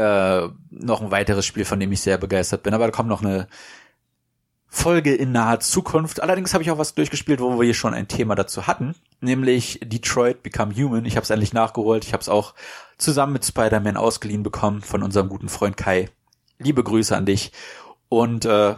[0.00, 2.74] äh, noch ein weiteres Spiel, von dem ich sehr begeistert bin.
[2.74, 3.46] Aber da kommt noch eine
[4.66, 6.22] Folge in naher Zukunft.
[6.22, 9.80] Allerdings habe ich auch was durchgespielt, wo wir hier schon ein Thema dazu hatten, nämlich
[9.82, 11.04] Detroit Become Human.
[11.04, 12.04] Ich habe es endlich nachgeholt.
[12.04, 12.54] Ich habe es auch
[12.96, 16.08] zusammen mit Spider-Man ausgeliehen bekommen von unserem guten Freund Kai.
[16.58, 17.52] Liebe Grüße an dich.
[18.08, 18.76] Und äh,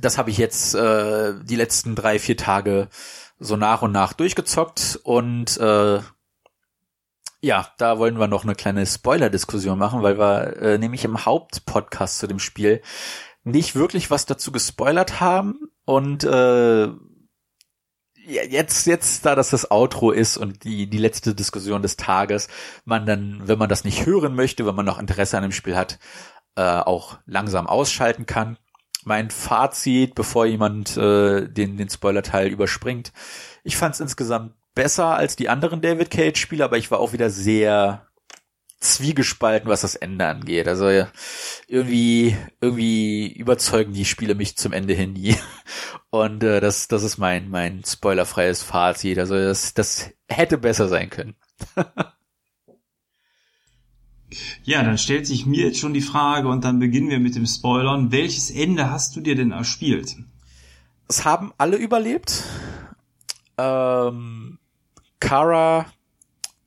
[0.00, 2.88] das habe ich jetzt äh, die letzten drei, vier Tage
[3.38, 6.00] so nach und nach durchgezockt und äh,
[7.40, 12.18] ja, da wollen wir noch eine kleine Spoiler-Diskussion machen, weil wir äh, nämlich im Hauptpodcast
[12.18, 12.82] zu dem Spiel
[13.44, 16.88] nicht wirklich was dazu gespoilert haben und äh,
[18.26, 22.48] jetzt, jetzt, da das das Outro ist und die, die letzte Diskussion des Tages,
[22.84, 25.76] man dann, wenn man das nicht hören möchte, wenn man noch Interesse an dem Spiel
[25.76, 25.98] hat,
[26.56, 28.58] äh, auch langsam ausschalten kann.
[29.04, 33.12] Mein Fazit, bevor jemand äh, den, den Spoiler-Teil überspringt.
[33.62, 37.12] Ich fand es insgesamt besser als die anderen David Cage Spiele, aber ich war auch
[37.12, 38.06] wieder sehr
[38.78, 40.68] zwiegespalten, was das Ende angeht.
[40.68, 40.88] Also
[41.66, 45.34] irgendwie irgendwie überzeugen die Spiele mich zum Ende hin nie.
[46.10, 49.18] Und äh, das das ist mein mein spoilerfreies Fazit.
[49.18, 51.34] Also das das hätte besser sein können.
[54.62, 57.46] ja, dann stellt sich mir jetzt schon die Frage und dann beginnen wir mit dem
[57.46, 58.12] Spoilern.
[58.12, 60.16] Welches Ende hast du dir denn erspielt?
[61.08, 62.44] Es haben alle überlebt.
[63.58, 64.45] Ähm,
[65.20, 65.86] Kara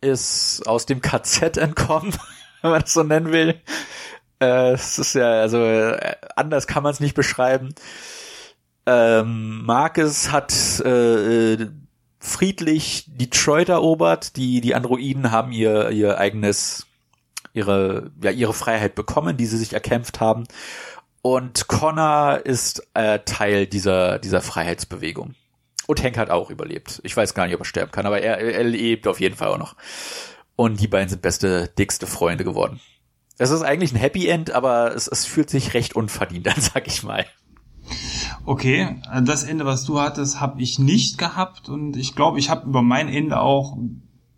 [0.02, 2.14] ist aus dem KZ entkommen,
[2.62, 3.62] wenn man das so nennen will.
[4.40, 7.74] Äh, es ist ja, also äh, anders kann man es nicht beschreiben.
[8.86, 10.54] Ähm, Marcus hat
[10.84, 11.68] äh, äh,
[12.20, 14.36] friedlich Detroit erobert.
[14.36, 16.88] Die, die Androiden haben ihr, ihr eigenes,
[17.54, 20.46] ihre, ja, ihre Freiheit bekommen, die sie sich erkämpft haben.
[21.22, 25.36] Und Connor ist äh, Teil dieser, dieser Freiheitsbewegung.
[25.90, 27.02] Und Hank hat auch überlebt.
[27.04, 29.48] Ich weiß gar nicht, ob er sterben kann, aber er, er lebt auf jeden Fall
[29.48, 29.76] auch noch.
[30.56, 32.80] Und die beiden sind beste, dickste Freunde geworden.
[33.40, 36.86] Es ist eigentlich ein Happy End, aber es, es fühlt sich recht unverdient an, sag
[36.86, 37.26] ich mal.
[38.46, 42.68] Okay, das Ende, was du hattest, habe ich nicht gehabt und ich glaube, ich habe
[42.68, 43.76] über mein Ende auch,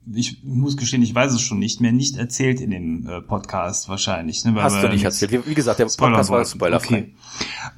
[0.09, 3.89] ich muss gestehen, ich weiß es schon nicht mehr, nicht erzählt in dem äh, Podcast
[3.89, 4.45] wahrscheinlich.
[4.45, 5.33] Ne, Hast du nicht erzählt.
[5.33, 6.95] Wie, wie gesagt, der Podcast war spoilerfrei.
[6.95, 7.15] Okay.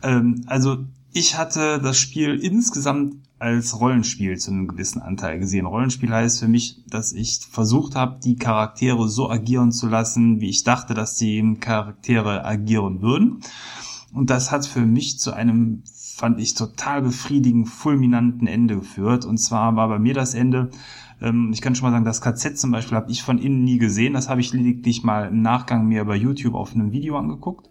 [0.04, 5.66] Ähm, also ich hatte das Spiel insgesamt als Rollenspiel zu einem gewissen Anteil gesehen.
[5.66, 10.48] Rollenspiel heißt für mich, dass ich versucht habe, die Charaktere so agieren zu lassen, wie
[10.48, 13.42] ich dachte, dass die Charaktere agieren würden.
[14.14, 15.84] Und das hat für mich zu einem,
[16.16, 19.26] fand ich, total befriedigend, fulminanten Ende geführt.
[19.26, 20.70] Und zwar war bei mir das Ende,
[21.20, 23.78] ähm, ich kann schon mal sagen, das KZ zum Beispiel habe ich von innen nie
[23.78, 24.14] gesehen.
[24.14, 27.70] Das habe ich lediglich mal im Nachgang mir bei YouTube auf einem Video angeguckt.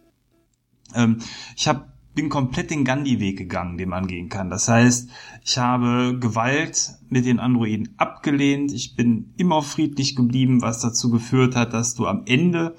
[0.95, 1.17] Ähm,
[1.57, 4.51] ich habe bin komplett den Gandhi-Weg gegangen, den man gehen kann.
[4.51, 5.11] Das heißt,
[5.45, 8.73] ich habe Gewalt mit den Androiden abgelehnt.
[8.73, 12.77] Ich bin immer friedlich geblieben, was dazu geführt hat, dass du am Ende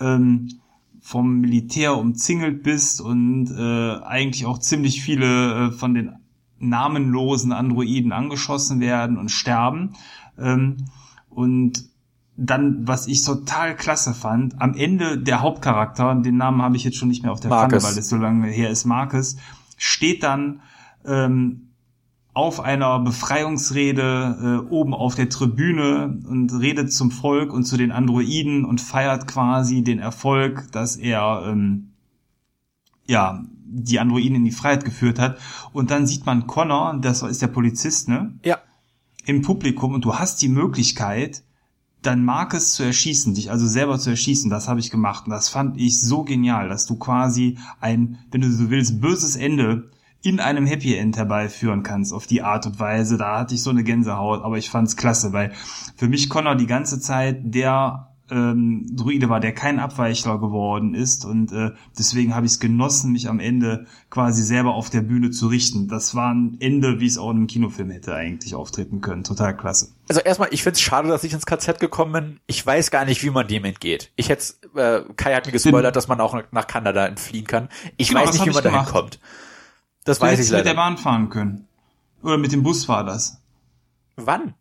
[0.00, 0.60] ähm,
[1.00, 6.12] vom Militär umzingelt bist und äh, eigentlich auch ziemlich viele äh, von den
[6.58, 9.94] namenlosen Androiden angeschossen werden und sterben.
[10.38, 10.76] Ähm,
[11.28, 11.89] und
[12.42, 16.96] dann, was ich total klasse fand, am Ende der Hauptcharakter, den Namen habe ich jetzt
[16.96, 19.36] schon nicht mehr auf der Pfanne, weil es so lange her ist, Marcus,
[19.76, 20.62] steht dann
[21.04, 21.68] ähm,
[22.32, 27.92] auf einer Befreiungsrede äh, oben auf der Tribüne und redet zum Volk und zu den
[27.92, 31.90] Androiden und feiert quasi den Erfolg, dass er ähm,
[33.06, 35.38] ja die Androiden in die Freiheit geführt hat.
[35.74, 38.32] Und dann sieht man Connor, das ist der Polizist, ne?
[38.44, 38.58] Ja.
[39.26, 41.42] Im Publikum und du hast die Möglichkeit,
[42.02, 45.26] dann Marcus zu erschießen, dich also selber zu erschießen, das habe ich gemacht.
[45.26, 49.36] Und das fand ich so genial, dass du quasi ein, wenn du so willst, böses
[49.36, 49.90] Ende
[50.22, 53.16] in einem Happy End herbeiführen kannst, auf die Art und Weise.
[53.16, 55.52] Da hatte ich so eine Gänsehaut, aber ich fand's klasse, weil
[55.96, 61.24] für mich Connor die ganze Zeit der ähm, Druide war, der kein Abweichler geworden ist
[61.24, 65.30] und äh, deswegen habe ich es genossen, mich am Ende quasi selber auf der Bühne
[65.30, 65.88] zu richten.
[65.88, 69.24] Das war ein Ende, wie es auch in einem Kinofilm hätte eigentlich auftreten können.
[69.24, 69.88] Total klasse.
[70.08, 72.40] Also erstmal, ich finde es schade, dass ich ins KZ gekommen bin.
[72.46, 74.12] Ich weiß gar nicht, wie man dem entgeht.
[74.16, 74.44] Ich hätte,
[74.76, 77.68] äh, Kai hat mir gespoilert, dass man auch nach Kanada entfliehen kann.
[77.96, 79.20] Ich genau, weiß nicht, wie man dahin kommt.
[80.04, 80.58] Das du weiß ich leider.
[80.58, 81.66] mit der Bahn fahren können.
[82.22, 83.40] Oder mit dem Bus war das.
[84.16, 84.54] Wann?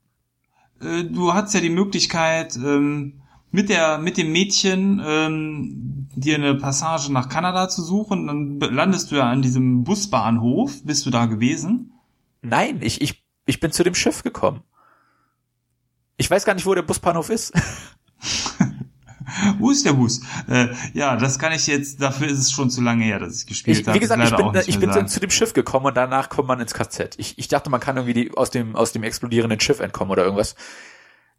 [0.82, 3.19] Äh, du hattest ja die Möglichkeit, ähm,
[3.52, 9.12] mit der mit dem Mädchen ähm, dir eine Passage nach Kanada zu suchen, dann landest
[9.12, 10.84] du ja an diesem Busbahnhof.
[10.84, 11.94] Bist du da gewesen?
[12.42, 14.62] Nein, ich ich ich bin zu dem Schiff gekommen.
[16.18, 17.54] Ich weiß gar nicht, wo der Busbahnhof ist.
[19.60, 20.22] wo ist der Bus?
[20.48, 23.48] Äh, ja, das kann ich jetzt, dafür ist es schon zu lange her, dass ich
[23.48, 23.96] gespielt habe.
[23.96, 26.74] Wie gesagt, ich bin, ich bin zu dem Schiff gekommen und danach kommt man ins
[26.74, 27.16] KZ.
[27.18, 30.24] Ich, ich dachte, man kann irgendwie die, aus, dem, aus dem explodierenden Schiff entkommen oder
[30.24, 30.56] irgendwas.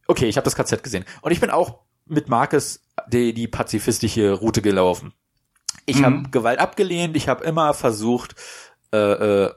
[0.07, 1.05] Okay, ich habe das KZ gesehen.
[1.21, 1.81] Und ich bin auch
[2.11, 5.13] mit Marcus die, die pazifistische Route gelaufen.
[5.87, 6.05] Ich mhm.
[6.05, 8.35] habe Gewalt abgelehnt, ich habe immer versucht,
[8.93, 9.55] äh, äh,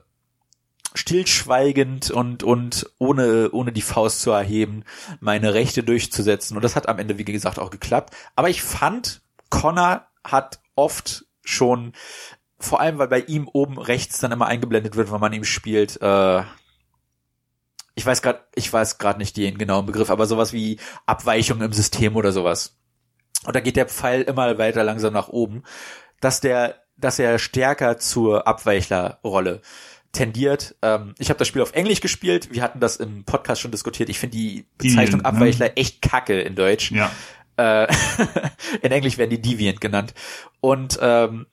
[0.94, 4.84] stillschweigend und und ohne ohne die Faust zu erheben
[5.18, 9.20] meine Rechte durchzusetzen und das hat am Ende wie gesagt auch geklappt aber ich fand
[9.50, 11.94] Connor hat oft schon
[12.60, 16.00] vor allem weil bei ihm oben rechts dann immer eingeblendet wird wenn man ihm spielt
[16.00, 16.42] äh,
[17.94, 21.72] ich weiß gerade, ich weiß gerade nicht den genauen Begriff, aber sowas wie Abweichung im
[21.72, 22.76] System oder sowas.
[23.46, 25.62] Und da geht der Pfeil immer weiter langsam nach oben,
[26.20, 29.60] dass der, dass er stärker zur Abweichlerrolle
[30.12, 30.76] tendiert.
[30.82, 32.52] Ähm, ich habe das Spiel auf Englisch gespielt.
[32.52, 34.08] Wir hatten das im Podcast schon diskutiert.
[34.08, 35.76] Ich finde die Bezeichnung Deviant, Abweichler ne?
[35.76, 36.90] echt kacke in Deutsch.
[36.92, 37.10] Ja.
[37.56, 37.86] Äh,
[38.82, 40.14] in Englisch werden die Deviant genannt.
[40.60, 41.46] Und ähm,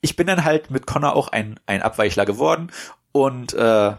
[0.00, 2.70] ich bin dann halt mit Connor auch ein, ein Abweichler geworden
[3.12, 3.96] und äh,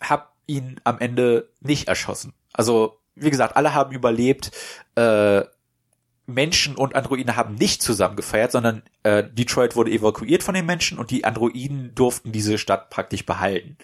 [0.00, 2.32] hab ihn am Ende nicht erschossen.
[2.52, 4.50] Also, wie gesagt, alle haben überlebt.
[4.94, 5.42] Äh,
[6.26, 10.98] Menschen und Androiden haben nicht zusammen gefeiert, sondern äh, Detroit wurde evakuiert von den Menschen
[10.98, 13.78] und die Androiden durften diese Stadt praktisch behalten.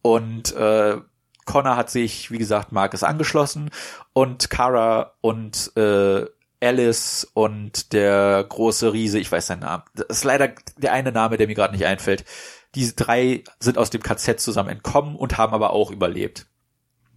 [0.00, 0.98] Und äh,
[1.44, 3.70] Connor hat sich, wie gesagt, Marcus angeschlossen
[4.12, 6.24] und Kara und äh,
[6.62, 9.82] Alice und der große Riese, ich weiß seinen Namen.
[9.94, 12.24] Das ist leider der eine Name, der mir gerade nicht einfällt.
[12.74, 16.46] Diese drei sind aus dem KZ zusammen entkommen und haben aber auch überlebt.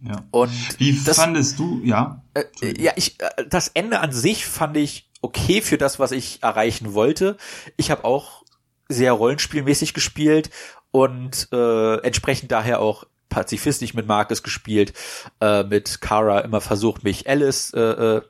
[0.02, 0.24] Ja.
[0.30, 2.22] Und Wie das, fandest du, ja?
[2.34, 2.44] äh,
[2.80, 6.92] ja, ich äh, das Ende an sich fand ich okay für das, was ich erreichen
[6.92, 7.36] wollte.
[7.76, 8.44] Ich habe auch
[8.88, 10.50] sehr rollenspielmäßig gespielt
[10.90, 14.92] und äh, entsprechend daher auch pazifistisch mit Marcus gespielt,
[15.40, 18.22] äh, mit Kara immer versucht, mich Alice äh, äh,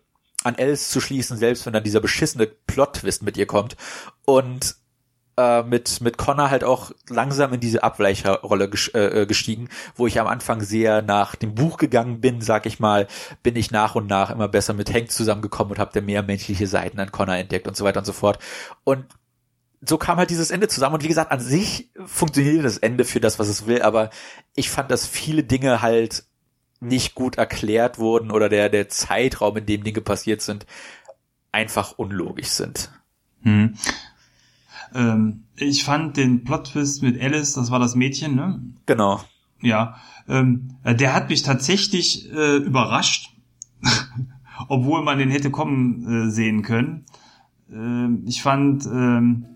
[0.44, 3.76] an Alice zu schließen, selbst wenn dann dieser beschissene Plot-Twist mit ihr kommt.
[4.24, 4.76] Und
[5.36, 10.06] äh, mit, mit Connor halt auch langsam in diese Abweicherrolle ges äh, äh, gestiegen, wo
[10.06, 13.06] ich am Anfang sehr nach dem Buch gegangen bin, sag ich mal,
[13.42, 16.66] bin ich nach und nach immer besser mit Hank zusammengekommen und habe dann mehr menschliche
[16.66, 18.38] Seiten an Connor entdeckt und so weiter und so fort.
[18.84, 19.04] Und
[19.82, 20.94] so kam halt dieses Ende zusammen.
[20.94, 24.10] Und wie gesagt, an sich funktioniert das Ende für das, was es will, aber
[24.54, 26.24] ich fand, dass viele Dinge halt
[26.80, 30.66] nicht gut erklärt wurden oder der, der Zeitraum, in dem Dinge passiert sind,
[31.52, 32.90] einfach unlogisch sind.
[33.42, 33.76] Hm.
[34.94, 38.60] Ähm, ich fand den Plot-Twist mit Alice, das war das Mädchen, ne?
[38.86, 39.20] Genau.
[39.60, 39.96] Ja.
[40.28, 43.34] Ähm, äh, der hat mich tatsächlich äh, überrascht,
[44.68, 47.04] obwohl man den hätte kommen äh, sehen können.
[47.72, 49.46] Ähm, ich fand ähm,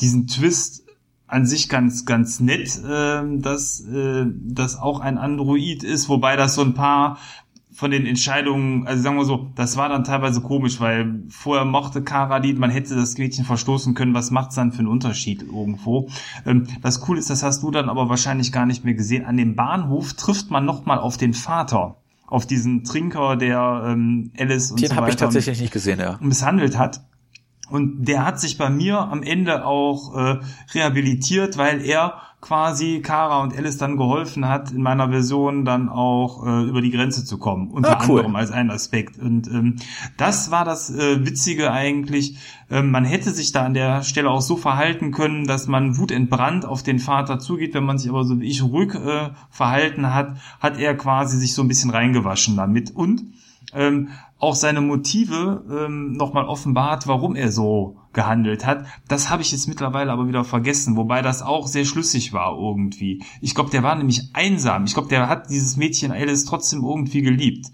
[0.00, 0.84] diesen Twist
[1.26, 6.54] an sich ganz ganz nett, äh, dass äh, das auch ein Android ist, wobei das
[6.54, 7.18] so ein paar
[7.80, 12.02] von den Entscheidungen, also sagen wir so, das war dann teilweise komisch, weil vorher mochte
[12.02, 16.10] Kara die, man hätte das Mädchen verstoßen können, was macht's dann für einen Unterschied irgendwo?
[16.44, 19.24] Ähm, das Cool ist, das hast du dann aber wahrscheinlich gar nicht mehr gesehen.
[19.24, 21.96] An dem Bahnhof trifft man nochmal auf den Vater,
[22.26, 26.00] auf diesen Trinker, der ähm, Alice und Den so habe ich weiter tatsächlich nicht gesehen,
[26.00, 26.18] ja.
[26.20, 27.00] misshandelt hat.
[27.70, 30.38] Und der hat sich bei mir am Ende auch äh,
[30.74, 36.46] rehabilitiert, weil er quasi Kara und Alice dann geholfen hat, in meiner Version dann auch
[36.46, 37.70] äh, über die Grenze zu kommen.
[37.70, 38.20] Unter Ah, cool.
[38.20, 39.18] anderem als ein Aspekt.
[39.18, 39.76] Und ähm,
[40.16, 42.38] das war das äh, Witzige eigentlich.
[42.70, 46.64] Ähm, man hätte sich da an der Stelle auch so verhalten können, dass man wutentbrannt
[46.64, 47.74] auf den Vater zugeht.
[47.74, 51.54] Wenn man sich aber so wie ich ruhig äh, verhalten hat, hat er quasi sich
[51.54, 52.90] so ein bisschen reingewaschen damit.
[52.90, 53.22] Und
[53.74, 58.86] ähm, auch seine Motive ähm, nochmal offenbart, warum er so gehandelt hat.
[59.06, 63.22] Das habe ich jetzt mittlerweile aber wieder vergessen, wobei das auch sehr schlüssig war irgendwie.
[63.40, 64.84] Ich glaube, der war nämlich einsam.
[64.84, 67.66] Ich glaube, der hat dieses Mädchen Alice trotzdem irgendwie geliebt.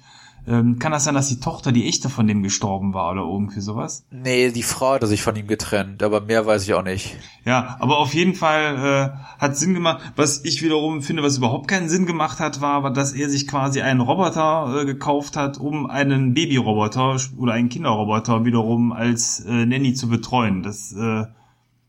[0.49, 3.61] Ähm, kann das sein, dass die Tochter, die echte von dem gestorben war oder irgendwie
[3.61, 4.07] sowas?
[4.11, 7.17] Nee, die Frau hat sich von ihm getrennt, aber mehr weiß ich auch nicht.
[7.45, 10.13] Ja, aber auf jeden Fall äh, hat Sinn gemacht.
[10.15, 13.49] Was ich wiederum finde, was überhaupt keinen Sinn gemacht hat, war, aber dass er sich
[13.49, 19.67] quasi einen Roboter äh, gekauft hat, um einen Babyroboter oder einen Kinderroboter wiederum als äh,
[19.67, 20.63] Nanny zu betreuen.
[20.63, 21.25] Das äh,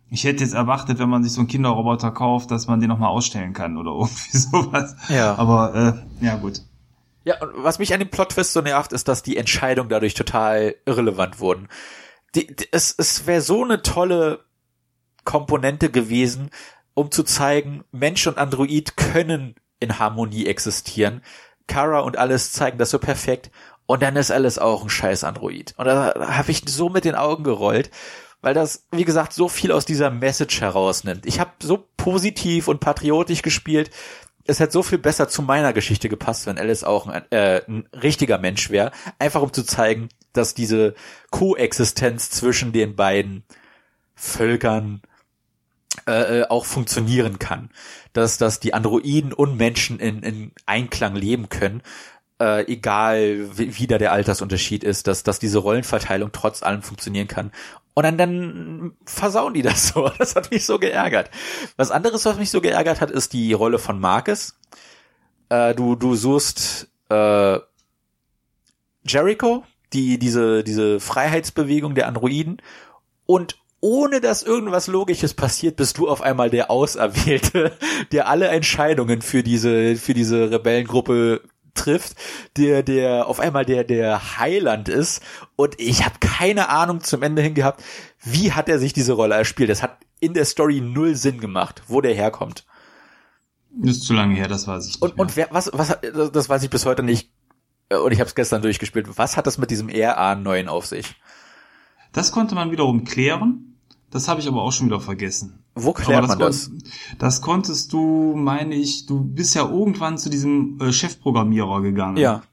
[0.09, 3.09] ich hätte jetzt erwartet, wenn man sich so einen Kinderroboter kauft, dass man den nochmal
[3.09, 4.95] ausstellen kann oder irgendwie sowas.
[5.09, 5.35] Ja.
[5.37, 5.75] Aber
[6.21, 6.61] äh, ja gut.
[7.27, 10.75] Ja, und was mich an dem Plot-Twist so nervt, ist, dass die Entscheidungen dadurch total
[10.85, 11.67] irrelevant wurden.
[12.35, 14.45] Die, die, es es wäre so eine tolle
[15.25, 16.51] Komponente gewesen,
[16.93, 21.21] um zu zeigen, Mensch und Android können in Harmonie existieren.
[21.67, 23.51] Kara und alles zeigen das so perfekt.
[23.87, 25.73] Und dann ist alles auch ein scheiß Android.
[25.75, 27.91] Und da habe ich so mit den Augen gerollt,
[28.39, 31.25] weil das, wie gesagt, so viel aus dieser Message herausnimmt.
[31.25, 33.91] Ich habe so positiv und patriotisch gespielt,
[34.47, 37.87] es hätte so viel besser zu meiner Geschichte gepasst, wenn Alice auch ein, äh, ein
[37.93, 38.91] richtiger Mensch wäre.
[39.19, 40.95] Einfach um zu zeigen, dass diese
[41.31, 43.43] Koexistenz zwischen den beiden
[44.15, 45.01] Völkern
[46.07, 47.69] äh, äh, auch funktionieren kann.
[48.13, 51.81] Dass, dass die Androiden und Menschen in, in Einklang leben können,
[52.39, 57.27] äh, egal wie, wie da der Altersunterschied ist, dass, dass diese Rollenverteilung trotz allem funktionieren
[57.27, 57.51] kann.
[57.97, 60.11] Und dann, dann versauen die das so.
[60.19, 61.31] Das hat mich so geärgert.
[61.77, 64.55] Was anderes, was mich so geärgert hat, ist die Rolle von Marcus.
[65.49, 67.57] Äh, du, du suchst äh,
[69.03, 69.63] Jericho,
[69.93, 72.61] die, diese, diese Freiheitsbewegung der Androiden
[73.25, 77.75] und ohne dass irgendwas Logisches passiert, bist du auf einmal der Auserwählte,
[78.11, 81.41] der alle Entscheidungen für diese, für diese Rebellengruppe
[81.77, 82.15] trifft,
[82.57, 85.21] der, der auf einmal der, der Heiland ist.
[85.55, 87.83] Und ich habe keine Ahnung zum Ende hin gehabt,
[88.23, 89.69] wie hat er sich diese Rolle erspielt.
[89.69, 92.65] Das hat in der Story null Sinn gemacht, wo der herkommt.
[93.83, 95.01] Ist zu lange her, das weiß ich nicht.
[95.01, 95.21] Und, mehr.
[95.21, 95.97] und wer, was, was,
[96.31, 97.31] das weiß ich bis heute nicht.
[97.89, 99.17] Äh, Und ich habe es gestern durchgespielt.
[99.17, 101.15] Was hat das mit diesem RA9 auf sich?
[102.11, 103.77] Das konnte man wiederum klären.
[104.09, 105.63] Das habe ich aber auch schon wieder vergessen.
[105.83, 106.71] Wo klärt man das?
[107.17, 112.17] Das konntest du, meine ich, du bist ja irgendwann zu diesem äh, Chefprogrammierer gegangen.
[112.17, 112.43] Ja.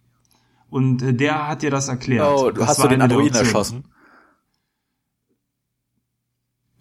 [0.71, 2.29] Und äh, der hat dir das erklärt.
[2.29, 3.85] Oh, das hast du den Androiden erschossen?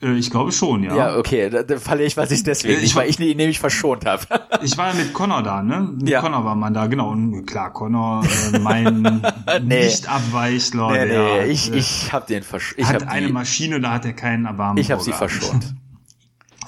[0.03, 0.95] Äh, ich glaube schon, ja.
[0.95, 3.60] Ja, okay, da, da falle ich, weiß ich deswegen ich, nicht, weil ich ihn nämlich
[3.60, 4.24] verschont habe.
[4.61, 5.82] ich war ja mit Connor da, ne?
[5.98, 6.22] Mit ja.
[6.22, 7.10] Connor war man da, genau.
[7.11, 9.02] Und klar, Connor, äh, mein
[9.64, 9.86] nee.
[9.86, 10.91] Nicht-Abweichler.
[10.91, 12.88] Nee, der, nee, ich, äh, ich hab den verschont.
[12.88, 15.74] Hat eine die, Maschine, da hat er keinen Erbarmen Ich habe sie verschont.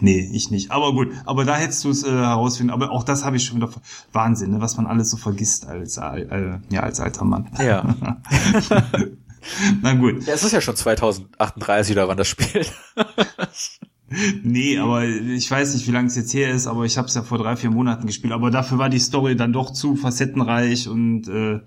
[0.02, 0.72] Nee, ich nicht.
[0.72, 2.72] Aber gut, aber da hättest du es äh, herausfinden.
[2.72, 3.70] Aber auch das habe ich schon wieder
[4.12, 4.62] Wahnsinn, ne?
[4.62, 7.50] was man alles so vergisst als äh, ja als alter Mann.
[7.60, 7.96] Ja.
[9.82, 10.26] Na gut.
[10.26, 12.74] Ja, es ist ja schon 2038 oder wann das spielt.
[14.44, 17.16] nee, aber ich weiß nicht, wie lange es jetzt her ist, aber ich habe es
[17.16, 18.34] ja vor drei, vier Monaten gespielt.
[18.34, 21.62] Aber dafür war die Story dann doch zu facettenreich und äh,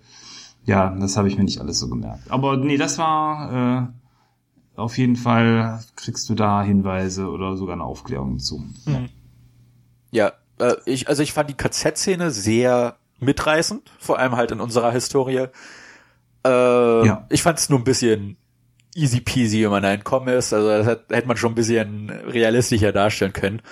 [0.64, 2.30] ja, das habe ich mir nicht alles so gemerkt.
[2.30, 3.97] Aber nee, das war äh,
[4.78, 8.64] auf jeden Fall, kriegst du da Hinweise oder sogar eine Aufklärung zu.
[8.86, 9.08] Mhm.
[10.10, 14.92] Ja, äh, ich, also ich fand die KZ-Szene sehr mitreißend, vor allem halt in unserer
[14.92, 15.48] Historie.
[16.44, 17.26] Äh, ja.
[17.28, 18.36] Ich fand es nur ein bisschen
[18.94, 20.52] easy peasy, wenn man da entkommen ist.
[20.52, 23.62] Also das hätte man schon ein bisschen realistischer darstellen können.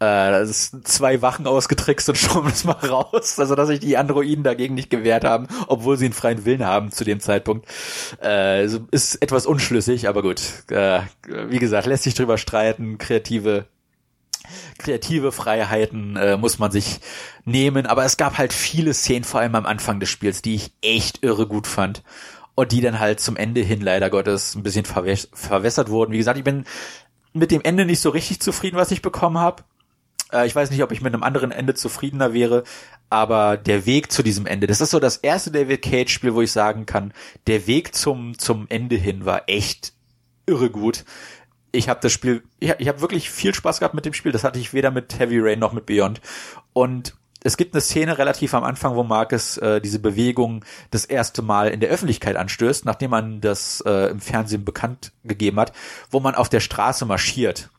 [0.00, 3.38] Äh, zwei Wachen ausgetrickst und schon das mal raus.
[3.38, 6.90] Also dass sich die Androiden dagegen nicht gewehrt haben, obwohl sie einen freien Willen haben
[6.90, 7.66] zu dem Zeitpunkt.
[8.22, 10.40] Äh, ist etwas unschlüssig, aber gut.
[10.70, 11.02] Äh,
[11.48, 12.96] wie gesagt, lässt sich drüber streiten.
[12.96, 13.66] Kreative
[14.78, 17.00] kreative Freiheiten äh, muss man sich
[17.44, 20.72] nehmen, aber es gab halt viele Szenen, vor allem am Anfang des Spiels, die ich
[20.82, 22.02] echt irre gut fand
[22.54, 26.12] und die dann halt zum Ende hin leider Gottes ein bisschen verwäs verwässert wurden.
[26.12, 26.64] Wie gesagt, ich bin
[27.32, 29.62] mit dem Ende nicht so richtig zufrieden, was ich bekommen habe.
[30.32, 32.64] Äh, ich weiß nicht, ob ich mit einem anderen Ende zufriedener wäre,
[33.08, 36.42] aber der Weg zu diesem Ende, das ist so das erste David Cage Spiel, wo
[36.42, 37.12] ich sagen kann,
[37.46, 39.92] der Weg zum zum Ende hin war echt
[40.46, 41.04] irre gut
[41.72, 44.32] ich habe das Spiel, ich, ich habe wirklich viel Spaß gehabt mit dem Spiel.
[44.32, 46.20] Das hatte ich weder mit Heavy Rain noch mit Beyond.
[46.72, 51.42] Und es gibt eine Szene relativ am Anfang, wo Marcus äh, diese Bewegung das erste
[51.42, 55.72] Mal in der Öffentlichkeit anstößt, nachdem man das äh, im Fernsehen bekannt gegeben hat,
[56.10, 57.70] wo man auf der Straße marschiert.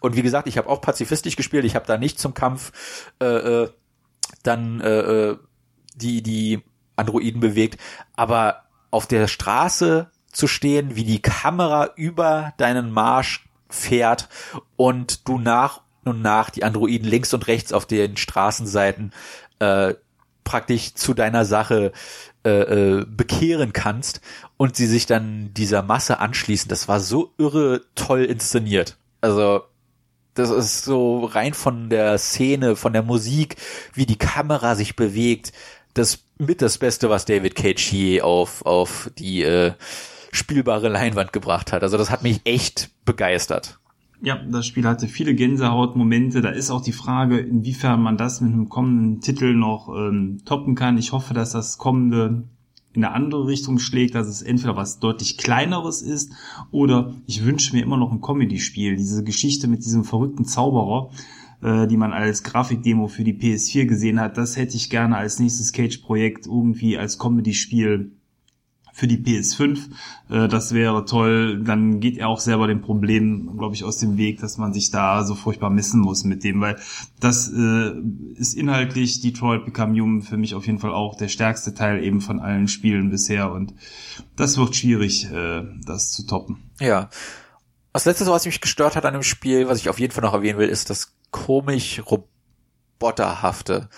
[0.00, 1.64] Und wie gesagt, ich habe auch pazifistisch gespielt.
[1.64, 2.72] Ich habe da nicht zum Kampf
[3.20, 3.70] äh, äh,
[4.42, 5.36] dann äh, äh
[5.94, 6.62] die die
[6.94, 7.80] Androiden bewegt,
[8.14, 14.28] aber auf der Straße zu stehen, wie die Kamera über deinen Marsch fährt
[14.76, 19.12] und du nach und nach die Androiden links und rechts auf den Straßenseiten
[19.58, 19.94] äh,
[20.44, 21.92] praktisch zu deiner Sache
[22.44, 24.20] äh, äh, bekehren kannst
[24.56, 26.68] und sie sich dann dieser Masse anschließen.
[26.68, 28.96] Das war so irre toll inszeniert.
[29.20, 29.64] Also
[30.38, 33.56] das ist so rein von der Szene, von der Musik,
[33.94, 35.52] wie die Kamera sich bewegt.
[35.94, 39.72] Das mit das Beste, was David Cage je auf auf die äh,
[40.30, 41.82] spielbare Leinwand gebracht hat.
[41.82, 43.78] Also das hat mich echt begeistert.
[44.20, 46.40] Ja, das Spiel hatte viele Gänsehautmomente.
[46.40, 50.74] Da ist auch die Frage, inwiefern man das mit einem kommenden Titel noch ähm, toppen
[50.74, 50.98] kann.
[50.98, 52.44] Ich hoffe, dass das kommende
[52.98, 56.32] in eine andere Richtung schlägt, dass es entweder was deutlich kleineres ist
[56.72, 58.96] oder ich wünsche mir immer noch ein Comedy-Spiel.
[58.96, 61.10] Diese Geschichte mit diesem verrückten Zauberer,
[61.62, 65.38] äh, die man als Grafikdemo für die PS4 gesehen hat, das hätte ich gerne als
[65.38, 68.17] nächstes Cage-Projekt irgendwie als Comedy-Spiel
[68.98, 69.78] für die PS5.
[70.28, 71.62] Äh, das wäre toll.
[71.62, 74.90] Dann geht er auch selber dem Problem, glaube ich, aus dem Weg, dass man sich
[74.90, 76.76] da so furchtbar messen muss mit dem, weil
[77.20, 77.92] das äh,
[78.34, 82.20] ist inhaltlich Detroit Become Human für mich auf jeden Fall auch der stärkste Teil eben
[82.20, 83.72] von allen Spielen bisher und
[84.34, 86.70] das wird schwierig, äh, das zu toppen.
[86.80, 87.08] Ja.
[87.92, 90.34] Das letzte, was mich gestört hat an dem Spiel, was ich auf jeden Fall noch
[90.34, 92.02] erwähnen will, ist das komisch
[93.00, 93.88] roboterhafte.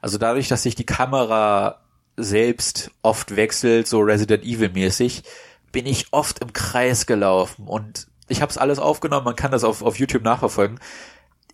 [0.00, 1.80] Also dadurch, dass sich die Kamera
[2.18, 5.22] selbst oft wechselt, so Resident Evil mäßig,
[5.72, 9.64] bin ich oft im Kreis gelaufen und ich habe es alles aufgenommen, man kann das
[9.64, 10.80] auf, auf YouTube nachverfolgen.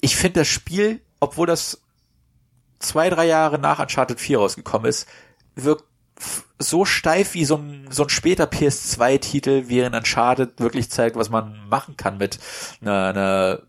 [0.00, 1.80] Ich finde das Spiel, obwohl das
[2.80, 5.06] zwei, drei Jahre nach Uncharted 4 rausgekommen ist,
[5.54, 5.84] wirkt
[6.58, 11.68] so steif wie so ein, so ein später PS2-Titel, während Uncharted wirklich zeigt, was man
[11.68, 12.38] machen kann mit
[12.80, 13.62] einer, einer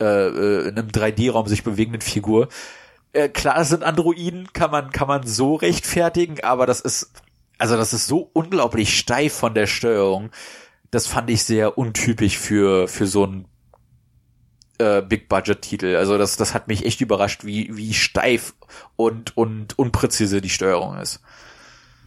[0.00, 2.48] äh, äh einem 3D-Raum sich bewegenden Figur
[3.12, 7.12] äh, klar, es sind Androiden, kann man, kann man so rechtfertigen, aber das ist,
[7.58, 10.30] also das ist so unglaublich steif von der Steuerung.
[10.90, 13.46] Das fand ich sehr untypisch für, für so ein
[14.78, 15.96] äh, Big-Budget-Titel.
[15.96, 18.54] Also das, das hat mich echt überrascht, wie, wie steif
[18.96, 21.20] und, und unpräzise die Steuerung ist.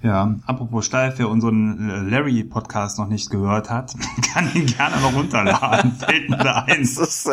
[0.03, 3.93] Ja, apropos steif, wer unseren äh, Larry-Podcast noch nicht gehört hat,
[4.33, 5.91] kann ihn gerne noch runterladen.
[5.99, 7.27] Fällt mir da eins.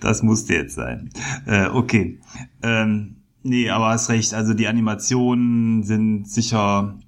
[0.00, 1.10] Das musste jetzt sein.
[1.46, 2.20] Äh, okay.
[2.62, 4.34] Ähm, nee, aber hast recht.
[4.34, 6.98] Also die Animationen sind sicher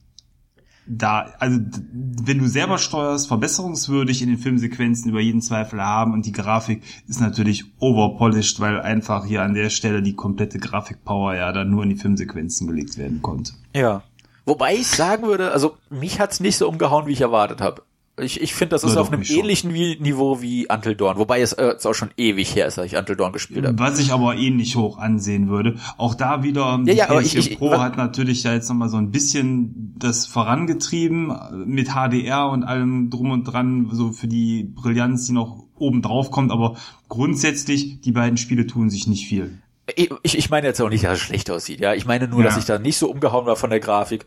[0.93, 6.27] da, also wenn du selber steuerst, verbesserungswürdig in den Filmsequenzen über jeden Zweifel haben und
[6.27, 11.53] die Grafik ist natürlich overpolished, weil einfach hier an der Stelle die komplette Grafikpower ja
[11.53, 13.53] dann nur in die Filmsequenzen gelegt werden konnte.
[13.75, 14.03] Ja.
[14.47, 17.83] Wobei ich sagen würde, also mich hat's nicht so umgehauen, wie ich erwartet habe.
[18.23, 19.37] Ich, ich finde, das ist Ja, auf einem schon.
[19.37, 21.17] ähnlichen wie, Niveau wie Until Dawn.
[21.19, 23.79] Wobei es äh, auch schon ewig her ist, dass ich Until Dawn gespielt habe.
[23.79, 25.77] Was ich aber ähnlich hoch ansehen würde.
[25.97, 28.97] Auch da wieder, Ja, ja, ich- PS4 ich- Pro hat natürlich ja jetzt nochmal so
[28.97, 31.33] ein bisschen das vorangetrieben
[31.67, 36.31] mit HDR und allem drum und dran, so für die Brillanz, die noch oben drauf
[36.31, 36.53] kommt.
[36.53, 36.77] Aber
[37.09, 39.59] grundsätzlich, die beiden Spiele tun sich nicht viel.
[39.97, 41.81] Ich, ich meine jetzt auch nicht, dass es schlecht aussieht.
[41.81, 42.47] Ja, ich meine nur, Ja.
[42.47, 44.25] dass ich da nicht so umgehauen war von der Grafik,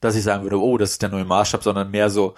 [0.00, 2.34] dass ich sagen würde, oh, das ist der neue Maßstab, sondern mehr so,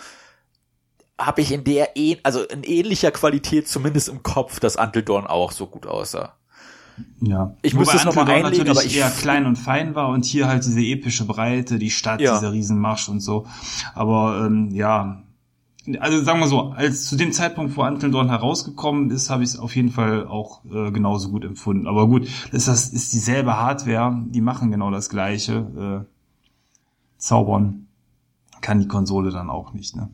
[1.21, 5.27] habe ich in der, ähn- also in ähnlicher Qualität zumindest im Kopf, dass Until Dawn
[5.27, 6.35] auch so gut aussah.
[7.21, 7.55] Ja.
[7.63, 9.95] Ich müsste es noch mal Until Dawn einlegen, natürlich aber ich- eher klein und fein
[9.95, 12.35] war und hier halt diese epische Breite, die Stadt, Ja.
[12.39, 13.47] dieser Riesenmarsch und so.
[13.95, 15.23] Aber ähm, ja,
[15.99, 19.51] also sagen wir so, als zu dem Zeitpunkt, wo Until Dawn herausgekommen ist, habe ich
[19.51, 21.87] es auf jeden Fall auch äh, genauso gut empfunden.
[21.87, 26.07] Aber gut, das ist, das ist dieselbe Hardware, die machen genau das Gleiche.
[26.07, 26.11] Äh,
[27.17, 27.87] zaubern
[28.61, 30.11] kann die Konsole dann auch nicht, ne?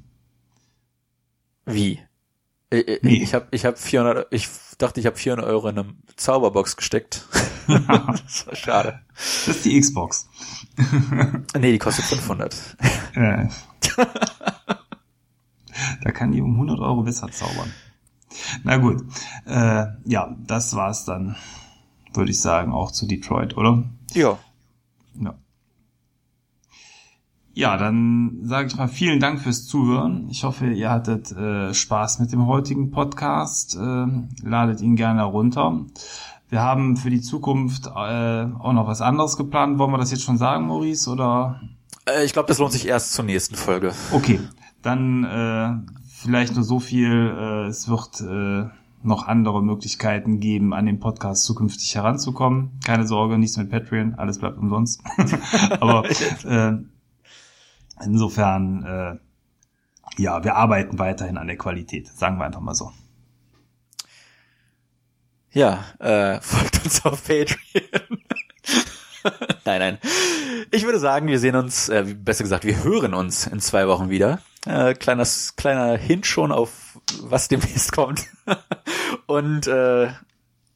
[1.67, 2.01] Wie?
[2.71, 3.23] Äh, äh, Nee.
[3.23, 4.49] Ich habe ich hab 400, ich
[4.79, 7.27] dachte, ich habe 400 Euro in einem Zauberbox gesteckt.
[7.67, 9.01] das war schade.
[9.15, 10.29] Das ist die Xbox.
[11.59, 12.77] Nee, die kostet 500.
[13.15, 13.49] Äh.
[16.03, 17.73] da kann die um 100 Euro besser zaubern.
[18.63, 19.03] Na gut,
[19.47, 21.37] äh, ja, das war's dann,
[22.13, 23.85] würde ich sagen, auch zu Detroit, oder?
[24.13, 24.39] Ja.
[27.57, 30.28] Ja, dann sage ich mal vielen Dank fürs Zuhören.
[30.28, 33.77] Ich hoffe, ihr hattet äh, Spaß mit dem heutigen Podcast.
[33.77, 34.07] Äh,
[34.43, 35.87] ladet ihn gerne runter.
[36.51, 39.78] Wir haben für die Zukunft äh, auch noch was anderes geplant.
[39.78, 41.09] Wollen wir das jetzt schon sagen, Maurice?
[41.09, 41.62] Oder
[42.05, 43.93] Äh, ich glaube, das lohnt sich erst zur nächsten Folge.
[44.12, 44.39] Okay,
[44.83, 47.09] dann äh, vielleicht nur so viel.
[47.11, 48.69] Äh, es wird äh,
[49.03, 52.73] noch andere Möglichkeiten geben, an den Podcast zukünftig heranzukommen.
[52.85, 55.01] Keine Sorge, nichts mit Patreon, alles bleibt umsonst.
[55.81, 56.05] Aber
[56.45, 56.83] äh,
[58.05, 62.93] insofern, äh, ja, wir arbeiten weiterhin an der Qualität, sagen wir einfach mal so.
[65.52, 68.18] Ja, äh, folgt uns auf Patreon.
[69.64, 69.98] nein, nein.
[70.70, 74.10] Ich würde sagen, wir sehen uns, äh, besser gesagt, wir hören uns in zwei Wochen
[74.10, 74.40] wieder.
[74.66, 78.27] Äh, kleiner, kleiner Hint schon auf, was demnächst kommt.
[79.27, 80.09] Und äh,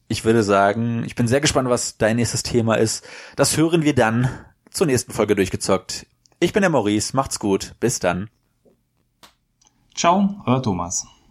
[0.09, 3.07] ich würde sagen, ich bin sehr gespannt, was dein nächstes Thema ist.
[3.37, 4.29] Das hören wir dann
[4.71, 6.07] zur nächsten Folge durchgezockt.
[6.43, 8.31] Ich bin der Maurice, macht's gut, bis dann.
[9.95, 11.07] Ciao, euer Thomas.